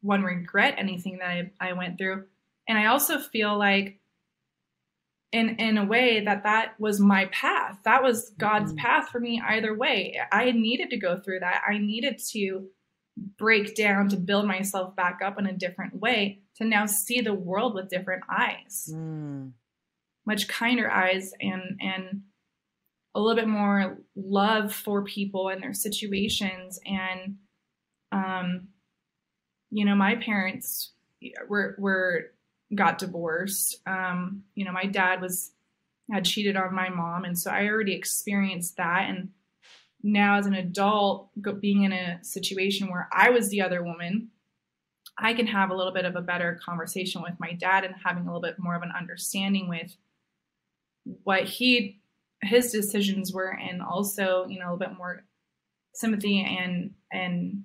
one 0.00 0.22
regret 0.22 0.76
anything 0.78 1.18
that 1.18 1.28
I, 1.28 1.50
I 1.60 1.72
went 1.72 1.98
through. 1.98 2.24
And 2.68 2.78
i 2.78 2.86
also 2.86 3.18
feel 3.18 3.58
like 3.58 3.98
in 5.32 5.56
in 5.56 5.78
a 5.78 5.84
way 5.84 6.20
that 6.24 6.44
that 6.44 6.78
was 6.78 7.00
my 7.00 7.26
path. 7.26 7.78
That 7.84 8.02
was 8.02 8.30
god's 8.38 8.72
mm-hmm. 8.72 8.86
path 8.86 9.08
for 9.08 9.20
me 9.20 9.42
either 9.44 9.74
way. 9.74 10.18
I 10.30 10.52
needed 10.52 10.90
to 10.90 10.96
go 10.96 11.18
through 11.18 11.40
that. 11.40 11.62
I 11.68 11.78
needed 11.78 12.20
to 12.30 12.68
break 13.36 13.74
down 13.74 14.08
to 14.10 14.16
build 14.16 14.46
myself 14.46 14.94
back 14.94 15.20
up 15.24 15.38
in 15.38 15.46
a 15.46 15.52
different 15.52 16.00
way 16.00 16.40
to 16.58 16.64
now 16.64 16.86
see 16.86 17.20
the 17.20 17.34
world 17.34 17.74
with 17.74 17.88
different 17.88 18.24
eyes. 18.30 18.90
Mm. 18.92 19.52
much 20.26 20.48
kinder 20.48 20.90
eyes 20.90 21.32
and 21.40 21.78
and 21.80 22.22
a 23.14 23.20
little 23.20 23.36
bit 23.36 23.48
more 23.48 23.98
love 24.14 24.74
for 24.74 25.02
people 25.04 25.48
and 25.48 25.62
their 25.62 25.72
situations. 25.72 26.78
And 26.84 27.36
um 28.12 28.68
you 29.70 29.84
know 29.84 29.94
my 29.94 30.16
parents 30.16 30.92
were 31.48 31.76
were 31.78 32.26
got 32.74 32.98
divorced. 32.98 33.80
Um 33.86 34.44
you 34.54 34.64
know 34.64 34.72
my 34.72 34.84
dad 34.84 35.20
was 35.20 35.52
had 36.10 36.24
cheated 36.24 36.56
on 36.56 36.74
my 36.74 36.88
mom. 36.88 37.24
And 37.24 37.38
so 37.38 37.50
i 37.50 37.66
already 37.66 37.94
experienced 37.94 38.76
that. 38.76 39.06
And 39.08 39.30
now 40.02 40.38
as 40.38 40.46
an 40.46 40.54
adult 40.54 41.30
being 41.60 41.82
in 41.82 41.92
a 41.92 42.22
situation 42.22 42.88
where 42.88 43.08
I 43.12 43.30
was 43.30 43.48
the 43.48 43.60
other 43.60 43.82
woman, 43.82 44.30
I 45.18 45.34
can 45.34 45.46
have 45.46 45.70
a 45.70 45.74
little 45.74 45.92
bit 45.92 46.04
of 46.04 46.16
a 46.16 46.20
better 46.20 46.60
conversation 46.64 47.22
with 47.22 47.34
my 47.38 47.52
dad 47.52 47.84
and 47.84 47.94
having 48.04 48.22
a 48.22 48.26
little 48.26 48.40
bit 48.40 48.58
more 48.58 48.76
of 48.76 48.82
an 48.82 48.92
understanding 48.96 49.68
with 49.68 49.96
what 51.24 51.44
he 51.44 52.00
his 52.42 52.70
decisions 52.70 53.32
were 53.32 53.58
and 53.58 53.82
also, 53.82 54.46
you 54.48 54.60
know, 54.60 54.66
a 54.66 54.70
little 54.72 54.78
bit 54.78 54.96
more 54.96 55.24
sympathy 55.94 56.40
and 56.40 56.94
and 57.12 57.64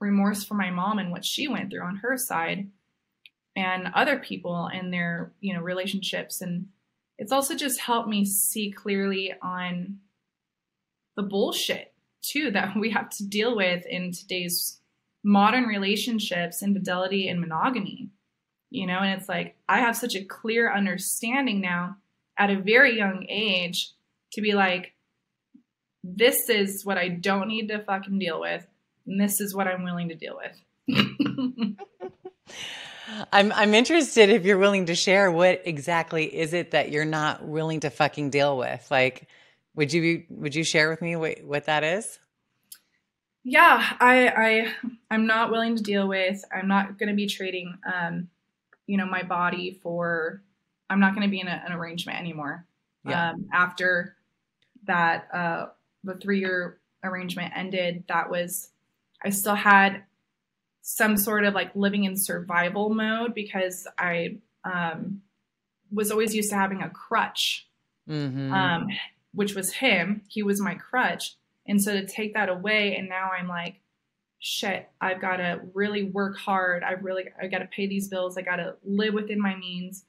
remorse 0.00 0.44
for 0.44 0.54
my 0.54 0.70
mom 0.70 0.98
and 0.98 1.10
what 1.10 1.24
she 1.24 1.48
went 1.48 1.70
through 1.70 1.82
on 1.82 1.96
her 1.96 2.18
side 2.18 2.68
and 3.56 3.88
other 3.94 4.18
people 4.18 4.66
and 4.66 4.92
their, 4.92 5.32
you 5.40 5.54
know, 5.54 5.60
relationships. 5.60 6.40
And 6.40 6.66
it's 7.18 7.32
also 7.32 7.54
just 7.54 7.80
helped 7.80 8.08
me 8.08 8.24
see 8.24 8.70
clearly 8.70 9.32
on 9.40 9.98
the 11.16 11.22
bullshit 11.22 11.94
too 12.20 12.50
that 12.50 12.76
we 12.78 12.90
have 12.90 13.08
to 13.10 13.26
deal 13.26 13.56
with 13.56 13.86
in 13.86 14.12
today's 14.12 14.80
modern 15.24 15.64
relationships, 15.64 16.62
infidelity 16.62 17.28
and 17.28 17.40
monogamy. 17.40 18.10
You 18.70 18.86
know, 18.86 18.98
and 18.98 19.18
it's 19.18 19.28
like 19.28 19.56
I 19.68 19.80
have 19.80 19.96
such 19.96 20.14
a 20.14 20.24
clear 20.24 20.72
understanding 20.72 21.60
now 21.60 21.96
at 22.38 22.50
a 22.50 22.60
very 22.60 22.96
young 22.96 23.26
age 23.28 23.90
to 24.32 24.40
be 24.40 24.52
like, 24.52 24.92
this 26.02 26.48
is 26.48 26.84
what 26.84 26.98
I 26.98 27.08
don't 27.08 27.48
need 27.48 27.68
to 27.68 27.78
fucking 27.78 28.18
deal 28.18 28.40
with, 28.40 28.66
and 29.06 29.20
this 29.20 29.40
is 29.40 29.54
what 29.54 29.66
I'm 29.66 29.84
willing 29.84 30.08
to 30.10 30.14
deal 30.14 30.36
with. 30.36 30.60
I'm 33.32 33.52
I'm 33.52 33.74
interested 33.74 34.28
if 34.28 34.44
you're 34.44 34.58
willing 34.58 34.86
to 34.86 34.94
share 34.94 35.30
what 35.30 35.62
exactly 35.64 36.24
is 36.24 36.52
it 36.52 36.72
that 36.72 36.90
you're 36.90 37.04
not 37.04 37.44
willing 37.46 37.80
to 37.80 37.90
fucking 37.90 38.30
deal 38.30 38.58
with? 38.58 38.86
Like 38.90 39.28
would 39.74 39.92
you 39.92 40.24
would 40.30 40.54
you 40.54 40.64
share 40.64 40.90
with 40.90 41.00
me 41.00 41.16
what, 41.16 41.42
what 41.44 41.66
that 41.66 41.84
is? 41.84 42.18
Yeah, 43.44 43.96
I 44.00 44.28
I 44.28 44.90
I'm 45.10 45.26
not 45.26 45.50
willing 45.50 45.76
to 45.76 45.82
deal 45.82 46.08
with. 46.08 46.44
I'm 46.52 46.68
not 46.68 46.98
going 46.98 47.10
to 47.10 47.14
be 47.14 47.26
trading 47.26 47.78
um 47.92 48.28
you 48.86 48.96
know 48.96 49.06
my 49.06 49.22
body 49.22 49.78
for 49.82 50.42
I'm 50.90 51.00
not 51.00 51.14
going 51.14 51.26
to 51.26 51.30
be 51.30 51.40
in 51.40 51.48
a, 51.48 51.62
an 51.66 51.72
arrangement 51.72 52.18
anymore. 52.18 52.66
Yeah. 53.06 53.30
Um 53.30 53.48
after 53.52 54.16
that 54.84 55.28
uh 55.32 55.66
the 56.02 56.14
3-year 56.14 56.78
arrangement 57.02 57.52
ended, 57.56 58.04
that 58.08 58.30
was 58.30 58.70
I 59.24 59.30
still 59.30 59.54
had 59.54 60.04
some 60.82 61.16
sort 61.16 61.44
of 61.44 61.54
like 61.54 61.74
living 61.74 62.04
in 62.04 62.16
survival 62.16 62.90
mode 62.90 63.34
because 63.34 63.88
I 63.98 64.36
um, 64.64 65.22
was 65.90 66.10
always 66.10 66.34
used 66.34 66.50
to 66.50 66.56
having 66.56 66.82
a 66.82 66.90
crutch, 66.90 67.66
mm-hmm. 68.08 68.52
um, 68.52 68.88
which 69.32 69.54
was 69.54 69.72
him. 69.72 70.22
He 70.28 70.42
was 70.42 70.60
my 70.60 70.74
crutch. 70.74 71.36
And 71.66 71.82
so 71.82 71.92
to 71.92 72.06
take 72.06 72.34
that 72.34 72.48
away, 72.48 72.96
and 72.96 73.08
now 73.08 73.30
I'm 73.30 73.48
like, 73.48 73.80
shit, 74.38 74.88
I've 75.00 75.20
got 75.20 75.36
to 75.36 75.60
really 75.72 76.04
work 76.04 76.36
hard. 76.36 76.82
I 76.82 76.92
really, 76.92 77.24
I 77.40 77.46
got 77.46 77.58
to 77.58 77.66
pay 77.66 77.86
these 77.86 78.08
bills. 78.08 78.36
I 78.36 78.42
got 78.42 78.56
to 78.56 78.76
live 78.84 79.14
within 79.14 79.40
my 79.40 79.56
means. 79.56 80.04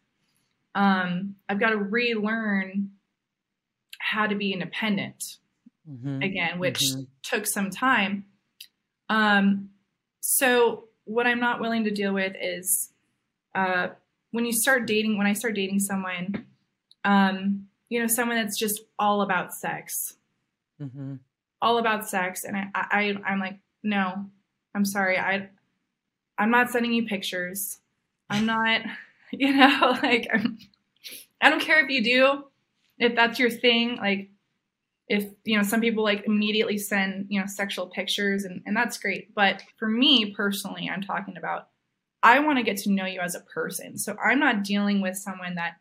Um, 0.76 1.36
I've 1.47 1.60
got 1.60 1.70
to 1.70 1.78
relearn 1.78 2.91
how 3.99 4.28
to 4.28 4.36
be 4.36 4.51
independent 4.51 5.38
mm-hmm. 5.89 6.22
again, 6.22 6.60
which 6.60 6.80
mm-hmm. 6.80 7.03
took 7.24 7.47
some 7.47 7.70
time. 7.70 8.26
Um, 9.10 9.70
so 10.20 10.86
what 11.06 11.28
I'm 11.28 11.39
not 11.39 11.62
willing 11.62 11.86
to 11.86 11.91
deal 11.91 12.14
with 12.14 12.36
is 12.39 12.91
uh, 13.53 13.89
when 14.32 14.45
you 14.45 14.51
start 14.51 14.86
dating. 14.86 15.18
When 15.18 15.28
I 15.28 15.34
start 15.34 15.56
dating 15.56 15.80
someone, 15.80 16.45
um, 17.06 17.68
you 17.89 18.01
know, 18.01 18.08
someone 18.08 18.38
that's 18.38 18.60
just 18.60 18.82
all 18.99 19.22
about 19.22 19.53
sex, 19.53 20.18
mm-hmm. 20.82 21.16
All 21.66 21.80
about 21.80 22.07
sex, 22.07 22.43
and 22.43 22.55
I, 22.55 22.68
I, 22.76 23.16
I'm 23.26 23.39
like, 23.39 23.57
no, 23.82 24.28
I'm 24.76 24.86
sorry, 24.86 25.18
I, 25.18 25.49
I'm 26.38 26.51
not 26.51 26.70
sending 26.70 26.93
you 26.93 27.07
pictures. 27.07 27.80
I'm 28.30 28.45
not, 28.45 28.82
you 29.32 29.55
know, 29.55 29.97
like 30.03 30.28
I'm, 30.32 30.59
I 31.41 31.49
don't 31.49 31.61
care 31.61 31.84
if 31.84 31.89
you 31.89 32.03
do, 32.03 32.43
if 32.99 33.16
that's 33.16 33.39
your 33.39 33.49
thing. 33.49 33.97
Like 33.97 34.30
if 35.07 35.26
you 35.43 35.57
know 35.57 35.63
some 35.63 35.82
people 35.82 36.03
like 36.03 36.24
immediately 36.26 36.78
send 36.78 37.28
you 37.30 37.39
know 37.39 37.45
sexual 37.47 37.88
pictures 37.88 38.43
and, 38.43 38.61
and 38.66 38.76
that's 38.76 38.97
great 38.97 39.36
but 39.36 39.61
for 39.78 39.88
me 39.88 40.34
personally 40.34 40.89
i'm 40.91 41.01
talking 41.01 41.38
about 41.38 41.68
i 42.24 42.39
want 42.39 42.57
to 42.57 42.63
get 42.63 42.78
to 42.78 42.91
know 42.91 43.05
you 43.05 43.20
as 43.20 43.36
a 43.36 43.39
person 43.41 43.99
so 43.99 44.16
i'm 44.24 44.39
not 44.39 44.63
dealing 44.63 45.01
with 45.01 45.16
someone 45.16 45.55
that 45.55 45.74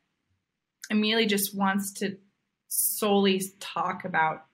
immediately 0.91 1.25
just 1.25 1.57
wants 1.57 1.91
to 1.91 2.19
solely 2.69 3.43
talk 3.61 4.05
about 4.05 4.45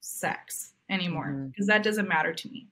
sex 0.00 0.72
anymore 0.88 1.48
because 1.50 1.66
mm-hmm. 1.66 1.76
that 1.76 1.82
doesn't 1.82 2.08
matter 2.08 2.32
to 2.32 2.48
me 2.48 2.68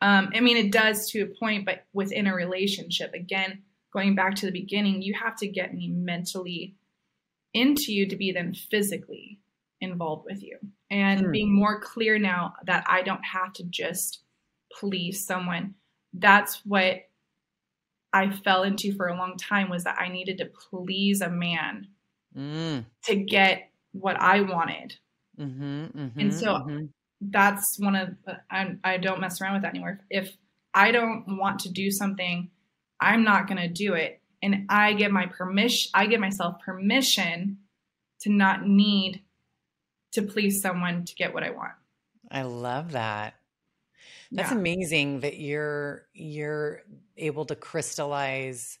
um, 0.00 0.30
i 0.34 0.40
mean 0.40 0.56
it 0.56 0.72
does 0.72 1.10
to 1.10 1.22
a 1.22 1.26
point 1.26 1.64
but 1.64 1.84
within 1.92 2.26
a 2.26 2.34
relationship 2.34 3.12
again 3.14 3.62
going 3.92 4.14
back 4.14 4.34
to 4.34 4.46
the 4.46 4.52
beginning 4.52 5.02
you 5.02 5.14
have 5.14 5.36
to 5.36 5.46
get 5.46 5.74
me 5.74 5.88
mentally 5.88 6.74
into 7.54 7.92
you 7.92 8.06
to 8.08 8.16
be 8.16 8.32
then 8.32 8.54
physically 8.54 9.38
involved 9.80 10.24
with 10.24 10.42
you 10.42 10.58
and 10.90 11.32
being 11.32 11.54
more 11.54 11.80
clear 11.80 12.18
now 12.18 12.54
that 12.66 12.84
I 12.88 13.02
don't 13.02 13.24
have 13.24 13.52
to 13.54 13.64
just 13.64 14.20
please 14.72 15.26
someone. 15.26 15.74
That's 16.12 16.64
what 16.64 17.08
I 18.12 18.30
fell 18.30 18.62
into 18.62 18.94
for 18.94 19.08
a 19.08 19.16
long 19.16 19.36
time 19.36 19.68
was 19.68 19.84
that 19.84 19.98
I 19.98 20.08
needed 20.08 20.38
to 20.38 20.46
please 20.46 21.20
a 21.20 21.28
man 21.28 21.88
mm. 22.36 22.84
to 23.04 23.16
get 23.16 23.70
what 23.92 24.20
I 24.20 24.40
wanted. 24.40 24.96
Mm-hmm, 25.38 25.84
mm-hmm, 25.84 26.20
and 26.20 26.34
so 26.34 26.46
mm-hmm. 26.54 26.84
that's 27.20 27.78
one 27.78 27.94
of 27.94 28.16
I, 28.50 28.76
I 28.82 28.96
don't 28.96 29.20
mess 29.20 29.40
around 29.40 29.54
with 29.54 29.62
that 29.62 29.70
anymore. 29.70 30.00
If 30.10 30.36
I 30.74 30.90
don't 30.90 31.38
want 31.38 31.60
to 31.60 31.70
do 31.70 31.90
something, 31.90 32.50
I'm 33.00 33.24
not 33.24 33.46
going 33.46 33.60
to 33.60 33.68
do 33.68 33.94
it. 33.94 34.20
And 34.42 34.66
I 34.68 34.92
give 34.92 35.10
my 35.10 35.26
permission, 35.26 35.90
I 35.94 36.06
give 36.06 36.20
myself 36.20 36.60
permission 36.64 37.58
to 38.20 38.30
not 38.30 38.66
need 38.66 39.22
to 40.12 40.22
please 40.22 40.60
someone 40.60 41.04
to 41.04 41.14
get 41.14 41.34
what 41.34 41.42
I 41.42 41.50
want. 41.50 41.72
I 42.30 42.42
love 42.42 42.92
that. 42.92 43.34
That's 44.30 44.50
yeah. 44.50 44.58
amazing 44.58 45.20
that 45.20 45.38
you're 45.38 46.06
you're 46.12 46.82
able 47.16 47.46
to 47.46 47.54
crystallize 47.54 48.78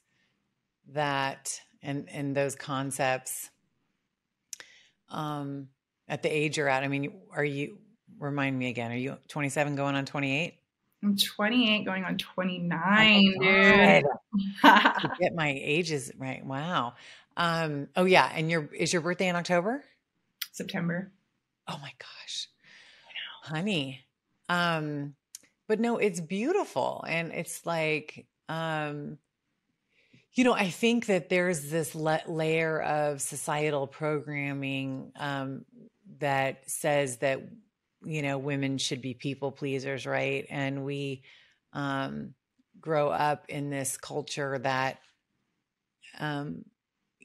that 0.92 1.60
and 1.82 2.08
and 2.10 2.36
those 2.36 2.54
concepts 2.54 3.50
um 5.08 5.68
at 6.08 6.22
the 6.22 6.28
age 6.28 6.56
you're 6.56 6.68
at. 6.68 6.82
I 6.82 6.88
mean, 6.88 7.12
are 7.32 7.44
you 7.44 7.78
remind 8.18 8.58
me 8.58 8.68
again, 8.68 8.90
are 8.90 8.96
you 8.96 9.16
27 9.28 9.76
going 9.76 9.94
on 9.94 10.04
28? 10.04 10.54
I'm 11.04 11.16
28 11.16 11.84
going 11.84 12.04
on 12.04 12.18
29, 12.18 13.34
oh 13.36 13.42
dude. 13.42 14.04
get 15.20 15.34
my 15.34 15.60
ages 15.62 16.10
right. 16.18 16.44
Wow. 16.44 16.94
Um 17.36 17.88
oh 17.94 18.04
yeah, 18.04 18.30
and 18.34 18.50
your 18.50 18.68
is 18.74 18.92
your 18.92 19.02
birthday 19.02 19.28
in 19.28 19.36
October? 19.36 19.84
September. 20.52 21.12
Oh 21.68 21.78
my 21.80 21.92
gosh. 21.98 22.48
Honey. 23.42 24.04
Um, 24.48 25.14
but 25.68 25.80
no, 25.80 25.98
it's 25.98 26.20
beautiful. 26.20 27.04
And 27.06 27.32
it's 27.32 27.64
like, 27.66 28.26
um, 28.48 29.18
you 30.32 30.44
know, 30.44 30.54
I 30.54 30.70
think 30.70 31.06
that 31.06 31.28
there's 31.28 31.70
this 31.70 31.94
le- 31.94 32.22
layer 32.26 32.80
of 32.80 33.20
societal 33.20 33.86
programming 33.86 35.12
um, 35.16 35.64
that 36.20 36.68
says 36.70 37.18
that, 37.18 37.40
you 38.04 38.22
know, 38.22 38.38
women 38.38 38.78
should 38.78 39.02
be 39.02 39.14
people 39.14 39.52
pleasers, 39.52 40.06
right? 40.06 40.46
And 40.50 40.84
we 40.84 41.22
um, 41.72 42.34
grow 42.80 43.08
up 43.08 43.46
in 43.48 43.70
this 43.70 43.96
culture 43.96 44.58
that 44.58 45.00
um, 46.18 46.64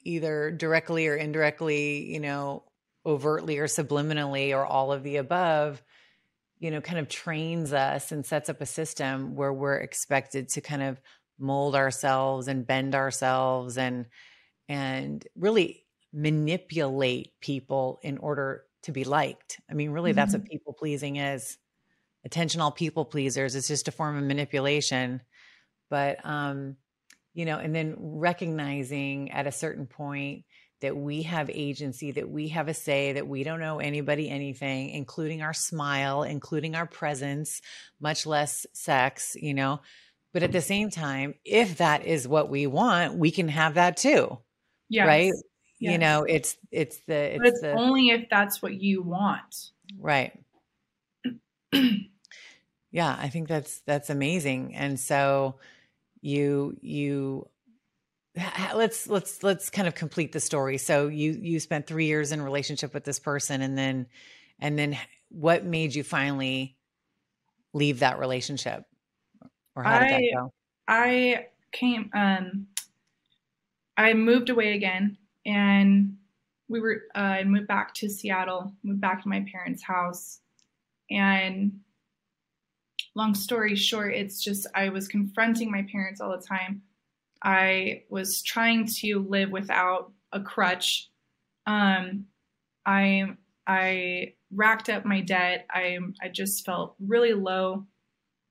either 0.03 0.51
directly 0.51 1.07
or 1.07 1.15
indirectly, 1.15 2.11
you 2.11 2.19
know, 2.19 2.63
overtly 3.05 3.59
or 3.59 3.67
subliminally 3.67 4.55
or 4.55 4.65
all 4.65 4.91
of 4.91 5.03
the 5.03 5.17
above 5.17 5.81
you 6.63 6.71
know 6.71 6.79
kind 6.79 6.97
of 6.97 7.09
trains 7.09 7.73
us 7.73 8.13
and 8.13 8.25
sets 8.25 8.47
up 8.47 8.61
a 8.61 8.65
system 8.65 9.35
where 9.35 9.51
we're 9.51 9.75
expected 9.75 10.47
to 10.47 10.61
kind 10.61 10.81
of 10.81 10.99
mold 11.37 11.75
ourselves 11.75 12.47
and 12.47 12.65
bend 12.65 12.95
ourselves 12.95 13.77
and 13.77 14.05
and 14.69 15.27
really 15.35 15.83
manipulate 16.13 17.37
people 17.41 17.99
in 18.01 18.17
order 18.17 18.63
to 18.83 18.91
be 18.91 19.03
liked 19.03 19.59
i 19.69 19.73
mean 19.73 19.91
really 19.91 20.11
mm-hmm. 20.11 20.17
that's 20.17 20.33
what 20.33 20.45
people 20.45 20.73
pleasing 20.73 21.17
is 21.17 21.57
attentional 22.27 22.73
people 22.73 23.05
pleasers 23.05 23.55
it's 23.55 23.67
just 23.67 23.87
a 23.87 23.91
form 23.91 24.17
of 24.17 24.23
manipulation 24.23 25.21
but 25.89 26.17
um 26.23 26.75
you 27.33 27.45
know 27.45 27.57
and 27.57 27.75
then 27.75 27.95
recognizing 27.97 29.31
at 29.31 29.47
a 29.47 29.51
certain 29.51 29.87
point 29.87 30.45
that 30.83 30.97
we 30.97 31.21
have 31.21 31.49
agency, 31.49 32.11
that 32.11 32.29
we 32.29 32.49
have 32.49 32.67
a 32.67 32.73
say, 32.73 33.13
that 33.13 33.25
we 33.25 33.45
don't 33.45 33.63
owe 33.63 33.77
anybody 33.77 34.29
anything, 34.29 34.89
including 34.89 35.41
our 35.41 35.53
smile, 35.53 36.23
including 36.23 36.75
our 36.75 36.85
presence, 36.85 37.61
much 38.01 38.25
less 38.25 38.67
sex, 38.73 39.37
you 39.39 39.53
know. 39.53 39.79
But 40.33 40.43
at 40.43 40.51
the 40.51 40.59
same 40.59 40.89
time, 40.89 41.35
if 41.45 41.77
that 41.77 42.05
is 42.05 42.27
what 42.27 42.49
we 42.49 42.67
want, 42.67 43.15
we 43.15 43.31
can 43.31 43.47
have 43.47 43.75
that 43.75 43.95
too. 43.95 44.37
Yes. 44.89 45.07
Right? 45.07 45.31
You 45.91 45.97
know, 45.97 46.23
it's 46.23 46.57
it's 46.71 46.99
the 47.07 47.35
it's, 47.35 47.45
it's 47.45 47.61
the, 47.61 47.73
only 47.73 48.09
if 48.09 48.29
that's 48.29 48.61
what 48.61 48.73
you 48.73 49.01
want. 49.01 49.71
Right. 49.99 50.31
yeah, 52.91 53.17
I 53.19 53.29
think 53.29 53.47
that's 53.47 53.81
that's 53.85 54.09
amazing. 54.09 54.75
And 54.75 54.99
so 54.99 55.55
you 56.21 56.77
you 56.81 57.49
let's 58.73 59.07
let's 59.07 59.43
let's 59.43 59.69
kind 59.69 59.87
of 59.87 59.93
complete 59.93 60.31
the 60.31 60.39
story 60.39 60.77
so 60.79 61.07
you 61.07 61.37
you 61.39 61.59
spent 61.59 61.85
three 61.85 62.05
years 62.05 62.31
in 62.31 62.41
relationship 62.41 62.93
with 62.93 63.03
this 63.03 63.19
person 63.19 63.61
and 63.61 63.77
then 63.77 64.07
and 64.59 64.79
then 64.79 64.97
what 65.29 65.65
made 65.65 65.93
you 65.93 66.03
finally 66.03 66.75
leave 67.73 67.99
that 67.99 68.17
relationship 68.17 68.85
or 69.75 69.83
how 69.83 69.99
did 69.99 70.07
I, 70.07 70.09
that 70.09 70.23
go 70.33 70.53
i 70.87 71.45
came 71.71 72.09
um 72.13 72.67
i 73.97 74.13
moved 74.13 74.49
away 74.49 74.73
again 74.73 75.17
and 75.45 76.15
we 76.69 76.79
were 76.79 77.03
uh, 77.15 77.43
moved 77.45 77.67
back 77.67 77.93
to 77.93 78.09
seattle 78.09 78.73
moved 78.83 79.01
back 79.01 79.21
to 79.21 79.29
my 79.29 79.45
parents 79.51 79.83
house 79.83 80.39
and 81.11 81.79
long 83.15 83.35
story 83.35 83.75
short 83.75 84.13
it's 84.13 84.43
just 84.43 84.65
i 84.75 84.89
was 84.89 85.07
confronting 85.07 85.69
my 85.69 85.85
parents 85.91 86.21
all 86.21 86.31
the 86.31 86.45
time 86.45 86.81
I 87.43 88.03
was 88.09 88.41
trying 88.41 88.87
to 88.87 89.19
live 89.27 89.51
without 89.51 90.11
a 90.31 90.39
crutch. 90.39 91.09
Um, 91.67 92.25
I 92.85 93.35
I 93.67 94.33
racked 94.51 94.89
up 94.89 95.05
my 95.05 95.21
debt. 95.21 95.67
I 95.69 95.99
I 96.21 96.29
just 96.29 96.65
felt 96.65 96.95
really 97.05 97.33
low 97.33 97.85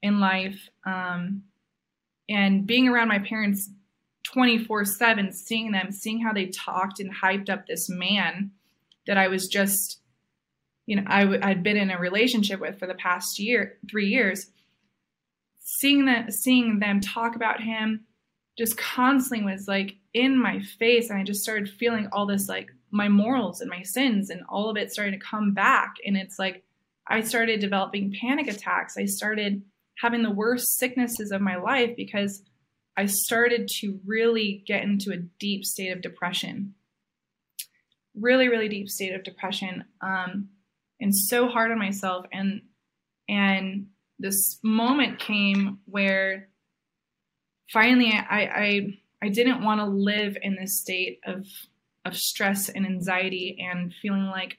in 0.03 0.21
life. 0.21 0.69
Um, 0.85 1.45
and 2.29 2.67
being 2.67 2.89
around 2.89 3.09
my 3.09 3.19
parents 3.19 3.71
24 4.33 4.85
7, 4.85 5.33
seeing 5.33 5.73
them, 5.73 5.93
seeing 5.93 6.21
how 6.21 6.33
they 6.33 6.47
talked 6.47 7.01
and 7.01 7.15
hyped 7.15 7.51
up 7.51 7.67
this 7.67 7.89
man 7.89 8.51
that 9.07 9.19
I 9.19 9.29
was 9.29 9.49
just, 9.49 10.01
you 10.87 10.97
know, 10.97 11.05
I 11.07 11.21
w- 11.23 11.41
I'd 11.43 11.63
been 11.63 11.77
in 11.77 11.91
a 11.91 11.99
relationship 11.99 12.61
with 12.61 12.79
for 12.79 12.87
the 12.87 12.95
past 12.95 13.39
year, 13.39 13.79
three 13.91 14.09
years. 14.09 14.51
Seeing 15.59 16.07
that, 16.07 16.33
seeing 16.33 16.79
them 16.79 17.01
talk 17.01 17.37
about 17.37 17.63
him 17.63 18.05
just 18.59 18.77
constantly 18.77 19.51
was 19.51 19.67
like 19.69 19.97
in 20.13 20.41
my 20.41 20.61
face. 20.61 21.11
And 21.11 21.19
I 21.19 21.25
just 21.25 21.43
started 21.43 21.69
feeling 21.69 22.09
all 22.13 22.27
this 22.27 22.49
like 22.49 22.71
my 22.91 23.09
morals 23.09 23.61
and 23.61 23.71
my 23.71 23.83
sins 23.83 24.31
and 24.31 24.43
all 24.49 24.69
of 24.69 24.77
it 24.77 24.93
starting 24.93 25.19
to 25.19 25.25
come 25.25 25.53
back. 25.53 25.95
And 26.07 26.17
it's 26.17 26.39
like 26.39 26.63
I 27.07 27.21
started 27.23 27.61
developing 27.61 28.15
panic 28.21 28.49
attacks. 28.49 28.97
I 28.97 29.07
started 29.07 29.63
having 29.97 30.23
the 30.23 30.31
worst 30.31 30.79
sicknesses 30.79 31.33
of 31.33 31.41
my 31.41 31.57
life 31.57 31.97
because 31.97 32.43
I 32.97 33.07
started 33.07 33.69
to 33.81 33.99
really 34.05 34.63
get 34.67 34.83
into 34.83 35.13
a 35.13 35.17
deep 35.39 35.65
state 35.65 35.91
of 35.91 36.03
depression. 36.03 36.75
Really, 38.15 38.49
really 38.49 38.69
deep 38.69 38.89
state 38.89 39.15
of 39.15 39.25
depression. 39.25 39.85
Um, 40.03 40.49
and 41.01 41.15
so 41.15 41.49
hard 41.49 41.71
on 41.71 41.79
myself. 41.79 42.27
And 42.33 42.63
and 43.29 43.87
this 44.19 44.59
moment 44.63 45.19
came 45.19 45.79
where 45.87 46.49
finally 47.73 48.13
I 48.13 48.41
I, 48.41 48.99
I 49.23 49.29
didn't 49.31 49.65
want 49.65 49.81
to 49.81 49.87
live 49.87 50.37
in 50.41 50.57
this 50.57 50.79
state 50.81 51.21
of 51.27 51.47
of 52.05 52.17
stress 52.17 52.69
and 52.69 52.85
anxiety 52.85 53.59
and 53.61 53.95
feeling 54.03 54.27
like 54.27 54.59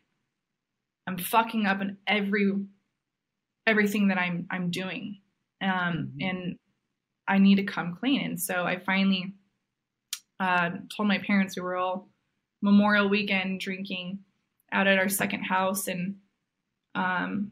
I'm 1.07 1.17
fucking 1.17 1.65
up 1.65 1.81
in 1.81 1.97
every 2.07 2.53
everything 3.67 4.09
that 4.09 4.17
I'm 4.17 4.47
I'm 4.49 4.71
doing. 4.71 5.19
Um, 5.61 5.69
mm-hmm. 5.69 6.17
and 6.21 6.59
I 7.28 7.38
need 7.38 7.55
to 7.55 7.63
come 7.63 7.95
clean. 7.95 8.21
And 8.21 8.41
so 8.41 8.63
I 8.63 8.80
finally 8.80 9.34
uh, 10.39 10.71
told 10.95 11.07
my 11.07 11.19
parents 11.19 11.55
we 11.55 11.61
were 11.61 11.76
all 11.76 12.09
Memorial 12.61 13.09
Weekend 13.09 13.59
drinking 13.59 14.19
out 14.71 14.88
at 14.88 14.97
our 14.97 15.09
second 15.09 15.43
house, 15.43 15.88
and 15.88 16.15
um, 16.95 17.51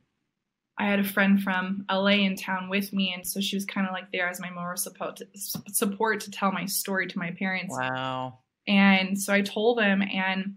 I 0.77 0.85
had 0.85 0.99
a 0.99 1.03
friend 1.03 1.41
from 1.41 1.85
LA 1.91 2.23
in 2.23 2.35
town 2.35 2.69
with 2.69 2.91
me, 2.93 3.13
and 3.13 3.25
so 3.25 3.39
she 3.39 3.55
was 3.55 3.65
kind 3.65 3.85
of 3.85 3.93
like 3.93 4.11
there 4.11 4.29
as 4.29 4.39
my 4.39 4.49
moral 4.49 4.77
support 4.77 5.17
to, 5.17 5.27
support 5.35 6.21
to 6.21 6.31
tell 6.31 6.51
my 6.51 6.65
story 6.65 7.07
to 7.07 7.19
my 7.19 7.31
parents. 7.31 7.75
Wow. 7.77 8.39
And 8.67 9.19
so 9.19 9.33
I 9.33 9.41
told 9.41 9.77
them, 9.77 10.01
and 10.01 10.55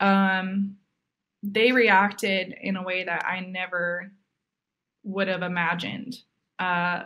um, 0.00 0.76
they 1.42 1.72
reacted 1.72 2.54
in 2.60 2.76
a 2.76 2.82
way 2.82 3.04
that 3.04 3.24
I 3.26 3.40
never 3.40 4.12
would 5.02 5.28
have 5.28 5.42
imagined. 5.42 6.16
Uh, 6.58 7.02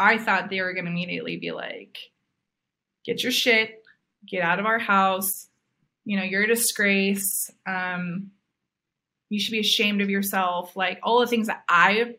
I 0.00 0.18
thought 0.18 0.48
they 0.48 0.62
were 0.62 0.72
going 0.72 0.86
to 0.86 0.90
immediately 0.90 1.36
be 1.36 1.52
like, 1.52 1.98
get 3.04 3.22
your 3.22 3.32
shit, 3.32 3.84
get 4.26 4.42
out 4.42 4.58
of 4.58 4.66
our 4.66 4.78
house. 4.78 5.48
You 6.04 6.16
know, 6.16 6.24
you're 6.24 6.44
a 6.44 6.48
disgrace. 6.48 7.50
Um, 7.66 8.30
you 9.28 9.38
should 9.38 9.52
be 9.52 9.60
ashamed 9.60 10.00
of 10.00 10.08
yourself. 10.08 10.74
Like 10.74 10.98
all 11.02 11.20
the 11.20 11.26
things 11.26 11.48
that 11.48 11.62
I 11.68 12.16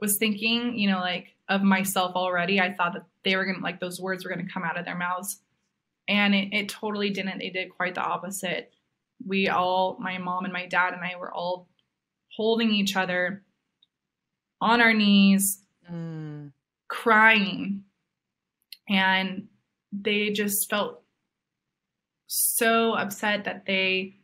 was 0.00 0.16
thinking, 0.18 0.78
you 0.78 0.90
know, 0.90 0.98
like 1.00 1.34
of 1.48 1.62
myself 1.62 2.16
already. 2.16 2.60
I 2.60 2.72
thought 2.72 2.94
that 2.94 3.04
they 3.22 3.36
were 3.36 3.44
going 3.44 3.58
to, 3.58 3.62
like, 3.62 3.78
those 3.78 4.00
words 4.00 4.24
were 4.24 4.32
going 4.32 4.44
to 4.44 4.52
come 4.52 4.64
out 4.64 4.78
of 4.78 4.84
their 4.84 4.96
mouths. 4.96 5.40
And 6.08 6.34
it, 6.34 6.48
it 6.52 6.68
totally 6.68 7.10
didn't. 7.10 7.38
They 7.38 7.50
did 7.50 7.70
quite 7.70 7.94
the 7.94 8.02
opposite. 8.02 8.72
We 9.24 9.48
all, 9.48 9.96
my 10.00 10.18
mom 10.18 10.44
and 10.44 10.52
my 10.52 10.66
dad 10.66 10.92
and 10.92 11.02
I 11.02 11.16
were 11.16 11.32
all 11.32 11.68
holding 12.28 12.70
each 12.70 12.96
other 12.96 13.42
on 14.60 14.80
our 14.80 14.92
knees, 14.92 15.62
mm 15.90 16.50
crying 16.88 17.82
and 18.88 19.48
they 19.92 20.30
just 20.30 20.68
felt 20.70 21.02
so 22.26 22.94
upset 22.94 23.44
that 23.44 23.66
they 23.66 24.16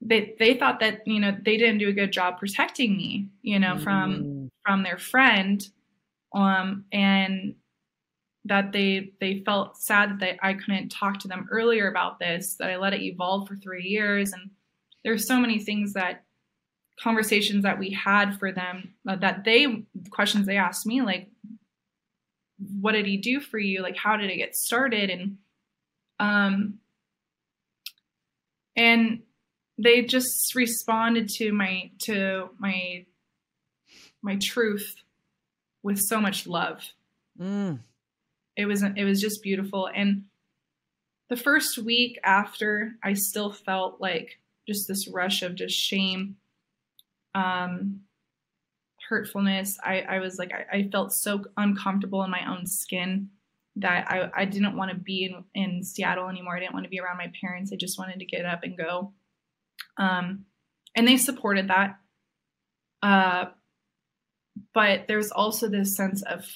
they 0.00 0.34
they 0.38 0.54
thought 0.54 0.80
that 0.80 1.06
you 1.06 1.18
know 1.18 1.36
they 1.44 1.56
didn't 1.56 1.78
do 1.78 1.88
a 1.88 1.92
good 1.92 2.12
job 2.12 2.38
protecting 2.38 2.96
me 2.96 3.28
you 3.42 3.58
know 3.58 3.78
from 3.78 4.22
mm. 4.22 4.48
from 4.64 4.82
their 4.82 4.98
friend 4.98 5.68
um 6.34 6.84
and 6.92 7.54
that 8.44 8.72
they 8.72 9.12
they 9.20 9.42
felt 9.46 9.78
sad 9.78 10.10
that 10.10 10.20
they, 10.20 10.38
I 10.42 10.52
couldn't 10.54 10.90
talk 10.90 11.18
to 11.20 11.28
them 11.28 11.48
earlier 11.50 11.88
about 11.88 12.18
this 12.18 12.56
that 12.56 12.70
I 12.70 12.76
let 12.76 12.92
it 12.92 13.00
evolve 13.00 13.48
for 13.48 13.56
3 13.56 13.82
years 13.82 14.32
and 14.32 14.50
there's 15.04 15.26
so 15.26 15.38
many 15.38 15.58
things 15.58 15.94
that 15.94 16.23
conversations 17.00 17.64
that 17.64 17.78
we 17.78 17.90
had 17.90 18.38
for 18.38 18.52
them 18.52 18.94
uh, 19.08 19.16
that 19.16 19.44
they 19.44 19.84
questions 20.10 20.46
they 20.46 20.56
asked 20.56 20.86
me 20.86 21.02
like 21.02 21.28
what 22.80 22.92
did 22.92 23.06
he 23.06 23.16
do 23.16 23.40
for 23.40 23.58
you? 23.58 23.82
Like 23.82 23.96
how 23.96 24.16
did 24.16 24.30
it 24.30 24.36
get 24.36 24.54
started? 24.54 25.10
And 25.10 25.38
um 26.20 26.78
and 28.76 29.22
they 29.76 30.02
just 30.02 30.54
responded 30.54 31.28
to 31.36 31.52
my 31.52 31.90
to 32.04 32.50
my 32.58 33.06
my 34.22 34.38
truth 34.40 34.94
with 35.82 35.98
so 35.98 36.20
much 36.20 36.46
love. 36.46 36.82
Mm. 37.38 37.80
it 38.56 38.66
was 38.66 38.82
it 38.82 39.04
was 39.04 39.20
just 39.20 39.42
beautiful. 39.42 39.90
And 39.92 40.24
the 41.28 41.36
first 41.36 41.78
week 41.78 42.18
after 42.22 42.92
i 43.02 43.14
still 43.14 43.50
felt 43.50 44.00
like 44.00 44.38
just 44.68 44.86
this 44.88 45.08
rush 45.08 45.42
of 45.42 45.54
just 45.54 45.74
shame 45.74 46.36
um 47.34 48.00
hurtfulness. 49.08 49.78
I, 49.82 50.00
I 50.00 50.18
was 50.18 50.38
like, 50.38 50.52
I, 50.52 50.78
I, 50.78 50.88
felt 50.90 51.12
so 51.12 51.44
uncomfortable 51.56 52.22
in 52.24 52.30
my 52.30 52.50
own 52.50 52.66
skin 52.66 53.28
that 53.76 54.10
I, 54.10 54.30
I 54.34 54.44
didn't 54.44 54.76
want 54.76 54.92
to 54.92 54.96
be 54.96 55.24
in, 55.24 55.44
in 55.54 55.82
Seattle 55.82 56.28
anymore. 56.28 56.56
I 56.56 56.60
didn't 56.60 56.74
want 56.74 56.84
to 56.84 56.90
be 56.90 57.00
around 57.00 57.18
my 57.18 57.32
parents. 57.40 57.72
I 57.72 57.76
just 57.76 57.98
wanted 57.98 58.20
to 58.20 58.24
get 58.24 58.44
up 58.44 58.62
and 58.62 58.76
go. 58.76 59.12
Um, 59.98 60.46
and 60.94 61.06
they 61.06 61.16
supported 61.16 61.68
that. 61.68 61.96
Uh, 63.02 63.46
but 64.72 65.06
there's 65.08 65.30
also 65.30 65.68
this 65.68 65.96
sense 65.96 66.22
of, 66.22 66.46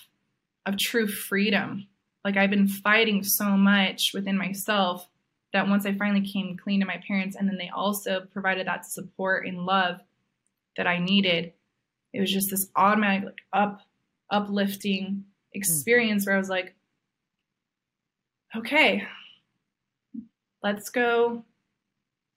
of 0.64 0.78
true 0.78 1.08
freedom. 1.08 1.88
Like 2.24 2.36
I've 2.36 2.50
been 2.50 2.68
fighting 2.68 3.24
so 3.24 3.44
much 3.50 4.12
within 4.14 4.38
myself 4.38 5.08
that 5.52 5.68
once 5.68 5.86
I 5.86 5.94
finally 5.94 6.26
came 6.26 6.56
clean 6.56 6.80
to 6.80 6.86
my 6.86 7.00
parents, 7.06 7.36
and 7.36 7.48
then 7.48 7.56
they 7.56 7.70
also 7.70 8.20
provided 8.32 8.66
that 8.66 8.86
support 8.86 9.46
and 9.46 9.64
love 9.64 10.00
that 10.78 10.86
I 10.86 10.98
needed, 10.98 11.52
it 12.14 12.20
was 12.20 12.32
just 12.32 12.50
this 12.50 12.70
automatic 12.74 13.26
like 13.26 13.42
up 13.52 13.82
uplifting 14.30 15.24
experience 15.52 16.22
mm-hmm. 16.22 16.30
where 16.30 16.36
I 16.36 16.38
was 16.38 16.48
like, 16.48 16.74
okay, 18.56 19.06
let's 20.62 20.88
go, 20.88 21.44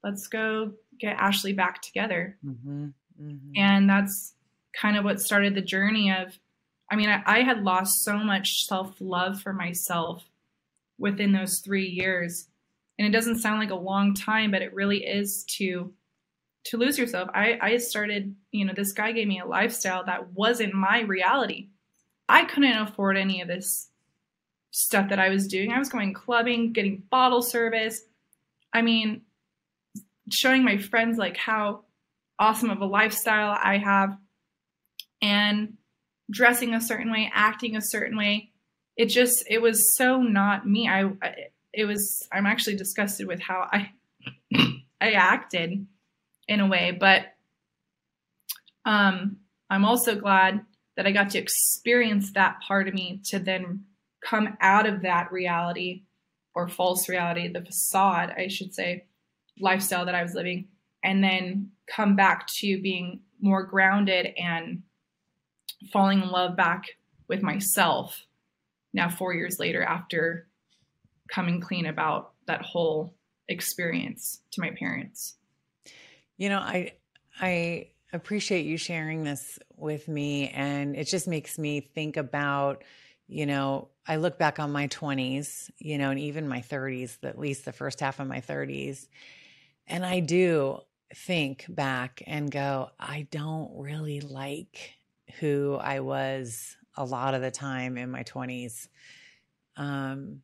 let's 0.03 0.27
go 0.27 0.73
get 0.99 1.17
Ashley 1.17 1.53
back 1.53 1.81
together. 1.81 2.37
Mm-hmm. 2.45 2.87
Mm-hmm. 3.21 3.51
And 3.55 3.89
that's 3.89 4.33
kind 4.79 4.97
of 4.97 5.03
what 5.03 5.21
started 5.21 5.55
the 5.55 5.61
journey 5.61 6.11
of, 6.11 6.37
I 6.91 6.95
mean, 6.95 7.09
I, 7.09 7.21
I 7.25 7.41
had 7.41 7.63
lost 7.63 8.03
so 8.03 8.17
much 8.17 8.65
self 8.65 8.95
love 8.99 9.39
for 9.39 9.53
myself 9.53 10.23
within 10.97 11.31
those 11.31 11.59
three 11.63 11.87
years. 11.87 12.47
And 12.97 13.07
it 13.07 13.17
doesn't 13.17 13.39
sound 13.39 13.59
like 13.59 13.71
a 13.71 13.75
long 13.75 14.13
time, 14.13 14.51
but 14.51 14.61
it 14.61 14.73
really 14.73 15.05
is 15.05 15.45
to 15.57 15.93
to 16.65 16.77
lose 16.77 16.97
yourself. 16.97 17.29
I, 17.33 17.57
I 17.61 17.77
started, 17.77 18.35
you 18.51 18.65
know, 18.65 18.73
this 18.73 18.93
guy 18.93 19.11
gave 19.11 19.27
me 19.27 19.39
a 19.39 19.45
lifestyle 19.45 20.05
that 20.05 20.33
wasn't 20.33 20.73
my 20.73 21.01
reality. 21.01 21.69
I 22.29 22.45
couldn't 22.45 22.77
afford 22.77 23.17
any 23.17 23.41
of 23.41 23.47
this 23.47 23.89
stuff 24.71 25.09
that 25.09 25.19
I 25.19 25.29
was 25.29 25.47
doing. 25.47 25.71
I 25.71 25.79
was 25.79 25.89
going 25.89 26.13
clubbing, 26.13 26.73
getting 26.73 27.03
bottle 27.09 27.41
service. 27.41 28.01
I 28.73 28.81
mean, 28.81 29.21
showing 30.29 30.63
my 30.63 30.77
friends 30.77 31.17
like 31.17 31.37
how 31.37 31.81
awesome 32.39 32.69
of 32.69 32.81
a 32.81 32.85
lifestyle 32.85 33.57
I 33.61 33.77
have 33.77 34.17
and 35.21 35.77
dressing 36.29 36.73
a 36.73 36.81
certain 36.81 37.11
way, 37.11 37.29
acting 37.33 37.75
a 37.75 37.81
certain 37.81 38.17
way. 38.17 38.51
It 38.95 39.07
just 39.07 39.43
it 39.49 39.61
was 39.61 39.95
so 39.95 40.21
not 40.21 40.67
me. 40.67 40.87
I 40.87 41.11
it 41.73 41.85
was 41.85 42.27
I'm 42.31 42.45
actually 42.45 42.75
disgusted 42.75 43.27
with 43.27 43.39
how 43.39 43.67
I 43.71 43.91
I 45.01 45.11
acted 45.11 45.85
in 46.51 46.59
a 46.59 46.67
way. 46.67 46.95
But 46.97 47.23
um, 48.85 49.37
I'm 49.69 49.85
also 49.85 50.15
glad 50.15 50.65
that 50.97 51.07
I 51.07 51.11
got 51.11 51.29
to 51.31 51.39
experience 51.39 52.33
that 52.33 52.61
part 52.67 52.87
of 52.87 52.93
me 52.93 53.21
to 53.25 53.39
then 53.39 53.85
come 54.23 54.57
out 54.59 54.85
of 54.85 55.01
that 55.01 55.31
reality 55.31 56.03
or 56.53 56.67
false 56.67 57.07
reality, 57.07 57.47
the 57.47 57.63
facade, 57.63 58.33
I 58.37 58.47
should 58.47 58.73
say, 58.73 59.05
lifestyle 59.59 60.05
that 60.05 60.15
I 60.15 60.23
was 60.23 60.33
living, 60.33 60.67
and 61.03 61.23
then 61.23 61.71
come 61.87 62.15
back 62.15 62.47
to 62.59 62.81
being 62.81 63.21
more 63.39 63.63
grounded 63.63 64.33
and 64.37 64.83
falling 65.93 66.21
in 66.21 66.29
love 66.29 66.57
back 66.57 66.83
with 67.27 67.41
myself 67.41 68.25
now, 68.93 69.09
four 69.09 69.33
years 69.33 69.57
later, 69.57 69.81
after 69.81 70.47
coming 71.31 71.61
clean 71.61 71.85
about 71.85 72.33
that 72.47 72.61
whole 72.61 73.15
experience 73.47 74.41
to 74.51 74.61
my 74.61 74.71
parents. 74.77 75.37
You 76.41 76.49
know, 76.49 76.57
I 76.57 76.93
I 77.39 77.89
appreciate 78.13 78.65
you 78.65 78.75
sharing 78.75 79.23
this 79.23 79.59
with 79.77 80.07
me. 80.07 80.49
And 80.49 80.95
it 80.95 81.03
just 81.03 81.27
makes 81.27 81.59
me 81.59 81.81
think 81.81 82.17
about, 82.17 82.83
you 83.27 83.45
know, 83.45 83.89
I 84.07 84.15
look 84.15 84.39
back 84.39 84.57
on 84.57 84.71
my 84.71 84.87
20s, 84.87 85.69
you 85.77 85.99
know, 85.99 86.09
and 86.09 86.19
even 86.19 86.47
my 86.47 86.61
30s, 86.61 87.19
at 87.21 87.37
least 87.37 87.65
the 87.65 87.71
first 87.71 87.99
half 87.99 88.19
of 88.19 88.27
my 88.27 88.41
30s. 88.41 89.07
And 89.85 90.03
I 90.03 90.19
do 90.19 90.79
think 91.13 91.67
back 91.69 92.23
and 92.25 92.49
go, 92.49 92.89
I 92.99 93.27
don't 93.29 93.77
really 93.77 94.21
like 94.21 94.95
who 95.39 95.77
I 95.79 95.99
was 95.99 96.75
a 96.97 97.05
lot 97.05 97.35
of 97.35 97.43
the 97.43 97.51
time 97.51 97.99
in 97.99 98.09
my 98.09 98.23
20s. 98.23 98.87
Um, 99.77 100.41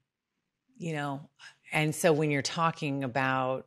you 0.77 0.93
know, 0.93 1.27
and 1.71 1.95
so 1.95 2.13
when 2.13 2.29
you're 2.29 2.43
talking 2.43 3.03
about 3.03 3.65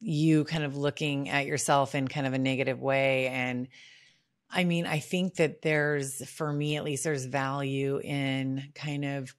you 0.00 0.44
kind 0.44 0.64
of 0.64 0.76
looking 0.76 1.28
at 1.28 1.46
yourself 1.46 1.94
in 1.94 2.08
kind 2.08 2.26
of 2.26 2.32
a 2.32 2.38
negative 2.38 2.80
way 2.80 3.28
and 3.28 3.68
I 4.50 4.64
mean, 4.64 4.86
I 4.86 5.00
think 5.00 5.36
that 5.36 5.62
there's, 5.62 6.26
for 6.28 6.52
me 6.52 6.76
at 6.76 6.84
least, 6.84 7.04
there's 7.04 7.24
value 7.24 7.98
in 7.98 8.70
kind 8.74 9.04
of 9.04 9.34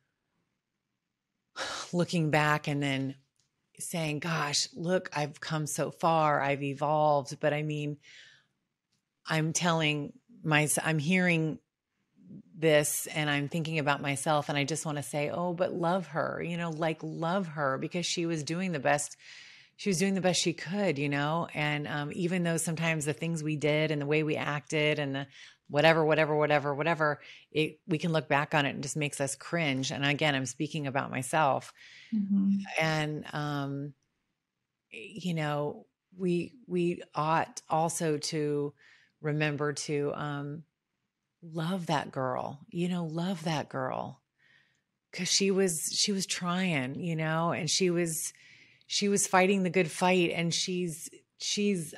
looking 1.93 2.30
back 2.30 2.68
and 2.68 2.82
then 2.82 3.16
saying, 3.80 4.20
gosh, 4.20 4.68
look, 4.74 5.10
I've 5.16 5.39
come 5.39 5.68
so 5.68 5.91
far, 5.91 6.41
I've 6.41 6.64
evolved. 6.64 7.39
But 7.39 7.53
I 7.53 7.64
mean, 7.64 7.97
I'm 9.26 9.53
telling 9.53 10.14
my, 10.43 10.68
I'm 10.84 10.99
hearing 10.99 11.60
this 12.58 13.08
and 13.08 13.30
I'm 13.30 13.49
thinking 13.49 13.78
about 13.78 14.01
myself 14.01 14.49
and 14.49 14.58
I 14.58 14.64
just 14.64 14.86
want 14.86 14.97
to 14.97 15.03
say, 15.03 15.30
oh, 15.30 15.53
but 15.53 15.74
love 15.74 16.08
her, 16.08 16.41
you 16.43 16.58
know, 16.58 16.72
like 16.72 16.99
love 17.03 17.47
her 17.49 17.78
because 17.78 18.05
she 18.05 18.26
was 18.26 18.43
doing 18.43 18.72
the 18.72 18.80
best. 18.80 19.16
She 19.78 19.89
was 19.89 19.99
doing 19.99 20.15
the 20.15 20.21
best 20.21 20.41
she 20.41 20.53
could, 20.53 20.97
you 20.97 21.07
know, 21.07 21.47
and 21.53 21.88
um, 21.88 22.11
even 22.13 22.43
though 22.43 22.57
sometimes 22.57 23.05
the 23.05 23.13
things 23.13 23.43
we 23.43 23.55
did 23.55 23.91
and 23.91 24.01
the 24.01 24.05
way 24.05 24.23
we 24.23 24.36
acted 24.36 24.99
and 24.99 25.15
the 25.15 25.28
whatever, 25.69 26.03
whatever, 26.03 26.36
whatever, 26.36 26.73
whatever, 26.73 27.19
it, 27.51 27.80
we 27.88 27.97
can 27.97 28.11
look 28.11 28.28
back 28.28 28.53
on 28.55 28.65
it 28.65 28.71
and 28.71 28.84
just 28.84 28.97
makes 28.97 29.21
us 29.21 29.36
cringe. 29.36 29.91
And 29.91 30.03
again, 30.03 30.34
I'm 30.34 30.45
speaking 30.45 30.88
about 30.88 31.11
myself, 31.11 31.73
mm-hmm. 32.13 32.57
and 32.80 33.25
um, 33.34 33.93
you 34.91 35.34
know, 35.34 35.86
we 36.17 36.53
we 36.67 37.01
ought 37.13 37.61
also 37.69 38.17
to 38.17 38.73
remember 39.21 39.73
to 39.73 40.11
um, 40.15 40.63
love 41.41 41.88
that 41.88 42.11
girl, 42.11 42.59
you 42.69 42.89
know, 42.89 43.05
love 43.05 43.43
that 43.43 43.69
girl. 43.69 44.21
Cause 45.13 45.28
she 45.28 45.51
was, 45.51 45.89
she 45.93 46.11
was 46.11 46.25
trying, 46.25 46.99
you 46.99 47.15
know, 47.15 47.51
and 47.51 47.69
she 47.69 47.89
was, 47.89 48.34
she 48.88 49.07
was 49.09 49.27
fighting 49.27 49.63
the 49.63 49.69
good 49.69 49.91
fight 49.91 50.31
and 50.33 50.53
she's, 50.53 51.09
she's, 51.38 51.93
uh, 51.93 51.97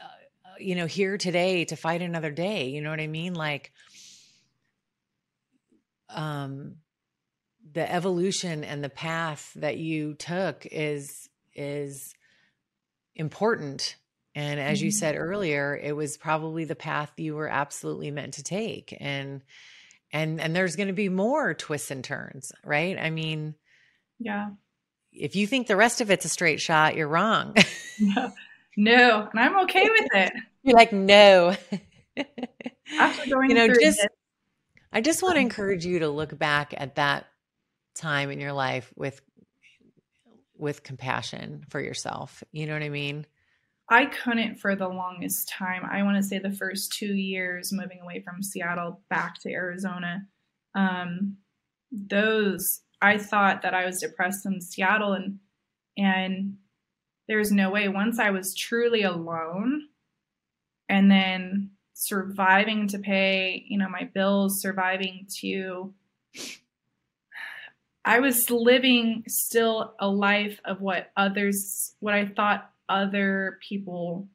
you 0.60 0.76
know, 0.76 0.86
here 0.86 1.18
today 1.18 1.66
to 1.66 1.76
fight 1.76 2.02
another 2.02 2.32
day. 2.32 2.70
You 2.70 2.82
know 2.82 2.90
what 2.90 3.00
I 3.00 3.08
mean? 3.08 3.34
Like, 3.34 3.72
um, 6.10 6.76
the 7.72 7.90
evolution 7.90 8.64
and 8.64 8.84
the 8.84 8.90
path 8.90 9.52
that 9.56 9.78
you 9.78 10.16
took 10.16 10.66
is, 10.66 11.30
is 11.56 12.14
important 13.16 13.96
and 14.36 14.60
as 14.60 14.82
you 14.82 14.92
said 14.92 15.16
mm-hmm. 15.16 15.24
earlier, 15.24 15.76
it 15.82 15.96
was 15.96 16.18
probably 16.18 16.66
the 16.66 16.76
path 16.76 17.12
you 17.18 17.36
were 17.36 17.50
absolutely 17.50 18.12
meant 18.12 18.36
to 18.36 18.44
take. 18.44 18.96
And 19.00 19.42
and 20.12 20.40
and 20.40 20.56
there's 20.56 20.76
going 20.76 20.88
to 20.88 20.94
be 20.94 21.10
more 21.10 21.54
twists 21.54 21.92
and 21.92 22.04
turns, 22.04 22.52
right? 22.64 22.98
I 22.98 23.10
mean, 23.10 23.56
yeah. 24.20 24.52
If 25.20 25.36
you 25.36 25.48
think 25.48 25.68
the 25.68 25.76
rest 25.76 26.02
of 26.02 26.10
it's 26.10 26.26
a 26.26 26.30
straight 26.30 26.62
shot, 26.62 26.96
you're 26.96 27.08
wrong. 27.08 27.56
no, 28.00 28.32
no, 28.78 29.28
and 29.32 29.40
I'm 29.40 29.60
okay 29.64 29.88
with 29.90 30.08
it. 30.14 30.34
You're 30.64 30.76
like, 30.76 30.92
no. 30.92 31.56
After 32.98 33.30
going 33.30 33.50
you 33.50 33.56
know, 33.56 33.66
through 33.66 33.82
just, 33.82 34.08
I 34.92 35.02
just 35.02 35.24
want 35.24 35.36
to 35.36 35.42
encourage 35.42 35.86
you 35.86 36.00
to 36.00 36.10
look 36.10 36.38
back 36.38 36.74
at 36.76 36.96
that 36.96 37.28
time 37.96 38.30
in 38.30 38.40
your 38.40 38.54
life 38.54 38.92
with 38.96 39.22
with 40.58 40.84
compassion 40.84 41.64
for 41.70 41.80
yourself. 41.80 42.44
You 42.52 42.68
know 42.68 42.74
what 42.74 42.84
I 42.84 42.90
mean? 42.90 43.26
I 43.90 44.06
couldn't 44.06 44.58
for 44.58 44.76
the 44.76 44.88
longest 44.88 45.50
time. 45.50 45.84
I 45.90 46.04
want 46.04 46.18
to 46.18 46.24
say 46.24 46.40
the 46.40 46.52
first 46.52 46.92
two 46.92 47.14
years 47.14 47.72
moving 47.72 48.02
away 48.02 48.22
from 48.22 48.44
Seattle 48.44 49.02
back 49.10 49.40
to 49.42 49.50
Arizona. 49.50 50.22
Um, 50.76 51.38
those 51.92 52.82
I 53.02 53.18
thought 53.18 53.62
that 53.62 53.74
I 53.74 53.86
was 53.86 54.02
depressed 54.02 54.46
in 54.46 54.62
Seattle, 54.62 55.14
and 55.14 55.40
and 55.98 56.58
there's 57.28 57.52
no 57.52 57.70
way. 57.70 57.88
Once 57.88 58.20
I 58.20 58.32
was 58.32 58.56
truly 58.56 59.04
alone, 59.04 59.88
and 60.88 61.10
then 61.10 61.72
surviving 61.94 62.88
to 62.88 63.00
pay, 63.00 63.66
you 63.68 63.78
know, 63.78 63.90
my 63.90 64.10
bills, 64.14 64.62
surviving 64.62 65.28
to 65.42 65.94
I 68.06 68.20
was 68.22 68.50
living 68.50 69.24
still 69.28 69.94
a 70.00 70.08
life 70.08 70.60
of 70.66 70.82
what 70.82 71.12
others, 71.16 71.94
what 72.00 72.14
I 72.14 72.26
thought 72.26 72.72
other 72.88 73.60
people 73.68 74.28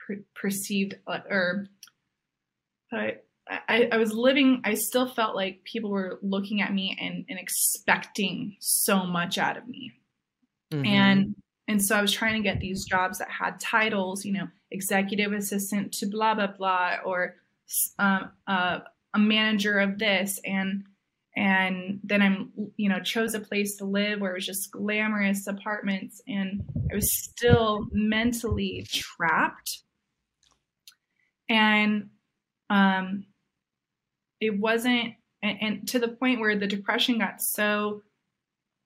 per- 0.00 0.24
perceived 0.34 0.96
or 1.06 1.68
I, 2.90 3.18
I, 3.48 3.88
I 3.92 3.98
was 3.98 4.12
living 4.12 4.62
i 4.64 4.74
still 4.74 5.06
felt 5.06 5.36
like 5.36 5.64
people 5.64 5.90
were 5.90 6.18
looking 6.22 6.62
at 6.62 6.72
me 6.72 6.96
and, 7.00 7.24
and 7.28 7.38
expecting 7.38 8.56
so 8.58 9.04
much 9.04 9.36
out 9.38 9.56
of 9.56 9.68
me. 9.68 9.92
Mm-hmm. 10.72 10.86
and 10.86 11.34
and 11.68 11.84
so 11.84 11.96
i 11.96 12.00
was 12.02 12.12
trying 12.12 12.42
to 12.42 12.48
get 12.48 12.60
these 12.60 12.84
jobs 12.84 13.18
that 13.18 13.30
had 13.30 13.60
titles 13.60 14.24
you 14.24 14.32
know 14.32 14.48
executive 14.70 15.32
assistant 15.32 15.92
to 15.92 16.06
blah 16.06 16.34
blah 16.34 16.46
blah 16.46 16.96
or 17.04 17.36
um, 17.98 18.30
uh, 18.46 18.80
a 19.14 19.18
manager 19.18 19.78
of 19.78 19.98
this. 19.98 20.40
And 20.44 20.84
and 21.36 21.98
then 22.04 22.22
i'm 22.22 22.52
you 22.76 22.88
know 22.88 23.00
chose 23.00 23.34
a 23.34 23.40
place 23.40 23.76
to 23.76 23.84
live 23.84 24.20
where 24.20 24.30
it 24.30 24.34
was 24.34 24.46
just 24.46 24.70
glamorous 24.70 25.46
apartments. 25.46 26.20
And 26.28 26.62
i 26.90 26.94
was 26.94 27.12
still 27.24 27.86
mentally 27.92 28.86
trapped. 28.90 29.82
And 31.48 32.10
um 32.70 33.26
it 34.44 34.58
wasn't 34.58 35.14
and, 35.42 35.58
and 35.60 35.88
to 35.88 35.98
the 35.98 36.08
point 36.08 36.40
where 36.40 36.56
the 36.56 36.66
depression 36.66 37.18
got 37.18 37.40
so 37.40 38.02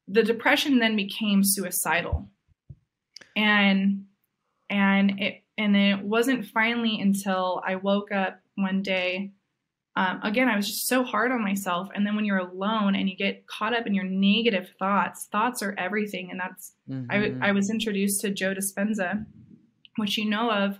the 0.06 0.22
depression 0.22 0.78
then 0.78 0.96
became 0.96 1.42
suicidal 1.44 2.28
and 3.36 4.04
and 4.70 5.20
it 5.20 5.42
and 5.56 5.76
it 5.76 6.00
wasn't 6.00 6.46
finally 6.46 7.00
until 7.00 7.62
i 7.66 7.74
woke 7.74 8.12
up 8.12 8.40
one 8.56 8.82
day 8.82 9.32
um, 9.98 10.20
again, 10.22 10.48
I 10.48 10.54
was 10.54 10.68
just 10.68 10.86
so 10.86 11.02
hard 11.02 11.32
on 11.32 11.42
myself. 11.42 11.88
And 11.92 12.06
then 12.06 12.14
when 12.14 12.24
you're 12.24 12.38
alone 12.38 12.94
and 12.94 13.10
you 13.10 13.16
get 13.16 13.48
caught 13.48 13.74
up 13.74 13.84
in 13.84 13.94
your 13.94 14.04
negative 14.04 14.70
thoughts, 14.78 15.26
thoughts 15.32 15.60
are 15.60 15.74
everything. 15.76 16.30
And 16.30 16.38
that's, 16.38 16.72
mm-hmm. 16.88 17.42
I, 17.42 17.48
I 17.48 17.50
was 17.50 17.68
introduced 17.68 18.20
to 18.20 18.30
Joe 18.30 18.54
Dispenza, 18.54 19.26
which 19.96 20.16
you 20.16 20.30
know 20.30 20.52
of, 20.52 20.78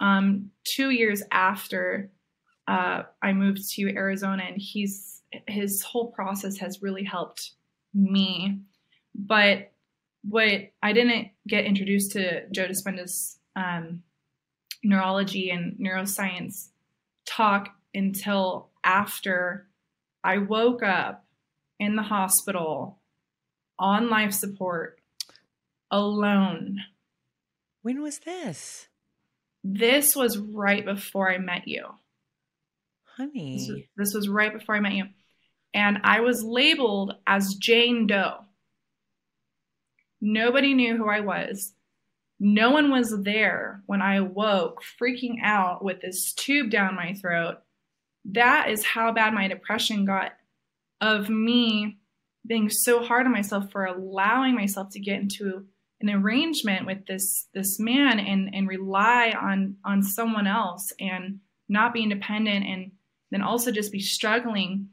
um, 0.00 0.50
two 0.64 0.90
years 0.90 1.22
after 1.32 2.10
uh, 2.68 3.04
I 3.22 3.32
moved 3.32 3.68
to 3.70 3.94
Arizona. 3.94 4.44
And 4.46 4.60
he's, 4.60 5.22
his 5.48 5.82
whole 5.82 6.12
process 6.12 6.58
has 6.58 6.82
really 6.82 7.02
helped 7.02 7.52
me. 7.94 8.60
But 9.14 9.72
what 10.22 10.70
I 10.82 10.92
didn't 10.92 11.28
get 11.46 11.64
introduced 11.64 12.12
to 12.12 12.46
Joe 12.50 12.66
Dispenza's 12.68 13.38
um, 13.56 14.02
neurology 14.84 15.50
and 15.50 15.76
neuroscience 15.78 16.68
talk 17.24 17.70
until 17.94 18.68
after 18.84 19.66
I 20.22 20.38
woke 20.38 20.82
up 20.82 21.24
in 21.80 21.96
the 21.96 22.02
hospital 22.02 22.98
on 23.78 24.10
life 24.10 24.32
support 24.32 25.00
alone. 25.90 26.80
When 27.82 28.02
was 28.02 28.18
this? 28.18 28.88
This 29.64 30.14
was 30.14 30.36
right 30.36 30.84
before 30.84 31.32
I 31.32 31.38
met 31.38 31.66
you. 31.66 31.86
Honey. 33.18 33.58
This 33.58 33.68
was, 33.68 33.80
this 33.96 34.14
was 34.14 34.28
right 34.28 34.52
before 34.52 34.76
I 34.76 34.80
met 34.80 34.92
you. 34.92 35.04
And 35.74 35.98
I 36.04 36.20
was 36.20 36.42
labeled 36.42 37.14
as 37.26 37.54
Jane 37.54 38.06
Doe. 38.06 38.38
Nobody 40.20 40.72
knew 40.72 40.96
who 40.96 41.08
I 41.08 41.20
was. 41.20 41.74
No 42.40 42.70
one 42.70 42.90
was 42.90 43.22
there 43.22 43.82
when 43.86 44.00
I 44.00 44.20
woke, 44.20 44.82
freaking 45.00 45.42
out 45.42 45.84
with 45.84 46.00
this 46.00 46.32
tube 46.32 46.70
down 46.70 46.94
my 46.94 47.12
throat 47.14 47.58
that 48.32 48.70
is 48.70 48.84
how 48.84 49.12
bad 49.12 49.32
my 49.32 49.48
depression 49.48 50.04
got 50.04 50.32
of 51.00 51.28
me 51.28 51.98
being 52.46 52.68
so 52.68 53.02
hard 53.02 53.26
on 53.26 53.32
myself 53.32 53.70
for 53.70 53.84
allowing 53.84 54.54
myself 54.54 54.90
to 54.90 55.00
get 55.00 55.20
into 55.20 55.64
an 56.00 56.10
arrangement 56.10 56.86
with 56.86 57.06
this 57.06 57.46
this 57.54 57.78
man 57.80 58.20
and 58.20 58.54
and 58.54 58.68
rely 58.68 59.32
on 59.40 59.76
on 59.84 60.02
someone 60.02 60.46
else 60.46 60.92
and 61.00 61.40
not 61.68 61.92
be 61.92 62.02
independent 62.02 62.64
and 62.64 62.92
then 63.30 63.42
also 63.42 63.70
just 63.70 63.92
be 63.92 64.00
struggling 64.00 64.88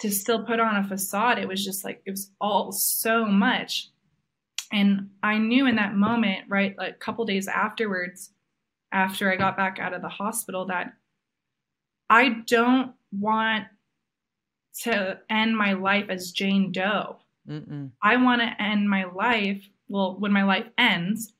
to 0.00 0.10
still 0.10 0.44
put 0.44 0.60
on 0.60 0.76
a 0.76 0.88
facade 0.88 1.38
it 1.38 1.48
was 1.48 1.64
just 1.64 1.84
like 1.84 2.02
it 2.04 2.10
was 2.10 2.30
all 2.40 2.72
so 2.72 3.24
much 3.24 3.90
and 4.72 5.10
i 5.22 5.38
knew 5.38 5.66
in 5.66 5.76
that 5.76 5.94
moment 5.94 6.44
right 6.48 6.76
like 6.78 6.94
a 6.94 6.98
couple 6.98 7.24
days 7.24 7.48
afterwards 7.48 8.30
after 8.92 9.32
I 9.32 9.36
got 9.36 9.56
back 9.56 9.78
out 9.80 9.94
of 9.94 10.02
the 10.02 10.08
hospital 10.08 10.66
that 10.66 10.92
I 12.08 12.28
don't 12.46 12.92
want 13.10 13.64
to 14.82 15.18
end 15.30 15.56
my 15.56 15.72
life 15.72 16.06
as 16.10 16.30
Jane 16.30 16.70
Doe. 16.72 17.16
Mm-mm. 17.48 17.90
I 18.02 18.16
want 18.16 18.42
to 18.42 18.62
end 18.62 18.88
my 18.88 19.04
life, 19.04 19.66
well, 19.88 20.16
when 20.18 20.32
my 20.32 20.44
life 20.44 20.66
ends, 20.78 21.32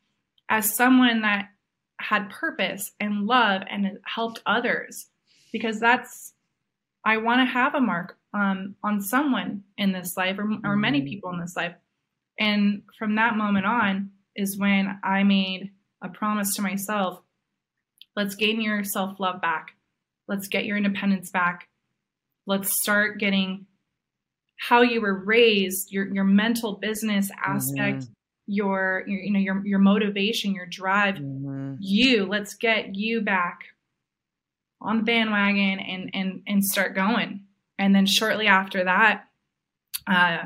as 0.49 0.75
someone 0.75 1.23
that 1.23 1.51
had 1.99 2.31
purpose 2.31 2.93
and 2.99 3.27
love 3.27 3.63
and 3.71 3.99
helped 4.05 4.43
others 4.45 5.07
because 5.53 5.79
that's 5.79 6.32
I 7.05 7.17
want 7.19 7.41
to 7.41 7.53
have 7.53 7.75
a 7.75 7.81
mark 7.81 8.17
um, 8.35 8.77
on 8.83 9.01
someone 9.01 9.65
in 9.77 9.93
this 9.93 10.17
life 10.17 10.39
or, 10.39 10.51
or 10.65 10.77
many 10.77 11.01
mm-hmm. 11.01 11.09
people 11.09 11.31
in 11.31 11.41
this 11.41 11.57
life. 11.57 11.75
And 12.39 12.83
from 12.99 13.17
that 13.17 13.37
moment 13.37 13.67
on 13.67 14.11
is 14.35 14.59
when 14.59 14.99
I 15.05 15.23
made 15.23 15.71
a 16.03 16.09
promise 16.09 16.55
to 16.57 16.63
myself 16.63 17.23
let's 18.17 18.35
gain 18.35 18.61
your 18.61 18.85
self 18.85 19.19
love 19.21 19.41
back. 19.41 19.73
Let's 20.29 20.49
get 20.49 20.65
your 20.65 20.77
independence 20.77 21.31
back. 21.31 21.69
Let's 22.47 22.81
start 22.83 23.19
getting 23.19 23.67
how 24.59 24.83
you 24.83 25.01
were 25.01 25.25
raised, 25.25 25.91
your, 25.91 26.13
your 26.15 26.25
mental 26.25 26.75
business 26.75 27.31
aspect, 27.45 27.99
mm-hmm. 27.99 28.13
your, 28.47 29.05
your, 29.07 29.21
you 29.21 29.33
know, 29.33 29.41
your, 29.41 29.67
your 29.67 29.79
motivation, 29.79 30.55
your 30.55 30.67
drive, 30.67 31.17
mm-hmm. 31.17 31.75
you, 31.81 32.27
let's 32.27 32.55
get 32.55 32.95
you 32.95 33.21
back 33.23 33.61
on 34.83 34.99
the 34.99 35.05
bandwagon 35.05 35.81
and, 35.81 36.11
and, 36.15 36.43
and 36.47 36.65
start 36.65 36.95
going. 36.95 37.45
And 37.79 37.95
then 37.95 38.07
shortly 38.07 38.47
after 38.47 38.85
that, 38.85 39.25
uh, 40.07 40.45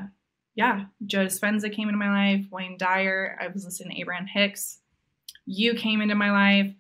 yeah, 0.55 0.87
Joe 1.05 1.27
Dispenza 1.27 1.73
came 1.73 1.89
into 1.89 1.99
my 1.99 2.35
life, 2.35 2.47
Wayne 2.51 2.79
Dyer. 2.79 3.39
I 3.41 3.49
was 3.49 3.65
listening 3.65 3.95
to 3.95 4.01
Abraham 4.01 4.27
Hicks. 4.27 4.81
You 5.45 5.75
came 5.75 6.01
into 6.01 6.15
my 6.15 6.31
life. 6.31 6.73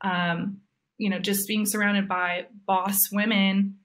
Um, 0.00 0.60
you 0.96 1.10
know, 1.10 1.18
just 1.18 1.46
being 1.46 1.66
surrounded 1.66 2.08
by 2.08 2.46
boss 2.66 2.98
women 3.12 3.76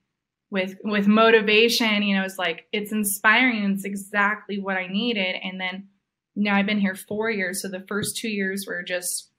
with 0.49 0.77
with 0.84 1.07
motivation, 1.07 2.03
you 2.03 2.15
know, 2.15 2.23
it's 2.23 2.38
like 2.38 2.67
it's 2.71 2.91
inspiring 2.91 3.63
it's 3.71 3.86
exactly 3.86 4.59
what 4.59 4.77
I 4.77 4.88
needed. 4.88 5.36
And 5.43 5.59
then 5.59 5.89
now 6.36 6.55
I've 6.55 6.65
been 6.65 6.79
here 6.79 6.95
four 6.95 7.29
years. 7.29 7.61
So 7.61 7.67
the 7.67 7.86
first 7.88 8.17
two 8.17 8.29
years 8.29 8.65
were 8.67 8.84
just 8.84 9.29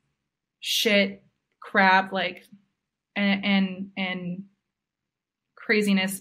shit, 0.60 1.24
crap, 1.60 2.12
like 2.12 2.44
and 3.16 3.90
and, 3.96 4.44
craziness. 5.56 6.20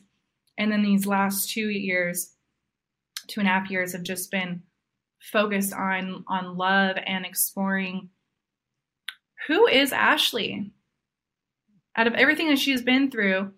And 0.57 0.71
then 0.71 0.83
these 0.83 1.05
last 1.05 1.49
two 1.49 1.69
years 1.69 2.33
two 3.27 3.39
and 3.39 3.47
a 3.47 3.51
half 3.51 3.69
years 3.69 3.93
have 3.93 4.03
just 4.03 4.31
been 4.31 4.63
focused 5.19 5.73
on 5.73 6.23
on 6.27 6.57
love 6.57 6.97
and 7.05 7.25
exploring 7.25 8.09
who 9.47 9.67
is 9.67 9.91
Ashley. 9.91 10.71
Out 11.95 12.07
of 12.07 12.13
everything 12.13 12.47
that 12.47 12.59
she's 12.59 12.81
been 12.81 13.11
through 13.11 13.51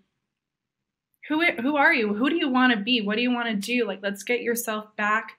who 1.28 1.44
who 1.62 1.76
are 1.76 1.94
you? 1.94 2.14
Who 2.14 2.30
do 2.30 2.36
you 2.36 2.50
want 2.50 2.74
to 2.74 2.80
be? 2.80 3.02
What 3.02 3.16
do 3.16 3.22
you 3.22 3.32
want 3.32 3.50
to 3.50 3.56
do? 3.56 3.88
Like 3.88 4.00
let's 4.04 4.24
get 4.24 4.42
yourself 4.42 4.96
back 4.96 5.34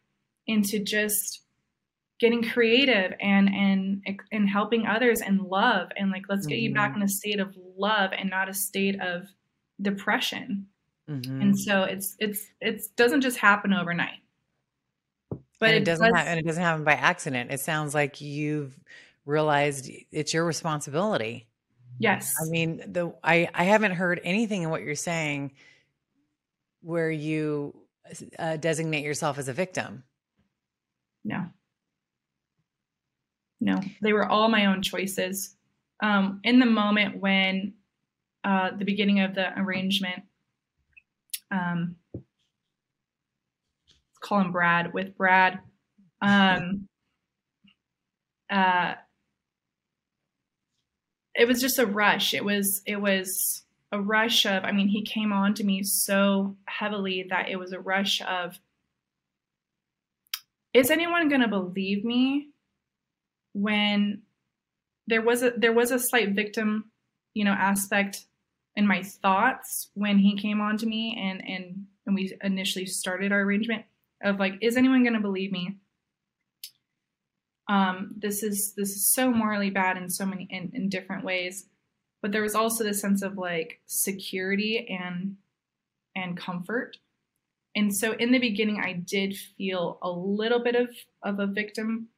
into 0.46 0.82
just 0.82 1.42
getting 2.18 2.42
creative 2.42 3.12
and 3.20 3.48
and 3.48 4.02
and 4.32 4.48
helping 4.48 4.86
others 4.86 5.20
and 5.20 5.40
love 5.40 5.88
and 5.96 6.10
like 6.10 6.22
let's 6.28 6.46
get 6.46 6.56
mm-hmm. 6.56 6.62
you 6.64 6.74
back 6.74 6.92
mm-hmm. 6.92 7.02
in 7.02 7.06
a 7.06 7.08
state 7.08 7.40
of 7.40 7.54
love 7.76 8.10
and 8.16 8.30
not 8.30 8.48
a 8.48 8.54
state 8.54 9.00
of 9.00 9.26
depression 9.80 10.66
Mm-hmm. 11.10 11.40
And 11.40 11.58
so 11.58 11.84
it's 11.84 12.16
it's 12.18 12.46
it 12.60 12.82
doesn't 12.96 13.20
just 13.20 13.38
happen 13.38 13.72
overnight. 13.72 14.18
But 15.58 15.70
it, 15.70 15.82
it 15.82 15.84
doesn't 15.84 16.12
does, 16.12 16.22
ha- 16.22 16.28
and 16.28 16.40
it 16.40 16.46
doesn't 16.46 16.62
happen 16.62 16.84
by 16.84 16.94
accident. 16.94 17.50
It 17.50 17.60
sounds 17.60 17.94
like 17.94 18.20
you've 18.20 18.78
realized 19.24 19.90
it's 20.10 20.34
your 20.34 20.44
responsibility. 20.44 21.46
Yes. 21.98 22.34
I 22.44 22.50
mean, 22.50 22.82
the 22.92 23.14
I 23.22 23.48
I 23.54 23.64
haven't 23.64 23.92
heard 23.92 24.20
anything 24.24 24.62
in 24.62 24.70
what 24.70 24.82
you're 24.82 24.96
saying 24.96 25.52
where 26.82 27.10
you 27.10 27.74
uh, 28.38 28.56
designate 28.56 29.04
yourself 29.04 29.38
as 29.38 29.48
a 29.48 29.52
victim. 29.52 30.04
No. 31.24 31.46
No, 33.60 33.80
they 34.02 34.12
were 34.12 34.26
all 34.26 34.48
my 34.48 34.66
own 34.66 34.82
choices. 34.82 35.54
Um, 36.02 36.40
in 36.44 36.58
the 36.58 36.66
moment 36.66 37.20
when 37.20 37.74
uh, 38.44 38.70
the 38.76 38.84
beginning 38.84 39.20
of 39.20 39.34
the 39.34 39.58
arrangement, 39.58 40.22
um, 41.50 41.96
call 44.20 44.40
him 44.40 44.52
Brad 44.52 44.92
with 44.92 45.16
Brad. 45.16 45.60
Um, 46.20 46.88
uh, 48.50 48.94
it 51.34 51.46
was 51.46 51.60
just 51.60 51.78
a 51.78 51.86
rush. 51.86 52.34
It 52.34 52.44
was 52.44 52.82
it 52.86 53.00
was 53.00 53.64
a 53.92 54.00
rush 54.00 54.46
of. 54.46 54.64
I 54.64 54.72
mean, 54.72 54.88
he 54.88 55.02
came 55.02 55.32
on 55.32 55.54
to 55.54 55.64
me 55.64 55.82
so 55.82 56.56
heavily 56.66 57.26
that 57.30 57.48
it 57.48 57.56
was 57.56 57.72
a 57.72 57.80
rush 57.80 58.20
of. 58.22 58.58
Is 60.72 60.90
anyone 60.90 61.28
going 61.28 61.40
to 61.40 61.48
believe 61.48 62.04
me 62.04 62.50
when 63.56 64.20
there 65.06 65.22
was 65.22 65.42
a 65.42 65.52
there 65.56 65.72
was 65.72 65.90
a 65.90 65.98
slight 65.98 66.34
victim, 66.34 66.90
you 67.32 67.44
know, 67.44 67.52
aspect 67.52 68.26
in 68.76 68.86
my 68.86 69.02
thoughts 69.02 69.88
when 69.94 70.18
he 70.18 70.36
came 70.36 70.60
on 70.60 70.76
to 70.76 70.86
me 70.86 71.16
and 71.18 71.42
and 71.48 71.86
and 72.04 72.14
we 72.14 72.36
initially 72.42 72.84
started 72.84 73.32
our 73.32 73.40
arrangement 73.40 73.84
of 74.22 74.38
like 74.38 74.58
is 74.60 74.76
anyone 74.76 75.02
going 75.02 75.14
to 75.14 75.20
believe 75.20 75.52
me? 75.52 75.76
Um 77.68 78.14
this 78.16 78.42
is 78.42 78.74
this 78.74 78.90
is 78.90 79.06
so 79.06 79.30
morally 79.30 79.70
bad 79.70 79.96
in 79.96 80.10
so 80.10 80.26
many 80.26 80.46
in, 80.50 80.70
in 80.74 80.90
different 80.90 81.24
ways 81.24 81.66
but 82.20 82.32
there 82.32 82.42
was 82.42 82.54
also 82.54 82.84
this 82.84 83.00
sense 83.00 83.22
of 83.22 83.38
like 83.38 83.80
security 83.86 84.86
and 85.00 85.36
and 86.14 86.36
comfort. 86.36 86.98
And 87.74 87.94
so 87.94 88.12
in 88.12 88.32
the 88.32 88.38
beginning 88.38 88.80
i 88.84 88.92
did 88.92 89.34
feel 89.56 89.98
a 90.02 90.10
little 90.10 90.62
bit 90.62 90.74
of 90.74 90.90
of 91.22 91.40
a 91.40 91.46
victim 91.46 92.08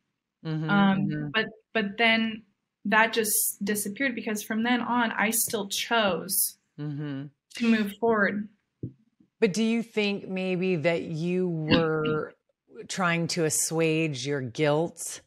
mm-hmm, 0.45 0.70
um 0.70 0.99
mm-hmm. 0.99 1.28
but 1.32 1.47
but 1.72 1.99
then 1.99 2.43
that 2.84 3.12
just 3.12 3.62
disappeared 3.62 4.14
because 4.14 4.43
from 4.43 4.62
then 4.62 4.80
on, 4.80 5.12
I 5.12 5.30
still 5.30 5.68
chose 5.68 6.57
mm-hmm. 6.78 7.26
to 7.57 7.70
move 7.70 7.93
forward. 8.01 8.49
But 9.41 9.53
do 9.53 9.62
you 9.62 9.82
think 9.82 10.26
maybe 10.26 10.76
that 10.76 11.03
you 11.03 11.49
were 11.49 12.34
trying 12.89 13.28
to 13.28 13.45
assuage 13.45 14.26
your 14.26 14.41
guilt 14.41 15.20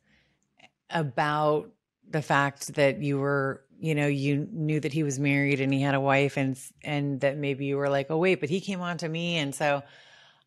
about 0.90 1.72
the 2.10 2.22
fact 2.22 2.74
that 2.76 3.02
you 3.02 3.20
were, 3.20 3.64
you 3.80 3.96
know, 3.96 4.08
you 4.08 4.48
knew 4.52 4.80
that 4.80 4.92
he 4.92 5.04
was 5.04 5.20
married 5.20 5.62
and 5.62 5.74
he 5.74 5.82
had 5.82 5.96
a 5.96 6.02
wife, 6.02 6.38
and 6.38 6.58
and 6.84 7.22
that 7.22 7.38
maybe 7.38 7.66
you 7.66 7.78
were 7.78 7.90
like, 7.90 8.08
oh 8.10 8.18
wait, 8.18 8.40
but 8.40 8.50
he 8.50 8.60
came 8.60 8.82
on 8.82 8.98
to 8.98 9.08
me, 9.08 9.38
and 9.38 9.56
so 9.56 9.84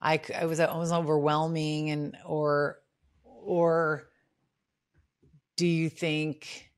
I, 0.02 0.20
I 0.38 0.46
was 0.46 0.58
it 0.58 0.74
was 0.74 0.92
overwhelming, 0.92 1.90
and 1.90 2.16
or 2.26 2.80
or 3.24 4.08
do 5.56 5.66
you 5.66 5.88
think 5.88 6.70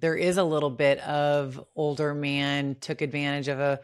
there 0.00 0.16
is 0.16 0.36
a 0.36 0.44
little 0.44 0.70
bit 0.70 0.98
of 1.00 1.62
older 1.74 2.14
man 2.14 2.76
took 2.80 3.00
advantage 3.00 3.48
of 3.48 3.60
a 3.60 3.80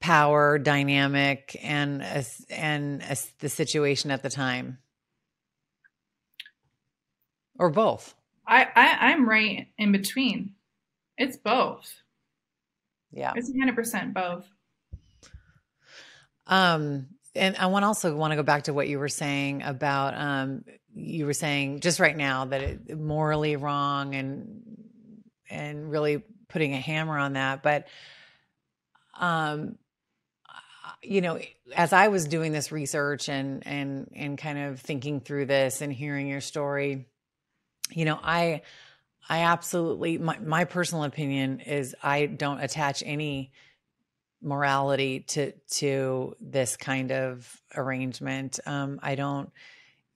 power 0.00 0.58
dynamic 0.58 1.56
and 1.62 2.02
a, 2.02 2.24
and 2.50 3.02
a, 3.02 3.16
the 3.40 3.48
situation 3.48 4.10
at 4.10 4.22
the 4.22 4.30
time? 4.30 4.78
Or 7.58 7.70
both? 7.70 8.14
I, 8.46 8.66
I 8.74 8.96
i'm 9.10 9.28
right 9.28 9.68
in 9.76 9.92
between. 9.92 10.54
It's 11.16 11.36
both. 11.36 11.92
Yeah. 13.10 13.32
It's 13.34 13.50
100% 13.50 14.14
both. 14.14 14.46
Um 16.46 17.08
and 17.34 17.56
i 17.56 17.66
want 17.66 17.84
also 17.84 18.14
want 18.14 18.32
to 18.32 18.36
go 18.36 18.42
back 18.42 18.64
to 18.64 18.72
what 18.72 18.88
you 18.88 18.98
were 18.98 19.08
saying 19.08 19.62
about 19.62 20.14
um 20.14 20.64
you 20.94 21.26
were 21.26 21.32
saying 21.32 21.80
just 21.80 22.00
right 22.00 22.16
now 22.16 22.46
that 22.46 22.62
it 22.62 22.98
morally 22.98 23.56
wrong 23.56 24.14
and 24.14 24.62
and 25.50 25.90
really 25.90 26.22
putting 26.48 26.74
a 26.74 26.80
hammer 26.80 27.18
on 27.18 27.34
that. 27.34 27.62
But, 27.62 27.86
um, 29.18 29.76
you 31.02 31.20
know, 31.20 31.38
as 31.74 31.92
I 31.92 32.08
was 32.08 32.26
doing 32.26 32.52
this 32.52 32.72
research 32.72 33.28
and 33.28 33.64
and 33.66 34.10
and 34.16 34.36
kind 34.36 34.58
of 34.58 34.80
thinking 34.80 35.20
through 35.20 35.46
this 35.46 35.80
and 35.80 35.92
hearing 35.92 36.26
your 36.26 36.40
story, 36.40 37.06
you 37.90 38.04
know, 38.04 38.18
I 38.20 38.62
I 39.28 39.40
absolutely 39.40 40.18
my 40.18 40.38
my 40.38 40.64
personal 40.64 41.04
opinion 41.04 41.60
is 41.60 41.94
I 42.02 42.26
don't 42.26 42.60
attach 42.60 43.02
any 43.06 43.52
morality 44.42 45.20
to 45.20 45.52
to 45.70 46.36
this 46.40 46.76
kind 46.76 47.12
of 47.12 47.60
arrangement. 47.74 48.60
Um, 48.66 49.00
I 49.02 49.14
don't. 49.14 49.50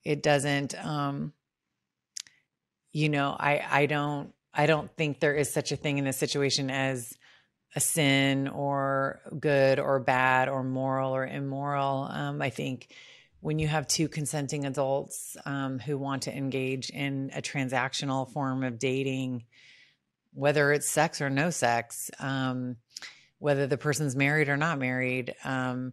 It 0.03 0.23
doesn't. 0.23 0.75
Um, 0.83 1.33
you 2.91 3.09
know, 3.09 3.35
I 3.37 3.65
I 3.69 3.85
don't 3.85 4.33
I 4.53 4.65
don't 4.65 4.95
think 4.95 5.19
there 5.19 5.35
is 5.35 5.51
such 5.51 5.71
a 5.71 5.75
thing 5.75 5.97
in 5.97 6.05
this 6.05 6.17
situation 6.17 6.69
as 6.69 7.17
a 7.75 7.79
sin 7.79 8.47
or 8.47 9.19
good 9.39 9.79
or 9.79 9.99
bad 9.99 10.47
or 10.47 10.63
moral 10.63 11.15
or 11.15 11.25
immoral. 11.25 12.03
Um, 12.03 12.41
I 12.41 12.49
think 12.51 12.93
when 13.39 13.59
you 13.59 13.67
have 13.67 13.87
two 13.87 14.07
consenting 14.07 14.65
adults 14.65 15.35
um, 15.45 15.79
who 15.79 15.97
want 15.97 16.23
to 16.23 16.35
engage 16.35 16.89
in 16.91 17.31
a 17.35 17.41
transactional 17.41 18.31
form 18.31 18.63
of 18.63 18.79
dating, 18.79 19.43
whether 20.33 20.71
it's 20.71 20.87
sex 20.87 21.19
or 21.19 21.29
no 21.29 21.49
sex, 21.49 22.11
um, 22.19 22.77
whether 23.43 23.67
the 23.67 23.77
person's 23.77 24.15
married 24.15 24.47
or 24.47 24.55
not 24.55 24.79
married, 24.79 25.35
um, 25.43 25.91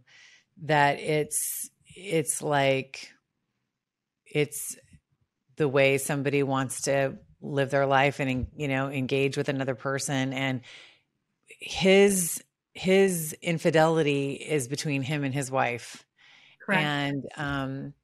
that 0.62 1.00
it's 1.00 1.68
it's 1.84 2.40
like 2.42 3.10
it's 4.24 4.76
the 5.56 5.68
way 5.68 5.98
somebody 5.98 6.44
wants 6.44 6.82
to 6.82 7.16
live 7.42 7.70
their 7.70 7.86
life 7.86 8.20
and 8.20 8.46
you 8.56 8.68
know 8.68 8.88
engage 8.88 9.36
with 9.36 9.48
another 9.48 9.74
person 9.74 10.32
and 10.32 10.60
his 11.58 12.40
his 12.72 13.34
infidelity 13.42 14.34
is 14.34 14.68
between 14.68 15.02
him 15.02 15.24
and 15.24 15.34
his 15.34 15.50
wife 15.50 16.04
Correct. 16.64 16.82
and 16.82 17.24
um 17.36 17.94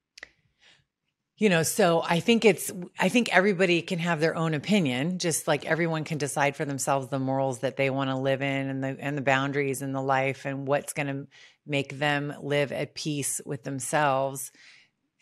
you 1.39 1.49
know 1.49 1.63
so 1.63 2.03
i 2.09 2.21
think 2.21 2.45
it's 2.45 2.73
i 2.99 3.09
think 3.09 3.35
everybody 3.35 3.83
can 3.83 3.99
have 3.99 4.21
their 4.21 4.37
own 4.37 4.55
opinion 4.55 5.19
just 5.19 5.47
like 5.47 5.65
everyone 5.67 6.05
can 6.05 6.19
decide 6.19 6.57
for 6.57 6.65
themselves 6.65 7.09
the 7.09 7.19
morals 7.19 7.61
that 7.61 7.77
they 7.77 7.91
want 7.91 8.11
to 8.11 8.17
live 8.17 8.43
in 8.43 8.69
and 8.69 8.83
the 8.83 8.97
and 9.01 9.17
the 9.17 9.23
boundaries 9.23 9.83
in 9.83 9.93
the 9.93 10.03
life 10.03 10.45
and 10.45 10.67
what's 10.67 10.93
going 10.93 11.07
to 11.07 11.27
make 11.67 11.99
them 11.99 12.33
live 12.43 12.73
at 12.73 12.95
peace 12.95 13.41
with 13.45 13.63
themselves 13.65 14.51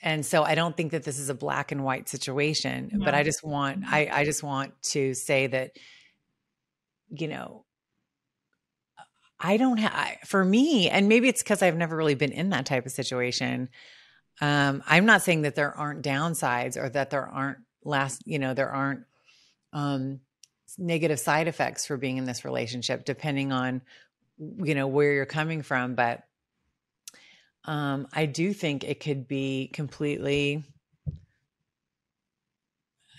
and 0.02 0.24
so 0.24 0.42
i 0.42 0.54
don't 0.54 0.76
think 0.76 0.92
that 0.92 1.04
this 1.04 1.18
is 1.18 1.28
a 1.28 1.34
black 1.34 1.72
and 1.72 1.84
white 1.84 2.08
situation 2.08 2.90
No. 2.92 3.04
but 3.04 3.14
i 3.14 3.22
just 3.22 3.42
want 3.42 3.80
mm-hmm. 3.80 3.94
i 3.94 4.08
i 4.12 4.24
just 4.24 4.42
want 4.42 4.72
to 4.90 5.14
say 5.14 5.46
that 5.48 5.72
you 7.10 7.28
know 7.28 7.64
i 9.40 9.56
don't 9.56 9.78
have 9.78 10.18
for 10.24 10.44
me 10.44 10.88
and 10.88 11.08
maybe 11.08 11.28
it's 11.28 11.42
because 11.42 11.62
i've 11.62 11.76
never 11.76 11.96
really 11.96 12.14
been 12.14 12.32
in 12.32 12.50
that 12.50 12.66
type 12.66 12.86
of 12.86 12.92
situation 12.92 13.68
um 14.40 14.82
i'm 14.86 15.06
not 15.06 15.22
saying 15.22 15.42
that 15.42 15.54
there 15.54 15.76
aren't 15.76 16.02
downsides 16.02 16.76
or 16.76 16.88
that 16.88 17.10
there 17.10 17.26
aren't 17.26 17.58
last 17.84 18.22
you 18.26 18.38
know 18.38 18.54
there 18.54 18.70
aren't 18.70 19.04
um 19.72 20.20
negative 20.78 21.20
side 21.20 21.46
effects 21.48 21.86
for 21.86 21.96
being 21.96 22.16
in 22.16 22.24
this 22.24 22.44
relationship 22.44 23.04
depending 23.04 23.52
on 23.52 23.82
you 24.38 24.74
know 24.74 24.86
where 24.86 25.12
you're 25.12 25.26
coming 25.26 25.62
from 25.62 25.94
but 25.94 26.24
um 27.66 28.06
i 28.12 28.26
do 28.26 28.52
think 28.52 28.82
it 28.82 29.00
could 29.00 29.28
be 29.28 29.70
completely 29.72 30.64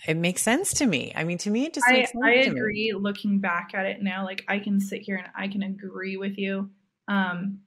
it 0.06 0.16
makes 0.16 0.42
sense 0.42 0.74
to 0.74 0.86
me 0.86 1.12
i 1.16 1.24
mean 1.24 1.38
to 1.38 1.50
me 1.50 1.64
it 1.64 1.74
just 1.74 1.86
I, 1.88 2.04
sense 2.04 2.12
I 2.22 2.42
to 2.44 2.50
me. 2.50 2.60
agree 2.60 2.92
looking 2.92 3.40
back 3.40 3.70
at 3.74 3.86
it 3.86 4.02
now 4.02 4.24
like 4.24 4.44
i 4.48 4.58
can 4.58 4.80
sit 4.80 5.02
here 5.02 5.16
and 5.16 5.28
i 5.34 5.48
can 5.48 5.62
agree 5.62 6.16
with 6.16 6.36
you 6.36 6.70
um 7.08 7.60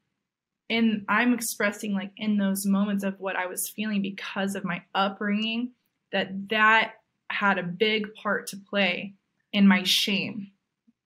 and 0.69 1.05
i'm 1.09 1.33
expressing 1.33 1.93
like 1.93 2.11
in 2.17 2.37
those 2.37 2.65
moments 2.65 3.03
of 3.03 3.19
what 3.19 3.35
i 3.35 3.45
was 3.45 3.69
feeling 3.69 4.01
because 4.01 4.55
of 4.55 4.63
my 4.63 4.81
upbringing 4.93 5.71
that 6.11 6.49
that 6.49 6.93
had 7.29 7.57
a 7.57 7.63
big 7.63 8.13
part 8.15 8.47
to 8.47 8.57
play 8.69 9.13
in 9.53 9.67
my 9.67 9.83
shame 9.83 10.51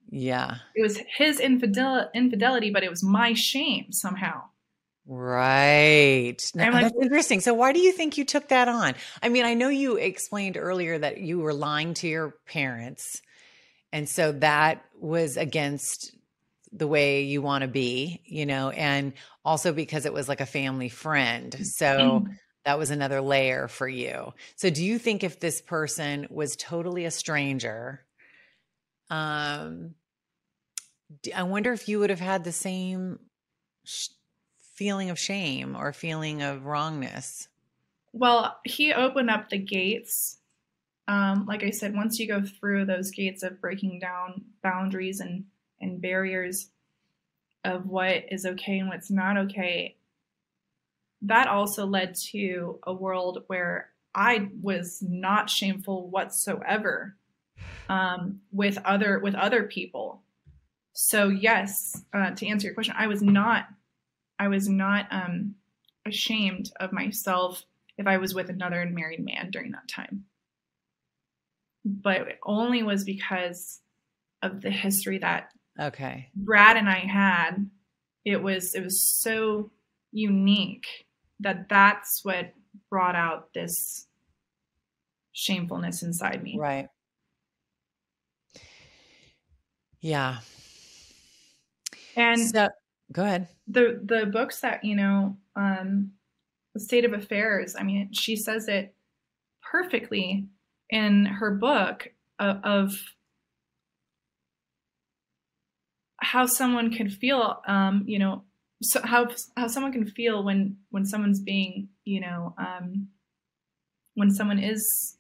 yeah 0.10 0.58
it 0.76 0.82
was 0.82 1.00
his 1.18 1.40
infidel- 1.40 2.10
infidelity 2.14 2.72
but 2.72 2.84
it 2.84 2.90
was 2.90 3.04
my 3.04 3.34
shame 3.34 3.92
somehow 3.92 4.42
Right. 5.06 6.38
Now, 6.56 6.72
like- 6.72 6.84
that's 6.84 6.96
interesting. 7.02 7.42
So 7.42 7.54
why 7.54 7.74
do 7.74 7.80
you 7.80 7.92
think 7.92 8.18
you 8.18 8.26
took 8.26 8.50
that 8.50 8.68
on? 8.68 8.96
I 9.22 9.30
mean, 9.30 9.46
I 9.46 9.54
know 9.54 9.70
you 9.70 9.98
explained 9.98 10.58
earlier 10.58 10.98
that 10.98 11.18
you 11.18 11.40
were 11.40 11.54
lying 11.54 11.94
to 11.96 12.08
your 12.08 12.36
parents. 12.48 13.22
And 13.92 14.08
so 14.08 14.32
that 14.34 14.84
was 15.00 15.38
against 15.38 16.16
the 16.74 16.88
way 16.88 17.22
you 17.22 17.42
want 17.42 17.62
to 17.62 17.68
be, 17.68 18.22
you 18.26 18.46
know, 18.46 18.70
and 18.72 19.14
also 19.46 19.74
because 19.74 20.06
it 20.06 20.14
was 20.14 20.28
like 20.28 20.42
a 20.42 20.46
family 20.46 20.90
friend. 20.90 21.56
So 21.66 22.26
that 22.66 22.80
was 22.80 22.90
another 22.92 23.22
layer 23.22 23.68
for 23.68 23.88
you. 23.88 24.34
So 24.56 24.70
do 24.70 24.84
you 24.84 24.98
think 25.00 25.24
if 25.24 25.40
this 25.40 25.62
person 25.62 26.28
was 26.30 26.56
totally 26.56 27.06
a 27.06 27.12
stranger, 27.12 28.06
um 29.10 29.96
I 31.36 31.44
wonder 31.44 31.72
if 31.74 31.88
you 31.88 32.00
would 32.00 32.10
have 32.10 32.20
had 32.20 32.44
the 32.44 32.52
same 32.52 33.20
sh- 33.86 34.10
feeling 34.58 35.10
of 35.10 35.20
shame 35.20 35.76
or 35.76 35.94
feeling 35.94 36.42
of 36.42 36.66
wrongness. 36.66 37.48
Well, 38.14 38.60
he 38.64 38.94
opened 38.94 39.30
up 39.30 39.50
the 39.50 39.58
gates. 39.58 40.40
Um, 41.08 41.46
like 41.46 41.64
I 41.64 41.72
said, 41.72 41.96
once 41.96 42.20
you 42.20 42.28
go 42.28 42.44
through 42.44 42.86
those 42.86 43.12
gates 43.12 43.44
of 43.44 43.62
breaking 43.62 44.00
down 44.00 44.46
boundaries 44.62 45.20
and, 45.20 45.46
and 45.84 46.02
barriers 46.02 46.70
of 47.64 47.86
what 47.86 48.26
is 48.32 48.46
okay 48.46 48.80
and 48.80 48.90
what's 48.90 49.12
not 49.12 49.38
okay, 49.38 49.96
that 51.22 51.48
also 51.48 51.86
led 51.86 52.16
to 52.16 52.80
a 52.84 52.94
world 52.94 53.44
where 53.48 53.90
I 54.14 54.50
was 54.62 55.02
not 55.02 55.50
shameful 55.50 56.10
whatsoever 56.10 57.16
um, 57.90 58.42
with 58.52 58.78
other 58.86 59.20
with 59.20 59.36
other 59.36 59.64
people. 59.64 60.22
So 60.94 61.30
yes, 61.30 62.04
uh, 62.14 62.32
to 62.32 62.48
answer 62.48 62.68
your 62.68 62.74
question, 62.74 62.96
I 62.98 63.08
was 63.08 63.22
not 63.22 63.66
I 64.38 64.48
was 64.50 64.68
not 64.68 65.08
um, 65.12 65.56
ashamed 66.06 66.72
of 66.80 66.92
myself 66.92 67.64
if 67.98 68.08
I 68.08 68.18
was 68.18 68.34
with 68.34 68.50
another 68.50 68.86
married 68.86 69.24
man 69.24 69.52
during 69.52 69.72
that 69.72 69.88
time. 69.88 70.26
But 71.86 72.22
it 72.22 72.40
only 72.44 72.84
was 72.84 73.04
because 73.04 73.80
of 74.42 74.62
the 74.62 74.72
history 74.72 75.20
that 75.20 75.50
Okay. 75.80 76.30
Brad 76.36 76.78
and 76.78 76.90
I 76.90 77.00
had. 77.00 77.70
It 78.26 78.42
was 78.42 78.74
it 78.76 78.84
was 78.84 79.02
so 79.02 79.72
unique 80.12 80.88
that 81.40 81.68
that's 81.70 82.24
what 82.24 82.54
brought 82.90 83.16
out 83.16 83.54
this 83.54 84.08
shamefulness 85.34 86.04
inside 86.04 86.42
me. 86.44 86.56
Right. 86.58 86.88
Yeah. 90.00 90.38
And 92.16 92.40
so, 92.40 92.70
go 93.12 93.24
ahead. 93.24 93.48
the 93.68 94.00
the 94.04 94.26
books 94.28 94.60
that 94.62 94.84
you 94.84 94.96
know 94.96 95.38
um 95.56 96.12
the 96.74 96.80
state 96.80 97.06
of 97.06 97.14
affairs 97.14 97.76
i 97.80 97.84
mean 97.84 98.12
she 98.12 98.36
says 98.36 98.68
it 98.68 98.94
perfectly 99.62 100.46
in 100.90 101.26
her 101.26 101.52
book 101.52 102.08
of, 102.40 102.58
of 102.64 103.00
how 106.24 106.46
someone 106.46 106.92
can 106.92 107.10
feel 107.10 107.62
um 107.68 108.04
you 108.08 108.18
know 108.18 108.44
so 108.82 109.02
how 109.04 109.28
how 109.58 109.68
someone 109.68 109.92
can 109.92 110.06
feel 110.06 110.44
when 110.44 110.78
when 110.90 111.06
someone's 111.06 111.40
being 111.40 111.90
you 112.06 112.20
know 112.20 112.54
um 112.58 113.08
when 114.16 114.32
someone 114.32 114.60
is 114.60 115.18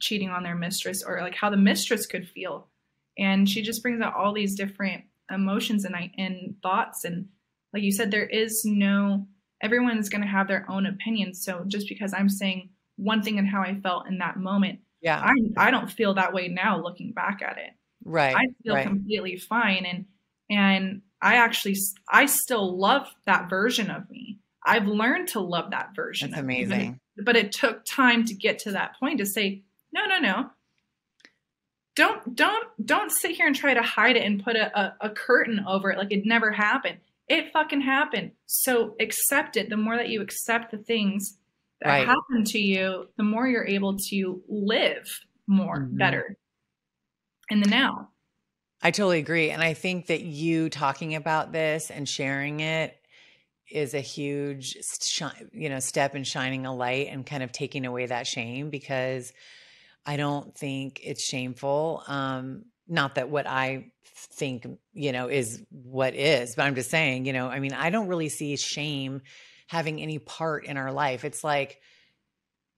cheating 0.00 0.30
on 0.30 0.42
their 0.42 0.54
mistress 0.54 1.02
or 1.02 1.20
like 1.20 1.34
how 1.34 1.50
the 1.50 1.56
mistress 1.56 2.06
could 2.06 2.28
feel 2.28 2.68
and 3.18 3.48
she 3.48 3.62
just 3.62 3.82
brings 3.82 4.00
out 4.00 4.14
all 4.14 4.32
these 4.32 4.54
different 4.54 5.04
emotions 5.30 5.84
and 5.84 5.96
I, 5.96 6.12
and 6.18 6.56
thoughts 6.62 7.04
and 7.04 7.28
like 7.72 7.82
you 7.82 7.92
said 7.92 8.10
there 8.10 8.26
is 8.26 8.62
no 8.64 9.26
everyone's 9.62 10.08
going 10.08 10.20
to 10.22 10.28
have 10.28 10.48
their 10.48 10.66
own 10.70 10.86
opinion 10.86 11.34
so 11.34 11.64
just 11.66 11.88
because 11.88 12.12
i'm 12.14 12.28
saying 12.28 12.70
one 12.96 13.22
thing 13.22 13.38
and 13.38 13.48
how 13.48 13.62
i 13.62 13.74
felt 13.80 14.06
in 14.06 14.18
that 14.18 14.36
moment 14.36 14.80
Yeah. 15.00 15.18
i 15.18 15.32
i 15.56 15.70
don't 15.70 15.90
feel 15.90 16.14
that 16.14 16.32
way 16.32 16.48
now 16.48 16.80
looking 16.80 17.12
back 17.12 17.40
at 17.42 17.58
it 17.58 17.70
right. 18.04 18.36
i 18.36 18.46
feel 18.62 18.74
right. 18.74 18.86
completely 18.86 19.36
fine 19.36 19.84
and 19.84 20.04
and 20.50 21.02
i 21.22 21.36
actually 21.36 21.76
I 22.08 22.26
still 22.26 22.78
love 22.78 23.06
that 23.26 23.48
version 23.50 23.90
of 23.90 24.08
me 24.10 24.38
i've 24.64 24.86
learned 24.86 25.28
to 25.28 25.40
love 25.40 25.70
that 25.70 25.94
version 25.94 26.30
That's 26.30 26.40
of 26.40 26.46
me, 26.46 26.64
but 26.64 26.72
it- 26.72 26.74
amazing. 26.76 27.00
but 27.24 27.36
it 27.36 27.52
took 27.52 27.84
time 27.84 28.24
to 28.26 28.34
get 28.34 28.58
to 28.60 28.72
that 28.72 28.96
point 29.00 29.18
to 29.18 29.26
say 29.26 29.62
no 29.92 30.06
no 30.06 30.18
no 30.18 30.50
don't 31.94 32.34
don't 32.36 32.66
don't 32.84 33.10
sit 33.10 33.32
here 33.32 33.46
and 33.46 33.56
try 33.56 33.72
to 33.74 33.82
hide 33.82 34.16
it 34.16 34.22
and 34.24 34.42
put 34.44 34.54
a, 34.56 34.78
a, 34.78 34.96
a 35.02 35.10
curtain 35.10 35.64
over 35.66 35.90
it 35.90 35.98
like 35.98 36.12
it 36.12 36.26
never 36.26 36.52
happened 36.52 36.98
it 37.28 37.52
fucking 37.52 37.80
happened 37.80 38.32
so 38.46 38.94
accept 39.00 39.56
it 39.56 39.68
the 39.70 39.76
more 39.76 39.96
that 39.96 40.08
you 40.10 40.20
accept 40.20 40.70
the 40.70 40.78
things 40.78 41.38
that 41.80 41.88
Right. 41.90 42.06
happen 42.06 42.44
to 42.44 42.58
you 42.58 43.08
the 43.16 43.22
more 43.22 43.46
you're 43.48 43.66
able 43.66 43.96
to 44.10 44.42
live 44.48 45.08
more 45.46 45.78
Mhm. 45.80 45.96
better 45.98 46.36
in 47.50 47.60
the 47.60 47.68
now 47.68 48.10
I 48.86 48.92
totally 48.92 49.18
agree. 49.18 49.50
And 49.50 49.60
I 49.60 49.74
think 49.74 50.06
that 50.06 50.20
you 50.20 50.70
talking 50.70 51.16
about 51.16 51.50
this 51.50 51.90
and 51.90 52.08
sharing 52.08 52.60
it 52.60 52.96
is 53.68 53.94
a 53.94 54.00
huge 54.00 54.76
you 55.52 55.68
know 55.68 55.80
step 55.80 56.14
in 56.14 56.22
shining 56.22 56.66
a 56.66 56.72
light 56.72 57.08
and 57.10 57.26
kind 57.26 57.42
of 57.42 57.50
taking 57.50 57.84
away 57.84 58.06
that 58.06 58.28
shame 58.28 58.70
because 58.70 59.32
I 60.06 60.16
don't 60.16 60.56
think 60.56 61.00
it's 61.02 61.24
shameful. 61.24 62.04
Um 62.06 62.66
not 62.86 63.16
that 63.16 63.28
what 63.28 63.48
I 63.48 63.90
think, 64.14 64.64
you 64.92 65.10
know, 65.10 65.26
is 65.26 65.64
what 65.70 66.14
is, 66.14 66.54
but 66.54 66.62
I'm 66.62 66.76
just 66.76 66.88
saying, 66.88 67.26
you 67.26 67.32
know, 67.32 67.48
I 67.48 67.58
mean, 67.58 67.72
I 67.72 67.90
don't 67.90 68.06
really 68.06 68.28
see 68.28 68.56
shame 68.56 69.22
having 69.66 70.00
any 70.00 70.20
part 70.20 70.64
in 70.64 70.76
our 70.76 70.92
life. 70.92 71.24
It's 71.24 71.42
like 71.42 71.80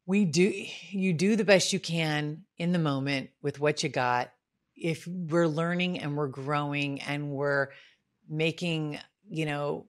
we 0.07 0.25
do 0.25 0.55
you 0.89 1.13
do 1.13 1.37
the 1.37 1.45
best 1.45 1.75
you 1.75 1.81
can 1.81 2.45
in 2.57 2.73
the 2.73 2.79
moment 2.79 3.29
with 3.43 3.61
what 3.61 3.83
you 3.83 3.91
got 3.91 4.31
if 4.81 5.07
we're 5.07 5.49
learning 5.49 5.99
and 5.99 6.16
we're 6.16 6.29
growing 6.29 7.01
and 7.03 7.31
we're 7.31 7.68
making 8.29 8.99
you 9.29 9.47
know 9.47 9.87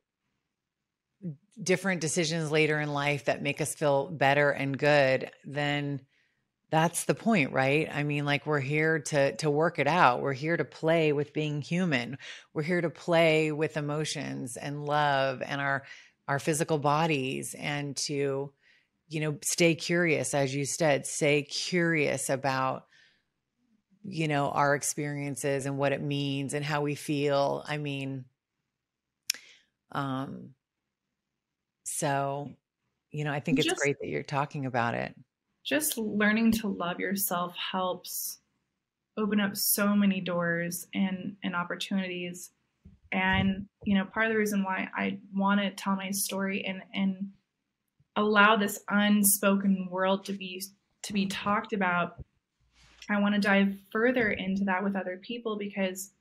different 1.61 2.01
decisions 2.01 2.51
later 2.51 2.79
in 2.79 2.93
life 2.93 3.25
that 3.25 3.41
make 3.41 3.59
us 3.59 3.75
feel 3.75 4.09
better 4.09 4.49
and 4.49 4.77
good 4.77 5.29
then 5.43 5.99
that's 6.71 7.05
the 7.05 7.15
point 7.15 7.51
right? 7.51 7.89
I 7.91 8.03
mean 8.03 8.25
like 8.25 8.45
we're 8.45 8.59
here 8.59 8.99
to 8.99 9.35
to 9.37 9.49
work 9.49 9.79
it 9.79 9.87
out. 9.87 10.21
We're 10.21 10.33
here 10.33 10.55
to 10.55 10.65
play 10.65 11.13
with 11.13 11.33
being 11.33 11.61
human. 11.61 12.17
We're 12.53 12.63
here 12.63 12.81
to 12.81 12.91
play 12.91 13.51
with 13.51 13.75
emotions 13.75 14.55
and 14.55 14.85
love 14.85 15.41
and 15.41 15.59
our 15.59 15.83
our 16.27 16.39
physical 16.39 16.77
bodies 16.77 17.55
and 17.57 17.97
to 18.05 18.51
you 19.07 19.19
know 19.19 19.37
stay 19.43 19.73
curious 19.73 20.35
as 20.35 20.53
you 20.53 20.65
said 20.65 21.07
stay 21.07 21.41
curious 21.41 22.29
about 22.29 22.85
you 24.09 24.27
know 24.27 24.49
our 24.49 24.75
experiences 24.75 25.65
and 25.65 25.77
what 25.77 25.91
it 25.91 26.01
means 26.01 26.53
and 26.53 26.65
how 26.65 26.81
we 26.81 26.95
feel. 26.95 27.63
I 27.67 27.77
mean 27.77 28.25
um 29.91 30.49
so 31.83 32.51
you 33.09 33.23
know 33.23 33.31
i 33.31 33.39
think 33.39 33.57
it's 33.57 33.67
Just- 33.67 33.81
great 33.81 33.97
that 33.99 34.07
you're 34.07 34.23
talking 34.23 34.65
about 34.65 34.93
it. 34.93 35.15
Just 35.63 35.97
learning 35.97 36.51
to 36.53 36.67
love 36.67 36.99
yourself 36.99 37.55
helps 37.55 38.39
open 39.17 39.39
up 39.39 39.55
so 39.55 39.95
many 39.95 40.21
doors 40.21 40.87
and 40.93 41.35
and 41.43 41.55
opportunities. 41.55 42.51
And 43.11 43.67
you 43.83 43.97
know 43.97 44.05
part 44.05 44.27
of 44.27 44.31
the 44.31 44.37
reason 44.37 44.63
why 44.63 44.87
i 44.95 45.17
want 45.35 45.59
to 45.59 45.71
tell 45.71 45.95
my 45.95 46.11
story 46.11 46.63
and 46.65 46.81
and 46.93 47.31
allow 48.15 48.55
this 48.55 48.79
unspoken 48.89 49.87
world 49.89 50.25
to 50.25 50.33
be 50.33 50.61
to 51.03 51.13
be 51.13 51.25
talked 51.25 51.73
about 51.73 52.23
i 53.09 53.19
want 53.19 53.35
to 53.35 53.41
dive 53.41 53.75
further 53.91 54.31
into 54.31 54.63
that 54.63 54.83
with 54.83 54.95
other 54.95 55.17
people 55.17 55.57
because 55.57 56.11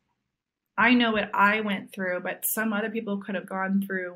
i 0.77 0.95
know 0.95 1.13
what 1.13 1.31
i 1.35 1.61
went 1.61 1.93
through 1.93 2.21
but 2.21 2.45
some 2.47 2.73
other 2.73 2.91
people 2.91 3.19
could 3.19 3.35
have 3.35 3.49
gone 3.49 3.83
through 3.87 4.15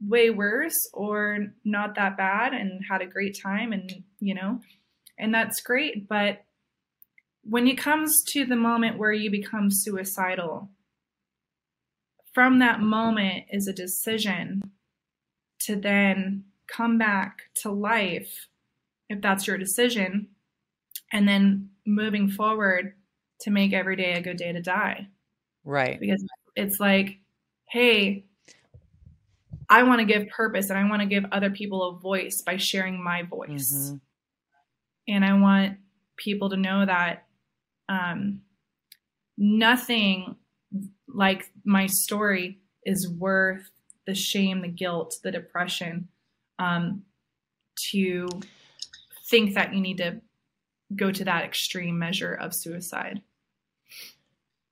way 0.00 0.30
worse 0.30 0.90
or 0.92 1.38
not 1.64 1.94
that 1.94 2.16
bad 2.16 2.52
and 2.52 2.82
had 2.88 3.02
a 3.02 3.06
great 3.06 3.38
time 3.40 3.72
and 3.72 4.02
you 4.20 4.34
know 4.34 4.60
and 5.18 5.32
that's 5.32 5.60
great. 5.60 6.08
But 6.08 6.44
when 7.44 7.66
it 7.66 7.78
comes 7.78 8.22
to 8.28 8.44
the 8.44 8.56
moment 8.56 8.98
where 8.98 9.12
you 9.12 9.30
become 9.30 9.70
suicidal 9.70 10.70
from 12.32 12.58
that 12.58 12.80
moment 12.80 13.44
is 13.50 13.68
a 13.68 13.72
decision 13.72 14.62
to 15.60 15.76
then 15.76 16.44
come 16.66 16.98
back 16.98 17.42
to 17.54 17.70
life 17.70 18.48
if 19.08 19.20
that's 19.20 19.46
your 19.46 19.58
decision 19.58 20.28
and 21.12 21.28
then 21.28 21.68
moving 21.86 22.28
forward 22.28 22.94
to 23.40 23.50
make 23.50 23.72
every 23.72 23.96
day 23.96 24.12
a 24.12 24.22
good 24.22 24.36
day 24.36 24.52
to 24.52 24.62
die 24.62 25.08
right 25.64 25.98
because 26.00 26.24
it's 26.56 26.80
like, 26.80 27.18
hey, 27.68 28.24
I 29.68 29.84
want 29.84 30.00
to 30.00 30.04
give 30.04 30.28
purpose 30.28 30.70
and 30.70 30.78
I 30.78 30.88
want 30.88 31.00
to 31.00 31.06
give 31.06 31.24
other 31.32 31.50
people 31.50 31.88
a 31.88 31.98
voice 31.98 32.42
by 32.42 32.56
sharing 32.56 33.02
my 33.02 33.22
voice. 33.22 33.72
Mhm. 33.72 34.00
And 35.08 35.24
I 35.24 35.32
want 35.34 35.78
people 36.16 36.50
to 36.50 36.56
know 36.56 36.84
that 36.84 37.26
um, 37.88 38.42
nothing 39.36 40.36
like 41.08 41.50
my 41.64 41.86
story 41.86 42.60
is 42.84 43.08
worth 43.08 43.70
the 44.06 44.14
shame, 44.14 44.62
the 44.62 44.68
guilt, 44.68 45.16
the 45.22 45.30
depression 45.30 46.08
um, 46.58 47.04
to 47.90 48.28
think 49.24 49.54
that 49.54 49.74
you 49.74 49.80
need 49.80 49.98
to 49.98 50.20
go 50.96 51.10
to 51.12 51.24
that 51.24 51.44
extreme 51.44 51.98
measure 51.98 52.34
of 52.34 52.54
suicide. 52.54 53.22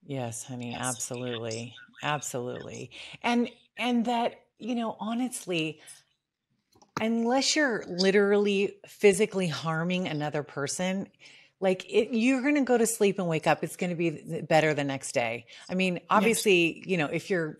Yes, 0.04 0.44
honey, 0.44 0.74
absolutely. 0.74 1.74
Absolutely. 2.02 2.90
And 3.22 3.50
and 3.76 4.04
that, 4.06 4.40
you 4.58 4.74
know, 4.74 4.96
honestly, 4.98 5.80
unless 7.00 7.56
you're 7.56 7.84
literally 7.86 8.76
physically 8.86 9.48
harming 9.48 10.08
another 10.08 10.42
person, 10.42 11.08
like 11.60 11.84
it, 11.88 12.08
you're 12.12 12.42
going 12.42 12.56
to 12.56 12.62
go 12.62 12.78
to 12.78 12.86
sleep 12.86 13.18
and 13.18 13.28
wake 13.28 13.46
up 13.46 13.62
it's 13.62 13.76
going 13.76 13.90
to 13.90 13.96
be 13.96 14.42
better 14.42 14.74
the 14.74 14.84
next 14.84 15.12
day. 15.12 15.46
I 15.68 15.74
mean, 15.74 16.00
obviously, 16.08 16.82
you 16.86 16.96
know, 16.96 17.06
if 17.06 17.30
you're 17.30 17.58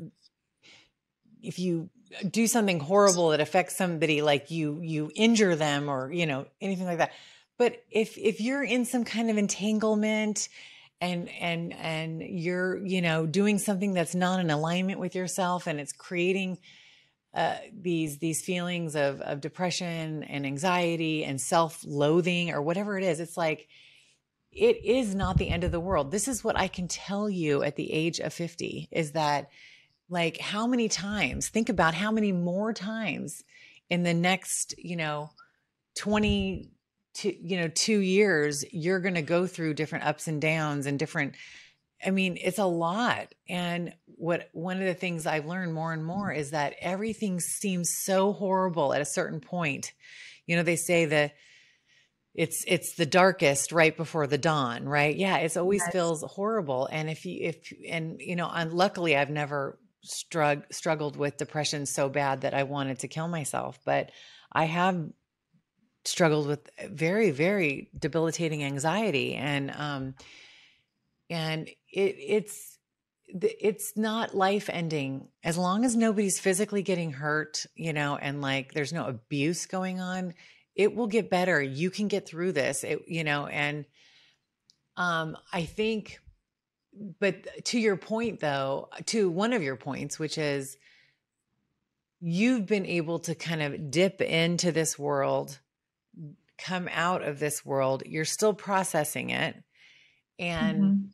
if 1.43 1.59
you 1.59 1.91
do 2.29 2.47
something 2.47 2.81
horrible 2.81 3.31
that 3.31 3.41
affects 3.41 3.77
somebody 3.77 4.23
like 4.23 4.51
you 4.51 4.81
you 4.83 5.11
injure 5.15 5.55
them 5.55 5.89
or, 5.89 6.11
you 6.13 6.27
know, 6.27 6.47
anything 6.61 6.87
like 6.87 6.99
that. 6.99 7.13
But 7.61 7.85
if 7.91 8.17
if 8.17 8.41
you're 8.41 8.65
in 8.65 8.87
some 8.87 9.05
kind 9.05 9.29
of 9.29 9.37
entanglement 9.37 10.49
and 10.99 11.29
and 11.29 11.75
and 11.75 12.23
you're 12.23 12.79
you 12.79 13.03
know 13.03 13.27
doing 13.27 13.59
something 13.59 13.93
that's 13.93 14.15
not 14.15 14.41
in 14.41 14.49
alignment 14.49 14.99
with 14.99 15.15
yourself 15.15 15.67
and 15.67 15.79
it's 15.79 15.93
creating 15.93 16.57
uh, 17.35 17.59
these 17.79 18.17
these 18.17 18.43
feelings 18.43 18.97
of 18.97 19.21
of 19.21 19.43
depression 19.43 20.25
and 20.25 20.47
anxiety 20.47 21.23
and 21.23 21.39
self-loathing 21.39 22.51
or 22.51 22.63
whatever 22.63 22.97
it 22.97 23.05
is 23.05 23.21
it's 23.21 23.37
like 23.37 23.69
it 24.51 24.83
is 24.83 25.15
not 25.15 25.37
the 25.37 25.51
end 25.51 25.63
of 25.63 25.71
the 25.71 25.79
world. 25.79 26.11
This 26.11 26.29
is 26.29 26.43
what 26.43 26.57
i 26.57 26.67
can 26.67 26.89
tell 26.89 27.29
you 27.29 27.63
at 27.63 27.77
the 27.77 27.93
age 27.93 28.21
of 28.21 28.33
50 28.33 28.89
is 28.91 29.13
that 29.13 29.51
like 30.09 30.39
how 30.39 30.67
many 30.67 30.89
times 30.89 31.51
think 31.51 31.69
about 31.69 31.93
how 31.93 32.11
many 32.11 32.33
more 32.33 32.73
times 32.73 33.45
in 33.91 34.03
the 34.03 34.15
next 34.15 34.75
you 34.79 34.97
know 34.97 35.29
20 35.97 36.71
to 37.21 37.49
you 37.49 37.59
know 37.59 37.69
2 37.69 37.99
years 38.01 38.65
you're 38.73 39.01
going 39.01 39.15
to 39.15 39.23
go 39.23 39.47
through 39.47 39.75
different 39.75 40.05
ups 40.05 40.29
and 40.29 40.41
downs 40.41 40.87
and 40.87 40.99
different 40.99 41.35
I 42.05 42.11
mean, 42.11 42.39
it's 42.41 42.59
a 42.59 42.65
lot. 42.65 43.35
And 43.49 43.95
what 44.07 44.49
one 44.53 44.79
of 44.79 44.87
the 44.87 44.95
things 44.95 45.27
I've 45.27 45.47
learned 45.47 45.75
more 45.75 45.93
and 45.93 46.05
more 46.05 46.33
is 46.33 46.53
that 46.53 46.75
everything 46.81 47.41
seems 47.41 47.91
so 48.05 48.33
horrible 48.33 48.95
at 48.95 49.03
a 49.03 49.07
certain 49.07 49.41
point. 49.41 49.93
You 50.47 50.57
know, 50.57 50.63
they 50.63 50.77
say 50.77 51.05
that 51.07 51.35
it's 52.35 52.65
it's 52.67 52.95
the 52.95 53.07
darkest 53.07 53.73
right 53.73 53.97
before 53.97 54.27
the 54.27 54.39
dawn, 54.39 54.89
right? 54.89 55.15
Yeah, 55.15 55.39
it's 55.39 55.57
always 55.57 55.83
Yes. 55.83 55.93
feels 55.93 56.23
horrible. 56.23 56.87
And 56.91 57.11
if 57.11 57.27
you 57.27 57.39
if 57.43 57.73
and 57.89 58.21
you 58.21 58.37
know, 58.37 58.49
and 58.53 58.73
luckily 58.73 59.17
I've 59.17 59.31
never 59.31 59.79
strugg- 60.07 60.73
struggled 60.73 61.17
with 61.17 61.37
depression 61.37 61.87
so 61.87 62.09
bad 62.09 62.43
that 62.43 62.55
I 62.55 62.63
wanted 62.63 63.01
to 63.01 63.09
kill 63.09 63.29
myself, 63.29 63.79
but 63.85 64.11
I 64.53 64.65
have 64.65 65.11
struggled 66.05 66.47
with 66.47 66.69
very 66.89 67.31
very 67.31 67.91
debilitating 67.99 68.65
anxiety 68.65 69.35
and 69.35 69.71
um 69.73 70.15
and 71.29 71.69
it 71.69 72.17
it's 72.19 72.79
it's 73.29 73.97
not 73.97 74.35
life 74.35 74.69
ending 74.73 75.29
as 75.45 75.57
long 75.57 75.85
as 75.85 75.95
nobody's 75.95 76.41
physically 76.41 76.83
getting 76.83 77.13
hurt 77.13 77.67
you 77.75 77.93
know 77.93 78.17
and 78.17 78.41
like 78.41 78.73
there's 78.73 78.93
no 78.93 79.07
abuse 79.07 79.67
going 79.67 80.01
on 80.01 80.35
it 80.77 80.95
will 80.95 81.09
get 81.09 81.29
better. 81.29 81.61
You 81.61 81.91
can 81.91 82.09
get 82.09 82.27
through 82.27 82.53
this 82.53 82.85
it, 82.85 83.03
you 83.07 83.25
know 83.25 83.47
and 83.47 83.85
um 84.97 85.37
i 85.53 85.65
think 85.65 86.19
but 87.21 87.65
to 87.65 87.79
your 87.79 87.97
point 87.97 88.41
though 88.41 88.89
to 89.07 89.31
one 89.31 89.53
of 89.53 89.63
your 89.63 89.77
points 89.77 90.19
which 90.19 90.39
is 90.39 90.77
you've 92.21 92.67
been 92.67 92.87
able 92.87 93.19
to 93.21 93.35
kind 93.35 93.63
of 93.63 93.91
dip 93.91 94.21
into 94.21 94.73
this 94.73 94.99
world 94.99 95.59
come 96.61 96.89
out 96.93 97.23
of 97.23 97.39
this 97.39 97.65
world 97.65 98.03
you're 98.07 98.25
still 98.25 98.55
processing 98.55 99.31
it 99.31 99.57
and 100.39 100.95
Mhm. 100.95 101.13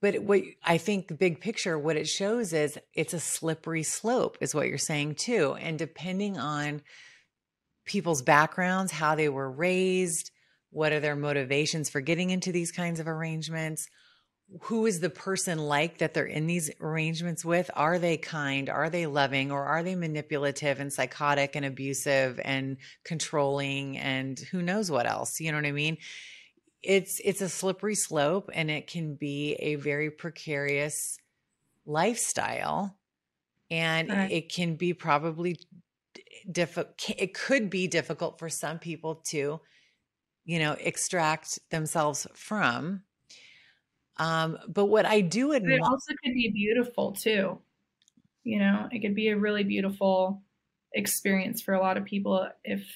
but 0.00 0.22
what 0.22 0.42
I 0.62 0.76
think 0.78 1.08
the 1.08 1.14
big 1.14 1.40
picture, 1.40 1.78
what 1.78 1.96
it 1.96 2.06
shows 2.06 2.52
is 2.52 2.78
it's 2.92 3.14
a 3.14 3.20
slippery 3.20 3.82
slope, 3.82 4.36
is 4.40 4.54
what 4.54 4.68
you're 4.68 4.78
saying 4.78 5.14
too. 5.14 5.54
And 5.54 5.78
depending 5.78 6.36
on 6.36 6.82
people's 7.84 8.22
backgrounds, 8.22 8.92
how 8.92 9.14
they 9.14 9.28
were 9.28 9.50
raised, 9.50 10.30
what 10.70 10.92
are 10.92 11.00
their 11.00 11.16
motivations 11.16 11.88
for 11.88 12.00
getting 12.00 12.30
into 12.30 12.52
these 12.52 12.72
kinds 12.72 13.00
of 13.00 13.08
arrangements, 13.08 13.88
who 14.62 14.86
is 14.86 15.00
the 15.00 15.10
person 15.10 15.58
like 15.58 15.98
that 15.98 16.14
they're 16.14 16.24
in 16.24 16.46
these 16.46 16.70
arrangements 16.80 17.44
with? 17.44 17.70
Are 17.74 17.98
they 17.98 18.16
kind? 18.16 18.68
Are 18.68 18.88
they 18.88 19.06
loving? 19.06 19.50
Or 19.50 19.64
are 19.64 19.82
they 19.82 19.96
manipulative 19.96 20.78
and 20.80 20.92
psychotic 20.92 21.56
and 21.56 21.64
abusive 21.64 22.40
and 22.44 22.76
controlling 23.04 23.98
and 23.98 24.38
who 24.38 24.62
knows 24.62 24.90
what 24.90 25.06
else? 25.06 25.40
You 25.40 25.50
know 25.52 25.58
what 25.58 25.66
I 25.66 25.72
mean? 25.72 25.98
it's 26.82 27.20
it's 27.24 27.40
a 27.40 27.48
slippery 27.48 27.94
slope 27.94 28.50
and 28.54 28.70
it 28.70 28.86
can 28.86 29.16
be 29.16 29.54
a 29.54 29.74
very 29.76 30.10
precarious 30.10 31.18
lifestyle 31.86 32.98
and 33.70 34.10
Right. 34.10 34.28
it 34.28 34.52
can 34.52 34.76
be 34.76 34.94
probably 34.94 35.58
difficult 36.50 36.94
it 37.18 37.34
could 37.34 37.70
be 37.70 37.88
difficult 37.88 38.38
for 38.38 38.48
some 38.48 38.78
people 38.78 39.16
to 39.16 39.60
you 40.44 40.58
know 40.58 40.72
extract 40.80 41.58
themselves 41.70 42.26
from 42.34 43.02
um 44.18 44.58
but 44.68 44.86
what 44.86 45.06
i 45.06 45.20
do 45.20 45.52
But 45.52 45.62
it 45.62 45.80
also 45.82 46.12
could 46.22 46.34
be 46.34 46.50
beautiful 46.50 47.12
too. 47.12 47.58
You 48.44 48.60
know, 48.60 48.88
it 48.92 49.00
could 49.00 49.16
be 49.16 49.28
a 49.28 49.36
really 49.36 49.64
beautiful 49.64 50.42
experience 50.92 51.60
for 51.60 51.74
a 51.74 51.80
lot 51.80 51.96
of 51.96 52.04
people 52.04 52.48
if 52.64 52.86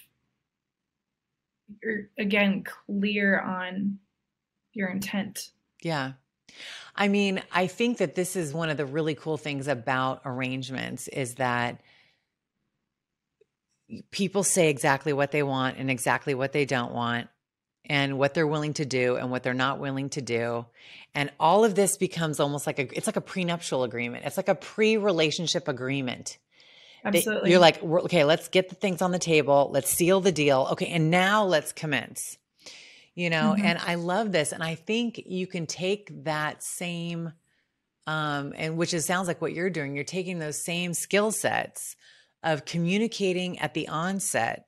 you're 1.83 2.09
again 2.19 2.65
clear 2.65 3.41
on 3.41 3.99
your 4.73 4.89
intent. 4.89 5.51
Yeah. 5.83 6.13
I 6.95 7.09
mean, 7.09 7.43
I 7.53 7.67
think 7.67 7.99
that 7.99 8.15
this 8.15 8.37
is 8.37 8.53
one 8.53 8.71
of 8.71 8.77
the 8.77 8.87
really 8.87 9.15
cool 9.15 9.37
things 9.37 9.67
about 9.67 10.23
arrangements 10.25 11.09
is 11.09 11.35
that 11.37 11.81
people 14.11 14.45
say 14.45 14.71
exactly 14.71 15.13
what 15.13 15.33
they 15.33 15.43
want 15.43 15.79
and 15.79 15.91
exactly 15.91 16.35
what 16.35 16.53
they 16.53 16.65
don't 16.65 16.93
want. 16.93 17.29
And 17.87 18.19
what 18.19 18.35
they're 18.35 18.47
willing 18.47 18.75
to 18.75 18.85
do 18.85 19.17
and 19.17 19.31
what 19.31 19.43
they're 19.43 19.55
not 19.55 19.79
willing 19.79 20.11
to 20.11 20.21
do. 20.21 20.67
And 21.15 21.31
all 21.41 21.65
of 21.65 21.75
this 21.75 21.97
becomes 21.97 22.41
almost 22.41 22.67
like 22.67 22.79
a 22.79 22.97
it's 22.97 23.07
like 23.07 23.17
a 23.17 23.21
prenuptial 23.21 23.85
agreement. 23.85 24.25
It's 24.25 24.37
like 24.37 24.49
a 24.49 24.55
pre-relationship 24.55 25.69
agreement. 25.69 26.39
Absolutely. 27.05 27.51
You're 27.51 27.61
like, 27.61 27.83
okay, 27.83 28.25
let's 28.25 28.49
get 28.49 28.69
the 28.69 28.75
things 28.75 29.01
on 29.01 29.11
the 29.11 29.19
table. 29.19 29.71
Let's 29.73 29.91
seal 29.91 30.21
the 30.21 30.33
deal. 30.33 30.69
Okay, 30.73 30.87
and 30.89 31.11
now 31.11 31.45
let's 31.45 31.73
commence. 31.73 32.37
You 33.15 33.31
know, 33.31 33.55
mm-hmm. 33.57 33.65
and 33.65 33.79
I 33.79 33.97
love 33.97 34.33
this. 34.33 34.53
And 34.53 34.63
I 34.63 34.75
think 34.75 35.23
you 35.27 35.47
can 35.47 35.67
take 35.67 36.25
that 36.25 36.63
same 36.63 37.33
um, 38.07 38.55
and 38.57 38.77
which 38.77 38.93
is 38.93 39.05
sounds 39.05 39.29
like 39.29 39.41
what 39.41 39.53
you're 39.53 39.71
doing. 39.71 39.95
You're 39.95 40.05
taking 40.05 40.39
those 40.39 40.65
same 40.65 40.95
skill 40.95 41.31
sets 41.31 41.97
of 42.43 42.65
communicating 42.65 43.59
at 43.61 43.75
the 43.75 43.89
onset. 43.89 44.67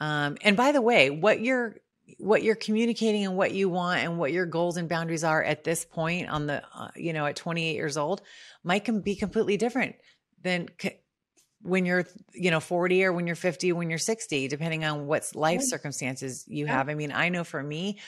Um, 0.00 0.38
and 0.42 0.56
by 0.56 0.72
the 0.72 0.80
way, 0.80 1.10
what 1.10 1.40
you're 1.40 1.76
what 2.18 2.42
you're 2.42 2.54
communicating 2.54 3.24
and 3.24 3.36
what 3.36 3.52
you 3.52 3.68
want 3.68 4.00
and 4.00 4.18
what 4.18 4.32
your 4.32 4.46
goals 4.46 4.76
and 4.76 4.88
boundaries 4.88 5.24
are 5.24 5.42
at 5.42 5.64
this 5.64 5.84
point 5.84 6.28
on 6.28 6.46
the 6.46 6.62
uh, 6.74 6.88
you 6.96 7.12
know 7.12 7.26
at 7.26 7.36
28 7.36 7.74
years 7.74 7.96
old 7.96 8.22
might 8.62 8.84
can 8.84 9.00
be 9.00 9.16
completely 9.16 9.56
different 9.56 9.96
than 10.42 10.68
c- 10.80 10.98
when 11.62 11.86
you're 11.86 12.04
you 12.34 12.50
know 12.50 12.60
40 12.60 13.04
or 13.04 13.12
when 13.12 13.26
you're 13.26 13.36
50 13.36 13.72
when 13.72 13.88
you're 13.88 13.98
60 13.98 14.48
depending 14.48 14.84
on 14.84 15.06
what's 15.06 15.34
life 15.34 15.62
circumstances 15.62 16.44
you 16.46 16.66
have. 16.66 16.88
I 16.88 16.94
mean 16.94 17.10
i 17.10 17.30
know 17.30 17.44
for 17.44 17.62
me 17.62 17.98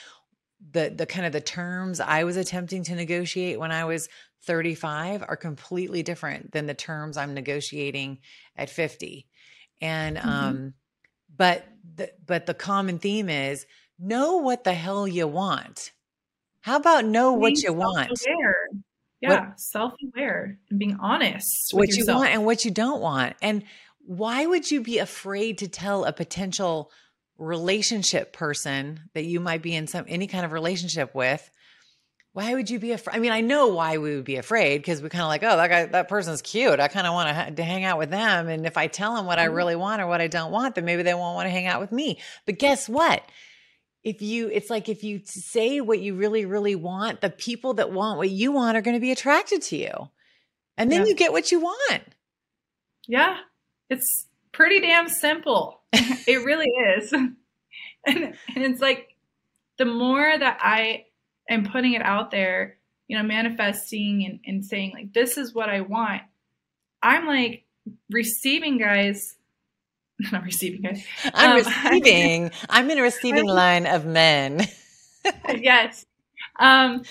the 0.71 0.93
the 0.95 1.05
kind 1.05 1.25
of 1.25 1.33
the 1.33 1.41
terms 1.41 1.99
i 1.99 2.23
was 2.23 2.37
attempting 2.37 2.83
to 2.83 2.95
negotiate 2.95 3.59
when 3.59 3.71
i 3.71 3.85
was 3.85 4.09
35 4.43 5.23
are 5.27 5.35
completely 5.35 6.03
different 6.03 6.51
than 6.51 6.65
the 6.67 6.73
terms 6.73 7.17
i'm 7.17 7.33
negotiating 7.33 8.19
at 8.55 8.69
50 8.69 9.27
and 9.81 10.17
mm-hmm. 10.17 10.29
um 10.29 10.73
but 11.35 11.67
the, 11.95 12.11
but 12.25 12.45
the 12.45 12.53
common 12.53 12.99
theme 12.99 13.29
is 13.29 13.65
know 13.99 14.37
what 14.37 14.63
the 14.63 14.73
hell 14.73 15.07
you 15.07 15.27
want. 15.27 15.91
How 16.61 16.77
about 16.77 17.05
know 17.05 17.31
being 17.31 17.41
what 17.41 17.61
you 17.61 17.73
want? 17.73 18.11
Yeah, 19.19 19.53
self 19.55 19.93
aware 20.03 20.59
and 20.69 20.77
being 20.77 20.97
honest. 21.01 21.73
what 21.73 21.87
yourself. 21.87 22.07
you 22.07 22.15
want 22.15 22.29
and 22.29 22.45
what 22.45 22.65
you 22.65 22.71
don't 22.71 23.01
want. 23.01 23.35
And 23.41 23.63
why 23.99 24.45
would 24.45 24.69
you 24.69 24.81
be 24.81 24.99
afraid 24.99 25.59
to 25.59 25.67
tell 25.67 26.05
a 26.05 26.13
potential 26.13 26.91
relationship 27.37 28.33
person 28.33 29.01
that 29.13 29.25
you 29.25 29.39
might 29.39 29.61
be 29.61 29.75
in 29.75 29.87
some 29.87 30.05
any 30.07 30.27
kind 30.27 30.45
of 30.45 30.51
relationship 30.51 31.15
with? 31.15 31.49
Why 32.33 32.53
would 32.53 32.69
you 32.69 32.77
be 32.77 32.91
afraid? 32.91 33.15
I 33.15 33.19
mean, 33.19 33.31
I 33.31 33.41
know 33.41 33.69
why 33.69 33.97
we 33.97 34.15
would 34.15 34.23
be 34.23 34.35
afraid 34.35 34.77
because 34.77 35.01
we 35.01 35.09
kind 35.09 35.23
of 35.23 35.29
like, 35.29 35.41
oh, 35.41 35.57
that 35.57 35.69
guy, 35.69 35.85
that 35.85 36.07
person's 36.07 36.43
cute. 36.43 36.79
I 36.79 36.87
kind 36.87 37.07
of 37.07 37.13
want 37.13 37.35
ha- 37.35 37.49
to 37.49 37.63
hang 37.63 37.83
out 37.83 37.97
with 37.97 38.11
them. 38.11 38.47
And 38.47 38.67
if 38.67 38.77
I 38.77 38.85
tell 38.85 39.15
them 39.15 39.25
what 39.25 39.39
I 39.39 39.47
mm-hmm. 39.47 39.55
really 39.55 39.75
want 39.75 40.03
or 40.03 40.07
what 40.07 40.21
I 40.21 40.27
don't 40.27 40.51
want, 40.51 40.75
then 40.75 40.85
maybe 40.85 41.01
they 41.01 41.15
won't 41.15 41.33
want 41.33 41.47
to 41.47 41.51
hang 41.51 41.65
out 41.65 41.81
with 41.81 41.91
me. 41.91 42.19
But 42.45 42.59
guess 42.59 42.87
what? 42.87 43.23
If 44.07 44.21
you 44.21 44.49
it's 44.49 44.69
like 44.69 44.87
if 44.87 45.03
you 45.03 45.21
say 45.25 45.81
what 45.81 45.99
you 45.99 46.15
really 46.15 46.45
really 46.45 46.75
want 46.75 47.19
the 47.19 47.29
people 47.29 47.73
that 47.73 47.91
want 47.91 48.17
what 48.17 48.29
you 48.29 48.53
want 48.53 48.77
are 48.77 48.81
going 48.81 48.95
to 48.95 49.01
be 49.01 49.11
attracted 49.11 49.61
to 49.63 49.77
you. 49.77 50.09
And 50.77 50.91
then 50.91 51.01
yeah. 51.01 51.07
you 51.07 51.15
get 51.15 51.31
what 51.31 51.51
you 51.51 51.59
want. 51.59 52.03
Yeah. 53.07 53.37
It's 53.89 54.27
pretty 54.51 54.79
damn 54.79 55.09
simple. 55.09 55.81
It 56.27 56.43
really 56.43 56.69
is. 56.97 57.13
And, 58.05 58.23
and 58.55 58.63
it's 58.63 58.79
like 58.79 59.17
the 59.77 59.85
more 59.85 60.37
that 60.37 60.59
i 60.61 61.05
am 61.49 61.65
putting 61.65 61.93
it 61.93 62.01
out 62.01 62.31
there 62.31 62.77
you 63.07 63.17
know 63.17 63.23
manifesting 63.23 64.25
and, 64.25 64.39
and 64.45 64.65
saying 64.65 64.91
like 64.93 65.13
this 65.13 65.37
is 65.37 65.53
what 65.53 65.69
i 65.69 65.81
want 65.81 66.21
i'm 67.01 67.25
like 67.25 67.65
receiving 68.09 68.77
guys 68.77 69.35
not 70.31 70.43
receiving 70.43 70.83
it. 70.83 70.99
I'm 71.33 71.51
um, 71.51 71.57
receiving. 71.65 72.51
I'm 72.69 72.89
in 72.89 72.97
a 72.97 73.01
receiving 73.01 73.47
line 73.47 73.85
of 73.85 74.05
men. 74.05 74.67
yes. 75.49 76.05
Um, 76.59 77.03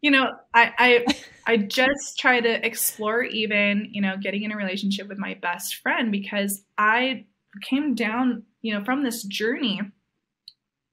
you 0.00 0.10
know, 0.10 0.30
I, 0.52 0.72
I 0.78 1.06
I 1.46 1.56
just 1.56 2.18
try 2.18 2.40
to 2.40 2.66
explore 2.66 3.22
even, 3.22 3.88
you 3.92 4.02
know, 4.02 4.16
getting 4.20 4.42
in 4.42 4.52
a 4.52 4.56
relationship 4.56 5.08
with 5.08 5.18
my 5.18 5.34
best 5.34 5.76
friend 5.76 6.12
because 6.12 6.62
I 6.76 7.26
came 7.62 7.94
down, 7.94 8.44
you 8.62 8.74
know, 8.74 8.84
from 8.84 9.02
this 9.02 9.22
journey 9.22 9.80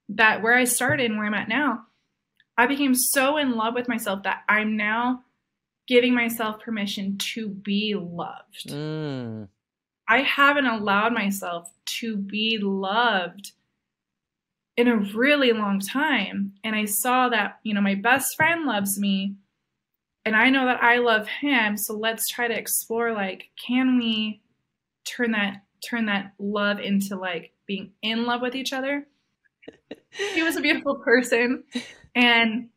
that 0.09 0.41
where 0.41 0.55
I 0.55 0.65
started 0.65 1.05
and 1.05 1.17
where 1.17 1.27
I'm 1.27 1.33
at 1.33 1.49
now, 1.49 1.83
I 2.57 2.67
became 2.67 2.95
so 2.95 3.37
in 3.37 3.55
love 3.55 3.73
with 3.73 3.87
myself 3.87 4.23
that 4.23 4.43
I'm 4.47 4.77
now 4.77 5.23
giving 5.87 6.13
myself 6.13 6.59
permission 6.59 7.17
to 7.17 7.49
be 7.49 7.95
loved. 7.95 8.67
Mm. 8.67 9.47
I 10.11 10.23
haven't 10.23 10.65
allowed 10.65 11.13
myself 11.13 11.71
to 11.99 12.17
be 12.17 12.57
loved 12.61 13.53
in 14.75 14.89
a 14.89 14.97
really 14.97 15.53
long 15.53 15.79
time. 15.79 16.51
And 16.65 16.75
I 16.75 16.83
saw 16.83 17.29
that, 17.29 17.59
you 17.63 17.73
know, 17.73 17.79
my 17.79 17.95
best 17.95 18.35
friend 18.35 18.65
loves 18.65 18.99
me 18.99 19.35
and 20.25 20.35
I 20.35 20.49
know 20.49 20.65
that 20.65 20.83
I 20.83 20.97
love 20.97 21.29
him. 21.29 21.77
So 21.77 21.93
let's 21.93 22.27
try 22.27 22.49
to 22.49 22.57
explore 22.57 23.13
like, 23.13 23.51
can 23.65 23.97
we 23.97 24.41
turn 25.05 25.31
that 25.31 25.63
turn 25.81 26.07
that 26.07 26.33
love 26.37 26.81
into 26.81 27.15
like 27.15 27.53
being 27.65 27.91
in 28.01 28.25
love 28.25 28.41
with 28.41 28.53
each 28.53 28.73
other? 28.73 29.07
he 30.09 30.43
was 30.43 30.57
a 30.57 30.61
beautiful 30.61 30.95
person 30.95 31.63
and 32.15 32.67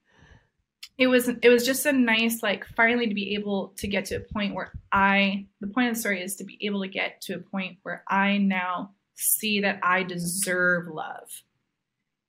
it 0.97 1.09
was 1.09 1.29
it 1.29 1.49
was 1.49 1.67
just 1.67 1.87
a 1.87 1.93
nice 1.93 2.43
like 2.43 2.65
finally 2.77 3.09
to 3.09 3.15
be 3.15 3.35
able 3.35 3.75
to 3.79 3.89
get 3.89 4.05
to 4.07 4.17
a 4.17 4.21
point 4.21 4.55
where 4.55 4.73
I 4.93 5.47
the 5.61 5.67
point 5.67 5.89
of 5.89 5.95
the 5.95 6.01
story 6.01 6.23
is 6.23 6.37
to 6.37 6.45
be 6.45 6.59
able 6.61 6.83
to 6.83 6.89
get 6.89 7.21
to 7.23 7.35
a 7.35 7.39
point 7.39 7.79
where 7.83 8.05
I 8.09 8.39
now 8.39 8.91
see 9.15 9.61
that 9.61 9.81
I 9.83 10.03
deserve 10.03 10.87
love. 10.89 11.29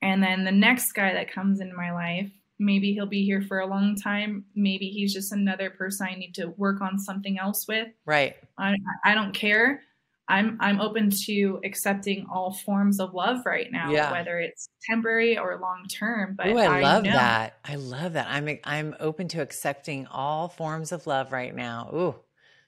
And 0.01 0.21
then 0.21 0.45
the 0.45 0.51
next 0.51 0.93
guy 0.93 1.13
that 1.13 1.31
comes 1.31 1.59
into 1.59 1.75
my 1.75 1.91
life, 1.91 2.31
maybe 2.59 2.93
he'll 2.93 3.07
be 3.07 3.25
here 3.25 3.41
for 3.41 3.59
a 3.59 3.67
long 3.67 3.95
time. 3.95 4.45
Maybe 4.55 4.89
he's 4.89 5.13
just 5.13 5.31
another 5.31 5.69
person 5.69 6.07
I 6.09 6.15
need 6.15 6.33
to 6.35 6.47
work 6.57 6.81
on 6.81 6.99
something 6.99 7.39
else 7.39 7.67
with. 7.67 7.87
Right. 8.05 8.35
I 8.57 8.75
I 9.03 9.13
don't 9.13 9.33
care. 9.33 9.81
I'm 10.27 10.57
I'm 10.60 10.81
open 10.81 11.11
to 11.26 11.60
accepting 11.64 12.26
all 12.31 12.52
forms 12.52 12.99
of 12.99 13.14
love 13.14 13.45
right 13.45 13.72
now, 13.72 13.91
yeah. 13.91 14.11
whether 14.11 14.39
it's 14.39 14.69
temporary 14.89 15.38
or 15.38 15.60
long 15.61 15.85
term. 15.88 16.35
But 16.35 16.47
Ooh, 16.47 16.57
I, 16.57 16.80
I 16.80 16.81
love 16.81 17.03
know. 17.03 17.11
that. 17.11 17.60
I 17.64 17.76
love 17.76 18.14
that. 18.14 18.27
I'm 18.30 18.49
I'm 18.64 18.95
open 18.99 19.27
to 19.30 19.41
accepting 19.41 20.07
all 20.07 20.49
forms 20.49 20.91
of 20.91 21.06
love 21.06 21.31
right 21.31 21.53
now. 21.53 21.89
Ooh, 21.93 22.15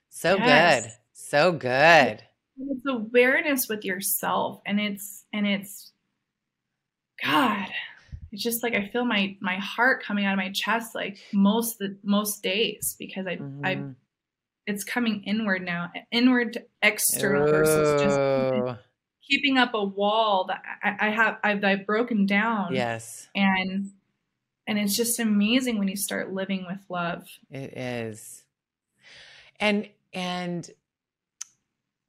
so 0.08 0.36
yes. 0.36 0.82
good, 0.82 0.92
so 1.14 1.52
good. 1.52 2.22
It's 2.60 2.86
awareness 2.86 3.68
with 3.68 3.84
yourself, 3.84 4.60
and 4.64 4.78
it's 4.78 5.24
and 5.32 5.46
it's 5.46 5.92
God. 7.24 7.68
It's 8.30 8.42
just 8.42 8.62
like 8.62 8.74
I 8.74 8.88
feel 8.88 9.04
my 9.04 9.36
my 9.40 9.56
heart 9.56 10.04
coming 10.04 10.26
out 10.26 10.34
of 10.34 10.38
my 10.38 10.52
chest 10.52 10.94
like 10.94 11.18
most 11.32 11.78
the 11.78 11.98
most 12.04 12.42
days 12.42 12.94
because 12.98 13.26
I 13.26 13.36
mm-hmm. 13.36 13.66
I 13.66 13.82
it's 14.68 14.84
coming 14.84 15.22
inward 15.24 15.64
now, 15.64 15.90
inward 16.12 16.52
to 16.52 16.64
external 16.82 17.48
Ooh. 17.48 17.50
versus 17.50 18.02
just 18.02 18.18
oh. 18.18 18.76
keeping 19.28 19.56
up 19.56 19.72
a 19.72 19.82
wall 19.82 20.44
that 20.48 20.62
I, 20.82 21.08
I 21.08 21.10
have 21.10 21.38
I've, 21.42 21.64
I've 21.64 21.86
broken 21.86 22.26
down. 22.26 22.74
Yes, 22.74 23.28
and 23.34 23.90
and 24.66 24.78
it's 24.78 24.94
just 24.94 25.18
amazing 25.18 25.78
when 25.78 25.88
you 25.88 25.96
start 25.96 26.32
living 26.32 26.66
with 26.68 26.80
love. 26.90 27.24
It 27.50 27.76
is, 27.76 28.44
and 29.58 29.88
and 30.12 30.70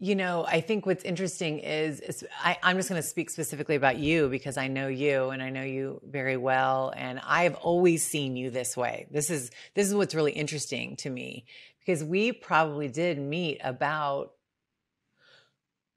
you 0.02 0.16
know, 0.16 0.46
I 0.48 0.62
think 0.62 0.86
what's 0.86 1.04
interesting 1.04 1.60
is, 1.60 2.00
is 2.00 2.26
I, 2.42 2.58
am 2.64 2.78
just 2.78 2.88
going 2.88 3.02
to 3.02 3.08
speak 3.08 3.30
specifically 3.30 3.76
about 3.76 3.98
you 3.98 4.30
because 4.30 4.56
I 4.56 4.70
know 4.70 4.88
you 4.88 5.30
and 5.30 5.44
I 5.44 5.50
know 5.50 5.64
you 5.64 6.00
very 6.06 6.38
well, 6.38 6.94
and 6.96 7.20
I've 7.26 7.56
always 7.56 8.06
seen 8.06 8.38
you 8.38 8.50
this 8.50 8.78
way. 8.78 9.08
This 9.12 9.30
is 9.30 9.52
this 9.74 9.88
is 9.88 9.96
what's 9.96 10.16
really 10.16 10.32
interesting 10.32 10.96
to 10.98 11.10
me 11.10 11.46
because 11.90 12.04
we 12.04 12.32
probably 12.32 12.88
did 12.88 13.18
meet 13.18 13.60
about 13.64 14.34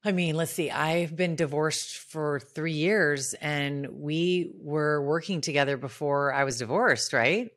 I 0.02 0.10
mean, 0.10 0.36
let's 0.36 0.50
see. 0.50 0.70
I've 0.70 1.14
been 1.14 1.36
divorced 1.36 1.98
for 1.98 2.40
three 2.40 2.72
years 2.72 3.34
and 3.34 3.86
we 4.00 4.52
were 4.58 5.02
working 5.02 5.42
together 5.42 5.76
before 5.76 6.32
I 6.32 6.44
was 6.44 6.58
divorced, 6.58 7.12
right? 7.12 7.50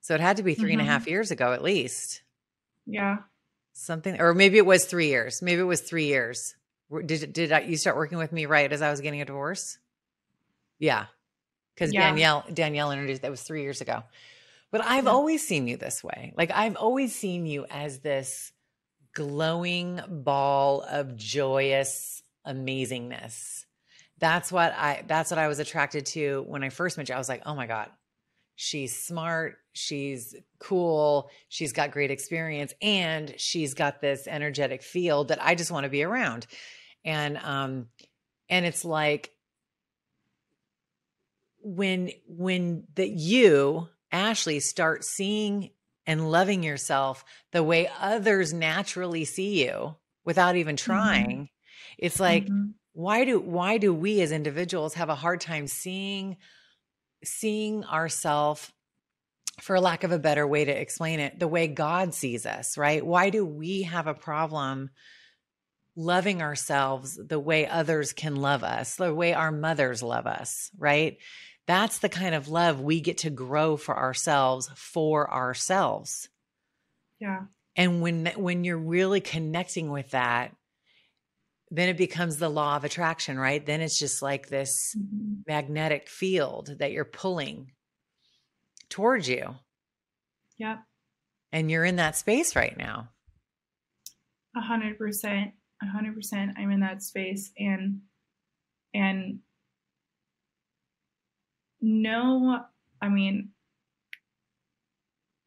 So 0.00 0.14
it 0.14 0.20
had 0.20 0.36
to 0.36 0.44
be 0.44 0.54
three 0.54 0.70
mm-hmm. 0.70 0.80
and 0.80 0.88
a 0.88 0.90
half 0.90 1.02
mm-hmm. 1.02 1.10
years 1.10 1.30
ago 1.32 1.52
at 1.52 1.62
least. 1.62 2.22
Yeah. 2.86 3.18
Something, 3.72 4.20
or 4.20 4.34
maybe 4.34 4.56
it 4.56 4.64
was 4.64 4.84
three 4.84 5.08
years. 5.08 5.42
Maybe 5.42 5.60
it 5.60 5.64
was 5.64 5.80
three 5.80 6.06
years. 6.06 6.54
Did, 7.04 7.32
did 7.32 7.50
I, 7.50 7.60
you 7.62 7.76
start 7.76 7.96
working 7.96 8.18
with 8.18 8.32
me 8.32 8.46
right 8.46 8.72
as 8.72 8.82
I 8.82 8.90
was 8.90 9.00
getting 9.00 9.20
a 9.20 9.24
divorce? 9.24 9.78
Yeah. 10.78 11.06
Because 11.74 11.92
yeah. 11.92 12.08
Danielle, 12.08 12.44
Danielle 12.54 12.92
introduced, 12.92 13.22
that 13.22 13.32
was 13.32 13.42
three 13.42 13.62
years 13.62 13.80
ago. 13.80 14.04
But 14.72 14.80
I've 14.84 15.04
yeah. 15.04 15.10
always 15.10 15.46
seen 15.46 15.68
you 15.68 15.76
this 15.76 16.02
way. 16.02 16.32
Like 16.36 16.50
I've 16.50 16.76
always 16.76 17.14
seen 17.14 17.46
you 17.46 17.66
as 17.70 18.00
this 18.00 18.52
glowing 19.14 20.00
ball 20.08 20.82
of 20.90 21.14
joyous 21.14 22.22
amazingness. 22.46 23.66
That's 24.18 24.50
what 24.50 24.72
I 24.72 25.04
that's 25.06 25.30
what 25.30 25.38
I 25.38 25.46
was 25.46 25.58
attracted 25.58 26.06
to 26.06 26.44
when 26.48 26.64
I 26.64 26.70
first 26.70 26.96
met 26.96 27.08
you. 27.08 27.14
I 27.14 27.18
was 27.18 27.28
like, 27.28 27.42
"Oh 27.44 27.54
my 27.54 27.66
god. 27.66 27.90
She's 28.56 28.96
smart, 28.96 29.56
she's 29.72 30.34
cool, 30.58 31.30
she's 31.48 31.72
got 31.72 31.90
great 31.90 32.10
experience 32.10 32.72
and 32.80 33.34
she's 33.38 33.74
got 33.74 34.00
this 34.00 34.26
energetic 34.26 34.82
field 34.82 35.28
that 35.28 35.42
I 35.42 35.54
just 35.54 35.70
want 35.70 35.84
to 35.84 35.90
be 35.90 36.02
around." 36.02 36.46
And 37.04 37.36
um 37.38 37.88
and 38.48 38.64
it's 38.64 38.84
like 38.84 39.32
when 41.62 42.10
when 42.26 42.84
that 42.94 43.10
you 43.10 43.88
Ashley 44.12 44.60
start 44.60 45.04
seeing 45.04 45.70
and 46.06 46.30
loving 46.30 46.62
yourself 46.62 47.24
the 47.52 47.62
way 47.62 47.88
others 47.98 48.52
naturally 48.52 49.24
see 49.24 49.64
you 49.66 49.96
without 50.24 50.56
even 50.56 50.76
Mm-hmm. 50.86 51.32
trying 51.32 51.48
it's 51.98 52.20
like 52.20 52.50
Mhm. 52.50 52.74
why 52.92 53.24
do 53.24 53.40
why 53.40 53.78
do 53.78 53.94
we 53.94 54.20
as 54.20 54.32
individuals 54.32 54.94
have 54.94 55.08
a 55.08 55.14
hard 55.14 55.40
time 55.40 55.66
seeing 55.66 56.36
seeing 57.24 57.84
ourselves 57.84 58.72
for 59.60 59.80
lack 59.80 60.04
of 60.04 60.12
a 60.12 60.18
better 60.18 60.46
way 60.46 60.64
to 60.64 60.72
explain 60.80 61.20
it 61.20 61.38
the 61.38 61.48
way 61.48 61.68
god 61.68 62.14
sees 62.14 62.46
us 62.46 62.78
right 62.78 63.04
why 63.06 63.30
do 63.30 63.44
we 63.46 63.82
have 63.82 64.06
a 64.06 64.14
problem 64.14 64.90
loving 65.94 66.40
ourselves 66.40 67.18
the 67.22 67.38
way 67.38 67.66
others 67.66 68.14
can 68.14 68.34
love 68.36 68.64
us 68.64 68.96
the 68.96 69.14
way 69.14 69.34
our 69.34 69.52
mothers 69.52 70.02
love 70.02 70.26
us 70.26 70.70
right 70.78 71.18
that's 71.66 71.98
the 71.98 72.08
kind 72.08 72.34
of 72.34 72.48
love 72.48 72.80
we 72.80 73.00
get 73.00 73.18
to 73.18 73.30
grow 73.30 73.76
for 73.76 73.96
ourselves 73.96 74.68
for 74.74 75.30
ourselves. 75.32 76.28
Yeah. 77.20 77.42
And 77.76 78.02
when 78.02 78.26
when 78.36 78.64
you're 78.64 78.76
really 78.78 79.20
connecting 79.20 79.90
with 79.90 80.10
that 80.10 80.54
then 81.74 81.88
it 81.88 81.96
becomes 81.96 82.36
the 82.36 82.50
law 82.50 82.76
of 82.76 82.84
attraction 82.84 83.38
right? 83.38 83.64
Then 83.64 83.80
it's 83.80 83.98
just 83.98 84.20
like 84.20 84.48
this 84.48 84.94
Mhm. 84.94 85.42
magnetic 85.46 86.08
field 86.08 86.78
that 86.78 86.92
you're 86.92 87.04
pulling 87.06 87.72
towards 88.90 89.28
you. 89.28 89.56
Yep. 90.58 90.84
And 91.50 91.70
you're 91.70 91.84
in 91.86 91.96
that 91.96 92.16
space 92.16 92.54
right 92.54 92.76
now. 92.76 93.08
A 94.54 94.60
hundred 94.60 94.98
percent, 94.98 95.54
a 95.82 95.86
hundred 95.86 96.14
percent. 96.14 96.58
I'm 96.58 96.70
in 96.70 96.80
that 96.80 97.02
space, 97.02 97.52
and 97.56 98.02
and 98.92 99.40
no, 101.82 102.64
I 103.00 103.08
mean, 103.08 103.50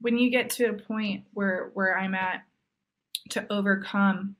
when 0.01 0.17
you 0.17 0.29
get 0.29 0.51
to 0.51 0.65
a 0.65 0.73
point 0.73 1.23
where 1.33 1.71
where 1.73 1.97
I'm 1.97 2.13
at 2.13 2.43
to 3.29 3.51
overcome 3.51 4.35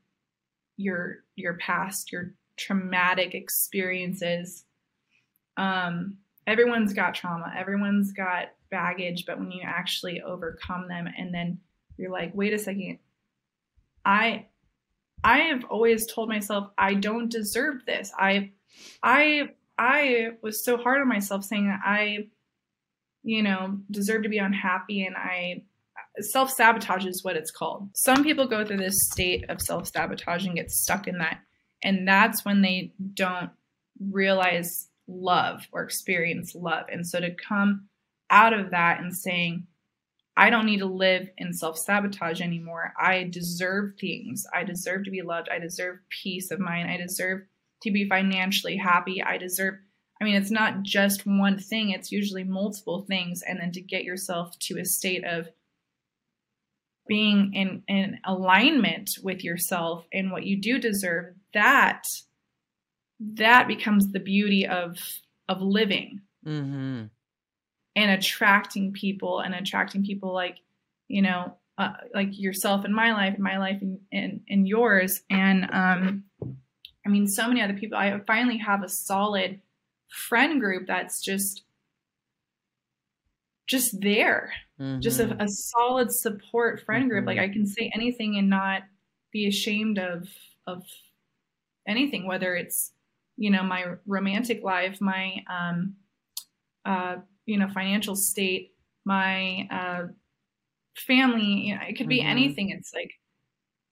your 0.78 1.24
your 1.36 1.56
past, 1.56 2.12
your 2.12 2.34
traumatic 2.58 3.34
experiences, 3.34 4.66
um, 5.58 6.18
everyone's 6.46 6.94
got 6.94 7.16
trauma, 7.16 7.52
everyone's 7.58 8.12
got 8.12 8.50
baggage, 8.70 9.26
but 9.26 9.40
when 9.40 9.52
you 9.52 9.62
actually 9.64 10.22
overcome 10.22 10.88
them, 10.90 11.08
and 11.18 11.34
then 11.34 11.60
you're 11.98 12.12
like, 12.12 12.36
wait 12.36 12.54
a 12.54 12.60
second, 12.60 13.00
I 14.04 14.48
I 15.24 15.40
have 15.40 15.64
always 15.66 16.06
told 16.06 16.28
myself 16.28 16.70
I 16.78 16.96
don't 16.96 17.32
deserve 17.32 17.86
this. 17.86 18.12
I 18.20 18.52
I 19.02 19.52
I 19.78 20.30
was 20.42 20.64
so 20.64 20.78
hard 20.78 21.02
on 21.02 21.08
myself 21.08 21.44
saying 21.44 21.68
that 21.68 21.82
I 21.84 22.28
you 23.24 23.44
know 23.44 23.80
deserve 23.92 24.24
to 24.24 24.30
be 24.30 24.38
unhappy 24.38 25.06
and 25.06 25.16
I 25.16 25.64
self 26.20 26.52
sabotage 26.52 27.06
is 27.06 27.24
what 27.24 27.36
it's 27.36 27.52
called. 27.52 27.90
Some 27.94 28.24
people 28.24 28.48
go 28.48 28.66
through 28.66 28.78
this 28.78 29.10
state 29.12 29.50
of 29.50 29.62
self 29.62 29.88
sabotage 29.88 30.46
and 30.46 30.56
get 30.56 30.72
stuck 30.72 31.08
in 31.08 31.18
that 31.20 31.40
and 31.84 32.08
that's 32.08 32.46
when 32.46 32.62
they 32.62 32.94
don't 33.14 33.52
realize 34.00 34.88
love 35.08 35.68
or 35.72 35.84
experience 35.84 36.56
love. 36.56 36.86
And 36.92 37.08
so 37.08 37.20
to 37.20 37.34
come 37.34 37.88
out 38.30 38.54
of 38.54 38.72
that 38.72 39.00
and 39.02 39.16
saying 39.16 39.68
I 40.38 40.50
don't 40.50 40.66
need 40.66 40.80
to 40.80 40.86
live 40.86 41.30
in 41.38 41.54
self 41.54 41.78
sabotage 41.78 42.42
anymore. 42.42 42.94
I 43.00 43.24
deserve 43.24 43.94
things. 44.00 44.46
I 44.54 44.64
deserve 44.64 45.06
to 45.06 45.12
be 45.12 45.22
loved. 45.22 45.48
I 45.50 45.60
deserve 45.60 46.00
peace 46.10 46.52
of 46.52 46.60
mind. 46.60 46.90
I 46.90 46.98
deserve 46.98 47.44
to 47.86 47.92
be 47.92 48.08
financially 48.08 48.78
happy. 48.78 49.24
I 49.24 49.38
deserve, 49.38 49.76
I 50.22 50.26
mean, 50.26 50.36
it's 50.36 50.52
not 50.52 50.84
just 50.84 51.26
one 51.26 51.58
thing, 51.58 51.90
it's 51.90 52.12
usually 52.12 52.44
multiple 52.44 53.06
things. 53.08 53.42
And 53.42 53.60
then 53.60 53.72
to 53.72 53.82
get 53.82 54.04
yourself 54.04 54.58
to 54.60 54.80
a 54.80 54.86
state 54.86 55.24
of 55.24 55.48
being 57.08 57.54
in, 57.54 57.84
in 57.88 58.20
alignment 58.26 59.18
with 59.24 59.44
yourself 59.44 60.06
and 60.12 60.32
what 60.32 60.46
you 60.46 60.60
do 60.60 60.80
deserve, 60.80 61.36
that 61.54 62.08
that 63.20 63.68
becomes 63.68 64.12
the 64.12 64.20
beauty 64.20 64.68
of 64.68 64.98
of 65.48 65.62
living 65.62 66.22
mm-hmm. 66.46 67.06
and 67.96 68.12
attracting 68.12 68.92
people 68.92 69.40
and 69.40 69.54
attracting 69.54 70.04
people 70.04 70.34
like 70.34 70.58
you 71.08 71.22
know 71.22 71.56
uh, 71.78 71.94
like 72.14 72.30
yourself 72.32 72.86
in 72.86 72.94
my 72.94 73.14
life 73.14 73.36
in 73.36 73.44
my 73.44 73.58
life 73.58 73.78
and 73.82 74.00
in, 74.12 74.42
in 74.48 74.66
yours 74.66 75.22
and 75.30 75.68
um 75.72 76.24
i 77.06 77.10
mean 77.10 77.28
so 77.28 77.48
many 77.48 77.62
other 77.62 77.74
people 77.74 77.98
i 77.98 78.20
finally 78.28 78.58
have 78.58 78.84
a 78.84 78.90
solid 78.90 79.62
friend 80.10 80.60
group 80.62 80.88
that's 80.88 81.22
just 81.22 81.64
just 83.68 84.00
there 84.02 84.54
just 85.02 85.20
Mm-hmm. 85.20 85.20
a, 85.20 85.36
a 85.40 85.48
solid 85.48 86.12
support 86.12 86.82
friend 86.86 87.10
group 87.10 87.26
like 87.26 87.38
Mhm. 87.38 87.40
i 87.40 87.50
can 87.50 87.66
say 87.66 87.92
anything 87.94 88.38
and 88.38 88.50
not 88.50 88.84
be 89.32 89.48
ashamed 89.48 89.98
of 90.00 90.28
of 90.68 90.84
anything 91.88 92.26
whether 92.28 92.56
it's 92.56 92.94
you 93.38 93.50
know 93.50 93.64
my 93.64 93.96
romantic 94.06 94.64
life 94.64 95.00
my 95.02 95.44
um 95.50 95.96
uh 96.86 97.18
you 97.46 97.58
know 97.60 97.70
financial 97.70 98.16
state 98.16 98.76
my 99.06 99.68
uh 99.72 100.08
family 100.98 101.44
you 101.68 101.76
know 101.76 101.82
it 101.88 101.98
could 101.98 102.10
be 102.10 102.22
Mhm. 102.22 102.24
anything 102.24 102.70
it's 102.72 102.94
like 102.94 103.14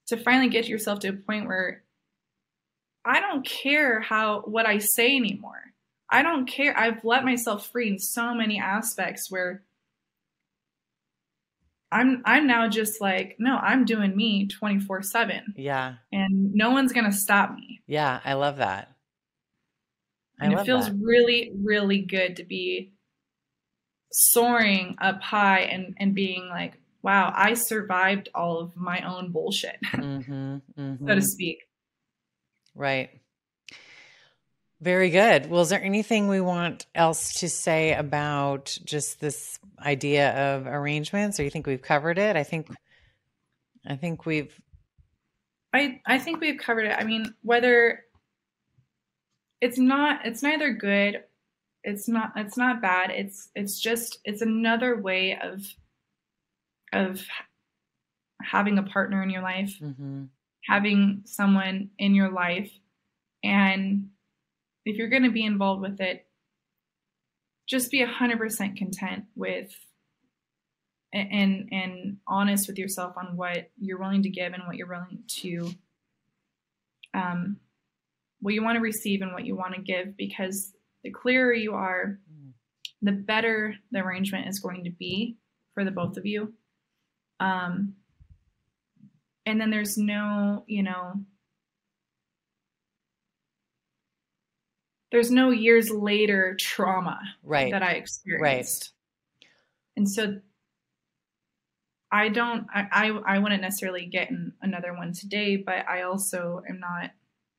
to 0.06 0.18
finally 0.18 0.50
get 0.50 0.68
yourself 0.68 1.00
to 1.00 1.08
a 1.10 1.14
point 1.14 1.46
where 1.48 1.83
i 3.04 3.20
don't 3.20 3.44
care 3.46 4.00
how 4.00 4.40
what 4.42 4.66
i 4.66 4.78
say 4.78 5.16
anymore. 5.16 5.64
I 6.10 6.22
don't 6.22 6.46
care. 6.46 6.78
I've 6.78 7.02
let 7.04 7.24
myself 7.24 7.66
free 7.72 7.88
in 7.88 7.98
so 7.98 8.34
many 8.34 8.60
aspects 8.60 9.30
where 9.30 9.62
i'm 11.90 12.22
i'm 12.24 12.46
now 12.46 12.68
just 12.68 13.00
like 13.00 13.36
no 13.38 13.56
i'm 13.56 13.84
doing 13.84 14.16
me 14.16 14.48
24 14.48 15.02
7 15.02 15.54
yeah. 15.56 15.94
And 16.12 16.52
no 16.54 16.70
one's 16.70 16.92
gonna 16.92 17.12
stop 17.12 17.54
me. 17.54 17.82
Yeah 17.86 18.20
i 18.24 18.34
love 18.34 18.56
that. 18.56 18.90
I 20.40 20.46
and 20.46 20.54
it 20.54 20.64
feels 20.64 20.86
that. 20.86 20.96
really 21.00 21.52
really 21.62 22.00
good 22.00 22.36
to 22.36 22.44
be 22.44 22.92
soaring 24.12 24.96
up 25.00 25.20
high 25.22 25.60
and 25.60 25.94
and 25.98 26.14
being 26.14 26.48
like 26.48 26.74
wow 27.02 27.32
i 27.36 27.54
survived 27.54 28.28
all 28.34 28.58
of 28.60 28.76
my 28.76 29.00
own 29.00 29.30
bullshit 29.30 29.76
mm-hmm, 29.84 30.56
so 30.76 30.80
mm-hmm. 30.80 31.06
to 31.06 31.20
speak 31.22 31.58
Right. 32.74 33.10
Very 34.80 35.10
good. 35.10 35.48
Well, 35.48 35.62
is 35.62 35.70
there 35.70 35.82
anything 35.82 36.28
we 36.28 36.40
want 36.40 36.86
else 36.94 37.40
to 37.40 37.48
say 37.48 37.94
about 37.94 38.76
just 38.84 39.20
this 39.20 39.58
idea 39.80 40.56
of 40.56 40.66
arrangements, 40.66 41.38
or 41.40 41.44
you 41.44 41.50
think 41.50 41.66
we've 41.66 41.80
covered 41.80 42.18
it? 42.18 42.36
I 42.36 42.42
think, 42.42 42.68
I 43.86 43.96
think 43.96 44.26
we've. 44.26 44.52
i 45.72 46.00
i 46.06 46.18
think 46.18 46.40
we've 46.40 46.58
covered 46.58 46.86
it 46.86 46.96
i 46.98 47.04
mean 47.04 47.34
whether 47.42 48.04
it's 49.60 49.78
not 49.78 50.26
it's 50.26 50.42
neither 50.42 50.72
good 50.72 51.22
it's 51.82 52.08
not 52.08 52.32
it's 52.36 52.56
not 52.56 52.80
bad 52.82 53.10
it's 53.10 53.48
it's 53.54 53.80
just 53.80 54.18
it's 54.24 54.42
another 54.42 54.96
way 55.00 55.38
of 55.40 55.64
of 56.92 57.22
having 58.42 58.78
a 58.78 58.82
partner 58.82 59.22
in 59.22 59.30
your 59.30 59.42
life 59.42 59.78
Mm-hmm, 59.82 60.24
having 60.66 61.22
someone 61.24 61.90
in 61.98 62.14
your 62.14 62.30
life. 62.30 62.72
And 63.42 64.10
if 64.84 64.96
you're 64.96 65.08
going 65.08 65.24
to 65.24 65.30
be 65.30 65.44
involved 65.44 65.82
with 65.82 66.00
it 66.00 66.26
just 67.66 67.90
be 67.90 68.04
100% 68.04 68.76
content 68.76 69.24
with 69.34 69.72
and 71.12 71.68
and 71.70 72.16
honest 72.26 72.66
with 72.66 72.76
yourself 72.76 73.14
on 73.16 73.36
what 73.36 73.70
you're 73.78 74.00
willing 74.00 74.24
to 74.24 74.28
give 74.28 74.52
and 74.52 74.64
what 74.66 74.76
you're 74.76 74.88
willing 74.88 75.22
to 75.28 75.70
um 77.14 77.56
what 78.40 78.52
you 78.52 78.62
want 78.62 78.76
to 78.76 78.82
receive 78.82 79.22
and 79.22 79.32
what 79.32 79.46
you 79.46 79.54
want 79.54 79.74
to 79.74 79.80
give 79.80 80.16
because 80.16 80.74
the 81.04 81.10
clearer 81.10 81.52
you 81.52 81.72
are 81.74 82.18
the 83.00 83.12
better 83.12 83.76
the 83.92 84.00
arrangement 84.00 84.48
is 84.48 84.58
going 84.58 84.84
to 84.84 84.90
be 84.90 85.36
for 85.72 85.84
the 85.84 85.90
both 85.90 86.16
of 86.16 86.26
you. 86.26 86.52
Um 87.38 87.94
and 89.46 89.60
then 89.60 89.70
there's 89.70 89.96
no 89.96 90.64
you 90.66 90.82
know 90.82 91.14
there's 95.12 95.30
no 95.30 95.50
years 95.50 95.90
later 95.90 96.56
trauma 96.58 97.18
right. 97.42 97.72
that 97.72 97.82
i 97.82 97.92
experienced 97.92 98.92
and 99.96 100.08
so 100.10 100.40
i 102.10 102.28
don't 102.28 102.66
I, 102.74 102.86
I 102.90 103.34
i 103.34 103.38
wouldn't 103.38 103.62
necessarily 103.62 104.06
get 104.06 104.30
in 104.30 104.52
another 104.60 104.94
one 104.94 105.12
today 105.12 105.56
but 105.56 105.88
i 105.88 106.02
also 106.02 106.62
am 106.68 106.80
not 106.80 107.10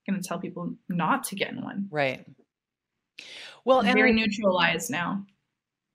going 0.07 0.21
to 0.21 0.27
tell 0.27 0.39
people 0.39 0.75
not 0.87 1.25
to 1.25 1.35
get 1.35 1.51
in 1.51 1.63
one 1.63 1.87
right. 1.91 2.25
Well, 3.63 3.79
I'm 3.79 3.87
and 3.87 3.95
very 3.95 4.13
neutralized 4.13 4.91
now 4.91 5.25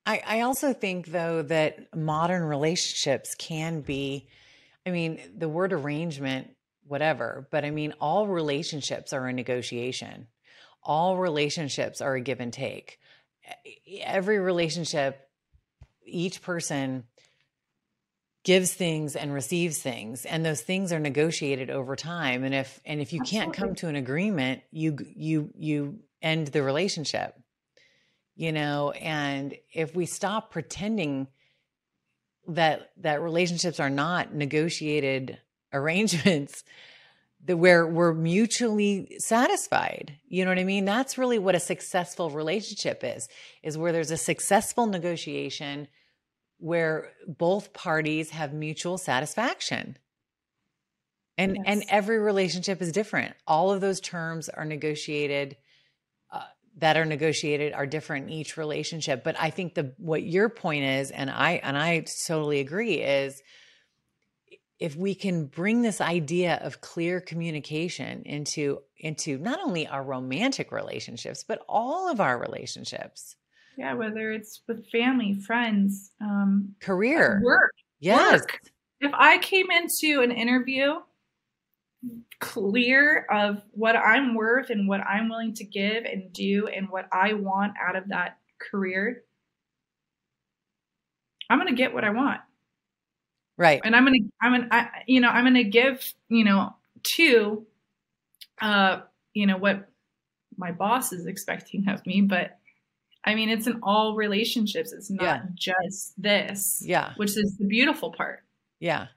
I, 0.07 0.23
I 0.27 0.41
also 0.41 0.73
think 0.73 1.07
though 1.07 1.43
that 1.43 1.95
modern 1.95 2.43
relationships 2.43 3.35
can 3.35 3.81
be, 3.81 4.27
I 4.87 4.91
mean, 4.91 5.21
the 5.37 5.49
word 5.49 5.73
arrangement, 5.73 6.57
whatever, 6.87 7.49
but 7.51 7.65
I 7.65 7.71
mean, 7.71 7.95
all 8.01 8.27
relationships 8.27 9.13
are 9.13 9.27
a 9.27 9.33
negotiation. 9.33 10.29
All 10.83 11.17
relationships 11.17 12.01
are 12.01 12.15
a 12.15 12.21
give 12.21 12.41
and 12.41 12.53
take. 12.53 12.99
every 14.03 14.39
relationship, 14.39 15.29
each 16.05 16.43
person 16.43 17.05
gives 18.43 18.73
things 18.73 19.17
and 19.17 19.33
receives 19.33 19.79
things 19.79 20.25
and 20.25 20.45
those 20.45 20.63
things 20.63 20.93
are 20.93 20.99
negotiated 20.99 21.71
over 21.71 21.95
time 21.95 22.43
and 22.43 22.55
if 22.55 22.81
and 22.87 23.01
if 23.01 23.13
you 23.13 23.21
Absolutely. 23.21 23.47
can't 23.47 23.57
come 23.57 23.75
to 23.75 23.89
an 23.89 23.97
agreement 23.97 24.63
you 24.71 24.97
you 25.15 25.51
you 25.59 25.99
end 26.23 26.47
the 26.49 26.63
relationship 26.63 27.39
you 28.35 28.51
know 28.51 28.93
and 28.93 29.55
if 29.75 29.95
we 29.95 30.07
stop 30.07 30.51
pretending 30.51 31.29
that 32.49 32.91
that 32.99 33.23
relationships 33.23 33.81
are 33.81 33.91
not 33.91 34.35
negotiated 34.35 35.39
arrangements 35.73 36.65
that 37.45 37.57
where 37.57 37.87
we're 37.87 38.13
mutually 38.13 39.17
satisfied. 39.19 40.19
You 40.29 40.45
know 40.45 40.51
what 40.51 40.59
i 40.59 40.65
mean? 40.65 40.85
That's 40.85 41.17
really 41.17 41.39
what 41.39 41.55
a 41.55 41.61
successful 41.61 42.31
relationship 42.31 43.03
is 43.03 43.29
is 43.63 43.79
where 43.79 43.93
there's 43.93 44.11
a 44.11 44.17
successful 44.17 44.87
negotiation 44.87 45.89
where 46.59 47.11
both 47.27 47.73
parties 47.73 48.31
have 48.31 48.53
mutual 48.53 48.99
satisfaction. 48.99 49.97
And 51.39 51.57
yes. 51.57 51.65
and 51.67 51.85
every 51.89 52.19
relationship 52.19 52.83
is 52.83 52.93
different. 52.93 53.35
All 53.47 53.73
of 53.73 53.81
those 53.81 54.01
terms 54.01 54.51
are 54.51 54.67
negotiated 54.67 55.57
that 56.79 56.97
are 56.97 57.05
negotiated 57.05 57.73
are 57.73 57.87
different 57.87 58.27
in 58.27 58.33
each 58.33 58.57
relationship 58.57 59.25
but 59.25 59.37
i 59.39 59.51
think 59.51 59.75
the 59.75 59.93
what 59.99 60.23
your 60.23 60.49
point 60.49 60.85
is 60.85 61.11
and 61.11 61.31
i 61.31 61.61
and 61.63 61.77
i 61.77 62.05
totally 62.27 62.61
agree 62.61 62.95
is 63.03 63.43
if 64.79 64.97
we 64.97 65.15
can 65.15 65.45
bring 65.45 65.83
this 65.83 66.01
idea 66.01 66.59
of 66.63 66.81
clear 66.81 67.21
communication 67.21 68.23
into 68.23 68.79
into 68.97 69.37
not 69.39 69.61
only 69.61 69.87
our 69.87 70.03
romantic 70.03 70.73
relationships 70.73 71.45
but 71.47 71.63
all 71.69 72.11
of 72.11 72.21
our 72.21 72.39
relationships 72.39 73.37
yeah, 73.81 73.95
whether 73.95 74.31
it's 74.31 74.61
with 74.69 74.87
family, 74.91 75.33
friends, 75.35 76.11
um, 76.21 76.75
career, 76.81 77.41
work. 77.43 77.73
Yes. 77.99 78.41
Work. 78.41 78.61
If 79.01 79.13
I 79.15 79.39
came 79.39 79.71
into 79.71 80.21
an 80.21 80.31
interview 80.31 80.97
clear 82.41 83.27
of 83.31 83.63
what 83.73 83.95
I'm 83.97 84.35
worth 84.35 84.71
and 84.71 84.89
what 84.89 85.01
I'm 85.01 85.29
willing 85.29 85.55
to 85.55 85.65
give 85.65 86.05
and 86.05 86.33
do 86.33 86.67
and 86.67 86.89
what 86.89 87.07
I 87.13 87.35
want 87.35 87.75
out 87.81 87.97
of 87.97 88.09
that 88.09 88.39
career, 88.59 89.23
I'm 91.49 91.59
going 91.59 91.69
to 91.69 91.75
get 91.75 91.95
what 91.95 92.05
I 92.05 92.11
want. 92.11 92.41
Right. 93.57 93.81
And 93.85 93.95
I'm 93.95 94.07
going 94.07 94.25
to, 94.25 94.31
I'm 94.41 94.53
going 94.53 94.71
to, 94.71 94.89
you 95.07 95.21
know, 95.21 95.29
I'm 95.29 95.45
going 95.45 95.55
to 95.55 95.65
give, 95.65 96.15
you 96.29 96.45
know, 96.45 96.75
to, 97.17 97.67
uh, 98.61 99.01
you 99.35 99.47
know, 99.47 99.59
what 99.59 99.89
my 100.57 100.73
boss 100.73 101.13
is 101.13 101.27
expecting 101.27 101.89
of 101.89 102.05
me, 102.07 102.23
but 102.23 102.59
I 103.23 103.35
mean, 103.35 103.51
it's 103.51 103.67
in 103.67 103.81
all 103.83 104.17
relationships. 104.17 104.93
It's 104.93 105.11
not 105.11 105.23
yeah. 105.23 105.43
just 105.55 106.15
this. 106.17 106.83
Yeah. 106.85 107.13
Which 107.17 107.37
is 107.37 107.57
the 107.59 107.67
beautiful 107.67 108.13
part. 108.13 108.41
Yeah. 108.79 109.09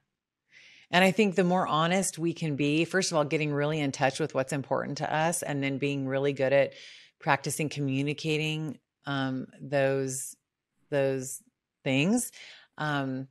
And 0.94 1.04
I 1.04 1.10
think 1.10 1.34
the 1.34 1.44
more 1.44 1.68
honest 1.68 2.20
we 2.20 2.34
can 2.34 2.56
be, 2.56 2.86
first 2.86 3.12
of 3.12 3.18
all, 3.18 3.26
getting 3.26 3.52
really 3.52 3.80
in 3.80 3.92
touch 3.92 4.20
with 4.20 4.36
what's 4.36 4.54
important 4.54 5.00
to 5.00 5.14
us, 5.14 5.42
and 5.42 5.62
then 5.62 5.80
being 5.80 6.08
really 6.08 6.34
good 6.34 6.54
at 6.54 6.74
practicing 7.20 7.68
communicating 7.68 8.78
um, 9.08 9.48
those 9.60 10.36
those 10.92 11.42
things, 11.84 12.32
um, 12.78 13.28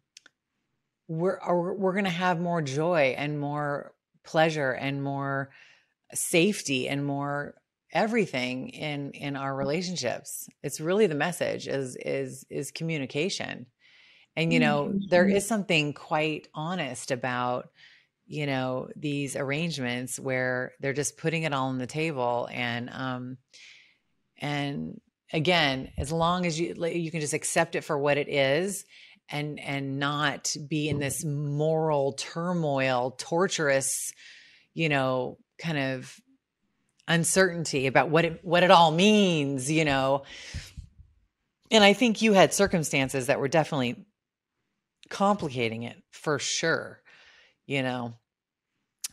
we're 1.07 1.39
we're 1.55 1.93
going 1.93 2.05
to 2.05 2.11
have 2.11 2.41
more 2.41 2.63
joy 2.63 3.15
and 3.17 3.39
more 3.39 3.95
pleasure 4.25 4.73
and 4.73 5.01
more 5.01 5.51
safety 6.13 6.89
and 6.89 7.07
more 7.07 7.55
everything 7.93 8.71
in 8.71 9.13
in 9.13 9.37
our 9.37 9.55
relationships. 9.55 10.49
It's 10.65 10.81
really 10.81 11.07
the 11.07 11.15
message 11.15 11.69
is 11.69 11.97
is 11.97 12.45
is 12.51 12.73
communication 12.73 13.67
and 14.37 14.53
you 14.53 14.61
know 14.61 14.93
there 15.09 15.27
is 15.27 15.47
something 15.47 15.93
quite 15.93 16.49
honest 16.55 17.11
about 17.11 17.71
you 18.27 18.47
know 18.47 18.89
these 18.97 19.37
arrangements 19.37 20.19
where 20.19 20.73
they're 20.81 20.93
just 20.93 21.17
putting 21.17 21.43
it 21.43 21.53
all 21.53 21.69
on 21.69 21.79
the 21.79 21.87
table 21.87 22.49
and 22.53 22.91
um 22.91 23.37
and 24.39 25.01
again 25.33 25.91
as 25.99 26.13
long 26.13 26.47
as 26.47 26.59
you 26.59 26.75
you 26.87 27.11
can 27.11 27.21
just 27.21 27.35
accept 27.35 27.75
it 27.75 27.83
for 27.83 27.99
what 27.99 28.19
it 28.19 28.29
is 28.29 28.85
and 29.29 29.61
and 29.61 29.99
not 29.99 30.55
be 30.69 30.89
in 30.89 30.99
this 30.99 31.25
moral 31.25 32.13
turmoil 32.13 33.15
torturous 33.19 34.13
you 34.75 34.89
know 34.89 35.37
kind 35.59 35.79
of 35.79 36.21
uncertainty 37.09 37.87
about 37.87 38.09
what 38.11 38.25
it 38.25 38.41
what 38.43 38.63
it 38.63 38.71
all 38.71 38.91
means, 38.91 39.71
you 39.71 39.85
know. 39.85 40.23
And 41.71 41.83
I 41.83 41.93
think 41.95 42.23
you 42.23 42.33
had 42.33 42.53
circumstances 42.53 43.27
that 43.27 43.41
were 43.41 43.49
definitely 43.49 44.05
complicating 45.09 45.83
it 45.83 46.03
for 46.11 46.39
sure, 46.39 47.01
you 47.67 47.83
know. 47.83 48.15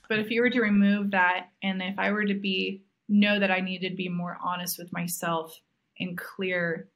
But 0.08 0.20
if 0.20 0.32
you 0.32 0.42
were 0.42 0.50
to 0.50 0.62
remove 0.62 1.12
that 1.12 1.50
and 1.62 1.82
if 1.82 2.00
I 2.00 2.12
were 2.12 2.26
to 2.26 2.34
be 2.34 2.84
know 3.08 3.40
that 3.40 3.52
I 3.52 3.60
needed 3.60 3.90
to 3.90 3.96
be 3.96 4.10
more 4.10 4.38
honest 4.44 4.78
with 4.78 4.92
myself 4.94 5.60
and 6.00 6.18
clear 6.18 6.90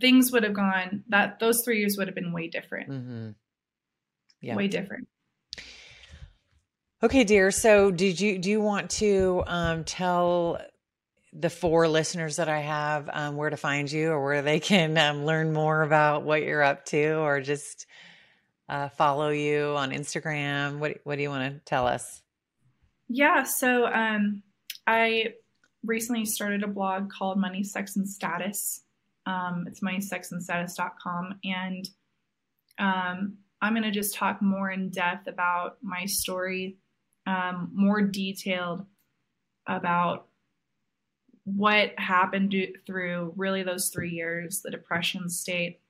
things 0.00 0.32
would 0.32 0.44
have 0.44 0.54
gone 0.54 1.04
that 1.08 1.38
those 1.38 1.62
three 1.64 1.78
years 1.78 1.96
would 1.98 2.08
have 2.08 2.14
been 2.14 2.32
way 2.32 2.48
different. 2.48 2.90
Mm-hmm. 2.90 3.30
Yeah. 4.40 4.56
Way 4.56 4.68
different. 4.68 5.08
Okay, 7.02 7.24
dear. 7.24 7.50
So, 7.50 7.90
did 7.90 8.20
you 8.20 8.38
do 8.38 8.50
you 8.50 8.60
want 8.60 8.90
to 8.92 9.42
um, 9.46 9.84
tell 9.84 10.60
the 11.32 11.50
four 11.50 11.88
listeners 11.88 12.36
that 12.36 12.48
I 12.48 12.60
have 12.60 13.08
um, 13.12 13.36
where 13.36 13.50
to 13.50 13.56
find 13.56 13.90
you, 13.90 14.10
or 14.10 14.22
where 14.22 14.42
they 14.42 14.60
can 14.60 14.96
um, 14.98 15.24
learn 15.24 15.52
more 15.52 15.82
about 15.82 16.24
what 16.24 16.42
you're 16.42 16.62
up 16.62 16.84
to, 16.86 17.14
or 17.14 17.40
just 17.40 17.86
uh, 18.68 18.88
follow 18.90 19.30
you 19.30 19.74
on 19.76 19.90
Instagram? 19.90 20.78
What 20.78 20.98
What 21.04 21.16
do 21.16 21.22
you 21.22 21.30
want 21.30 21.54
to 21.54 21.60
tell 21.64 21.86
us? 21.86 22.22
Yeah. 23.08 23.44
So, 23.44 23.86
um, 23.86 24.42
I 24.86 25.34
recently 25.84 26.24
started 26.24 26.62
a 26.62 26.68
blog 26.68 27.10
called 27.10 27.38
Money, 27.38 27.64
Sex, 27.64 27.96
and 27.96 28.08
Status. 28.08 28.82
Um, 29.26 29.66
it's 29.68 29.80
moneysexandstatus.com, 29.80 31.38
and 31.44 31.88
um, 32.78 33.36
I'm 33.60 33.74
going 33.74 33.84
to 33.84 33.90
just 33.90 34.14
talk 34.14 34.42
more 34.42 34.70
in 34.70 34.90
depth 34.90 35.28
about 35.28 35.76
my 35.82 36.06
story 36.06 36.78
um, 37.26 37.70
more 37.72 38.02
detailed 38.02 38.84
about 39.66 40.26
what 41.44 41.98
happened 41.98 42.54
through 42.86 43.32
really 43.36 43.62
those 43.62 43.88
three 43.88 44.10
years, 44.10 44.62
the 44.62 44.70
depression 44.70 45.28
state, 45.28 45.80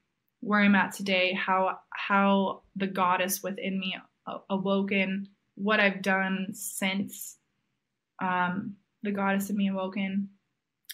where 0.41 0.61
I'm 0.61 0.75
at 0.75 0.93
today, 0.93 1.33
how 1.33 1.79
how 1.91 2.63
the 2.77 2.87
goddess 2.87 3.43
within 3.43 3.79
me 3.79 3.97
awoken, 4.49 5.29
what 5.55 5.81
I've 5.81 6.03
done 6.03 6.49
since 6.55 7.39
um, 8.21 8.77
the 9.03 9.13
goddess 9.13 9.51
in 9.51 9.57
me 9.57 9.69
awoken, 9.69 10.31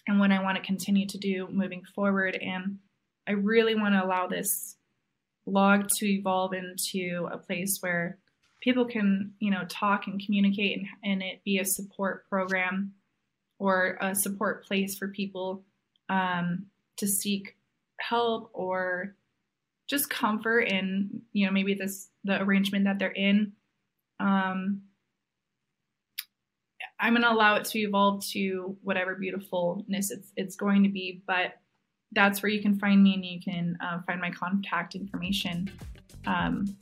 and 0.07 0.19
what 0.19 0.33
I 0.33 0.43
want 0.43 0.57
to 0.57 0.63
continue 0.63 1.07
to 1.07 1.19
do 1.19 1.49
moving 1.51 1.83
forward. 1.95 2.37
And 2.37 2.79
I 3.27 3.33
really 3.33 3.75
want 3.75 3.95
to 3.95 4.05
allow 4.05 4.27
this 4.27 4.77
log 5.47 5.89
to 5.89 6.07
evolve 6.07 6.53
into 6.53 7.29
a 7.33 7.39
place 7.39 7.79
where 7.81 8.19
people 8.61 8.85
can 8.85 9.33
you 9.39 9.51
know 9.51 9.65
talk 9.69 10.07
and 10.07 10.23
communicate 10.25 10.79
and, 10.79 10.87
and 11.05 11.23
it 11.23 11.45
be 11.45 11.59
a 11.59 11.65
support 11.65 12.29
program 12.29 12.93
or 13.59 13.99
a 14.01 14.15
support 14.15 14.65
place 14.65 14.97
for 14.97 15.09
people 15.09 15.65
um, 16.09 16.67
to 16.97 17.07
seek 17.07 17.57
help 18.01 18.51
or 18.53 19.15
just 19.89 20.11
comfort 20.11 20.61
in 20.61 21.23
you 21.33 21.47
know 21.47 21.53
maybe 21.53 21.75
this 21.75 22.09
the 22.25 22.41
arrangement 22.43 22.85
that 22.85 22.99
they're 22.99 23.11
in 23.11 23.53
um, 24.21 24.83
i'm 27.01 27.13
going 27.13 27.23
to 27.23 27.33
allow 27.33 27.57
it 27.57 27.65
to 27.65 27.81
evolve 27.81 28.25
to 28.25 28.77
whatever 28.83 29.17
beautifulness 29.17 30.11
it's, 30.11 30.33
it's 30.37 30.57
going 30.57 30.85
to 30.85 30.89
be 30.89 31.23
but 31.27 31.55
that's 32.13 32.43
where 32.43 32.51
you 32.51 32.63
can 32.63 32.79
find 32.79 33.03
me 33.03 33.15
and 33.15 33.25
you 33.25 33.41
can 33.41 33.77
uh, 33.81 34.01
find 34.07 34.21
my 34.21 34.31
contact 34.31 34.95
information 34.95 35.71
um, 36.27 36.77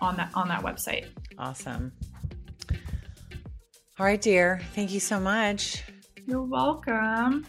on 0.00 0.16
that 0.16 0.30
on 0.34 0.48
that 0.48 0.62
website. 0.62 1.06
Awesome. 1.38 1.92
All 3.98 4.06
right, 4.06 4.20
dear. 4.20 4.60
Thank 4.74 4.92
you 4.92 5.00
so 5.00 5.18
much. 5.18 5.82
You're 6.28 6.42
welcome. 6.42 7.46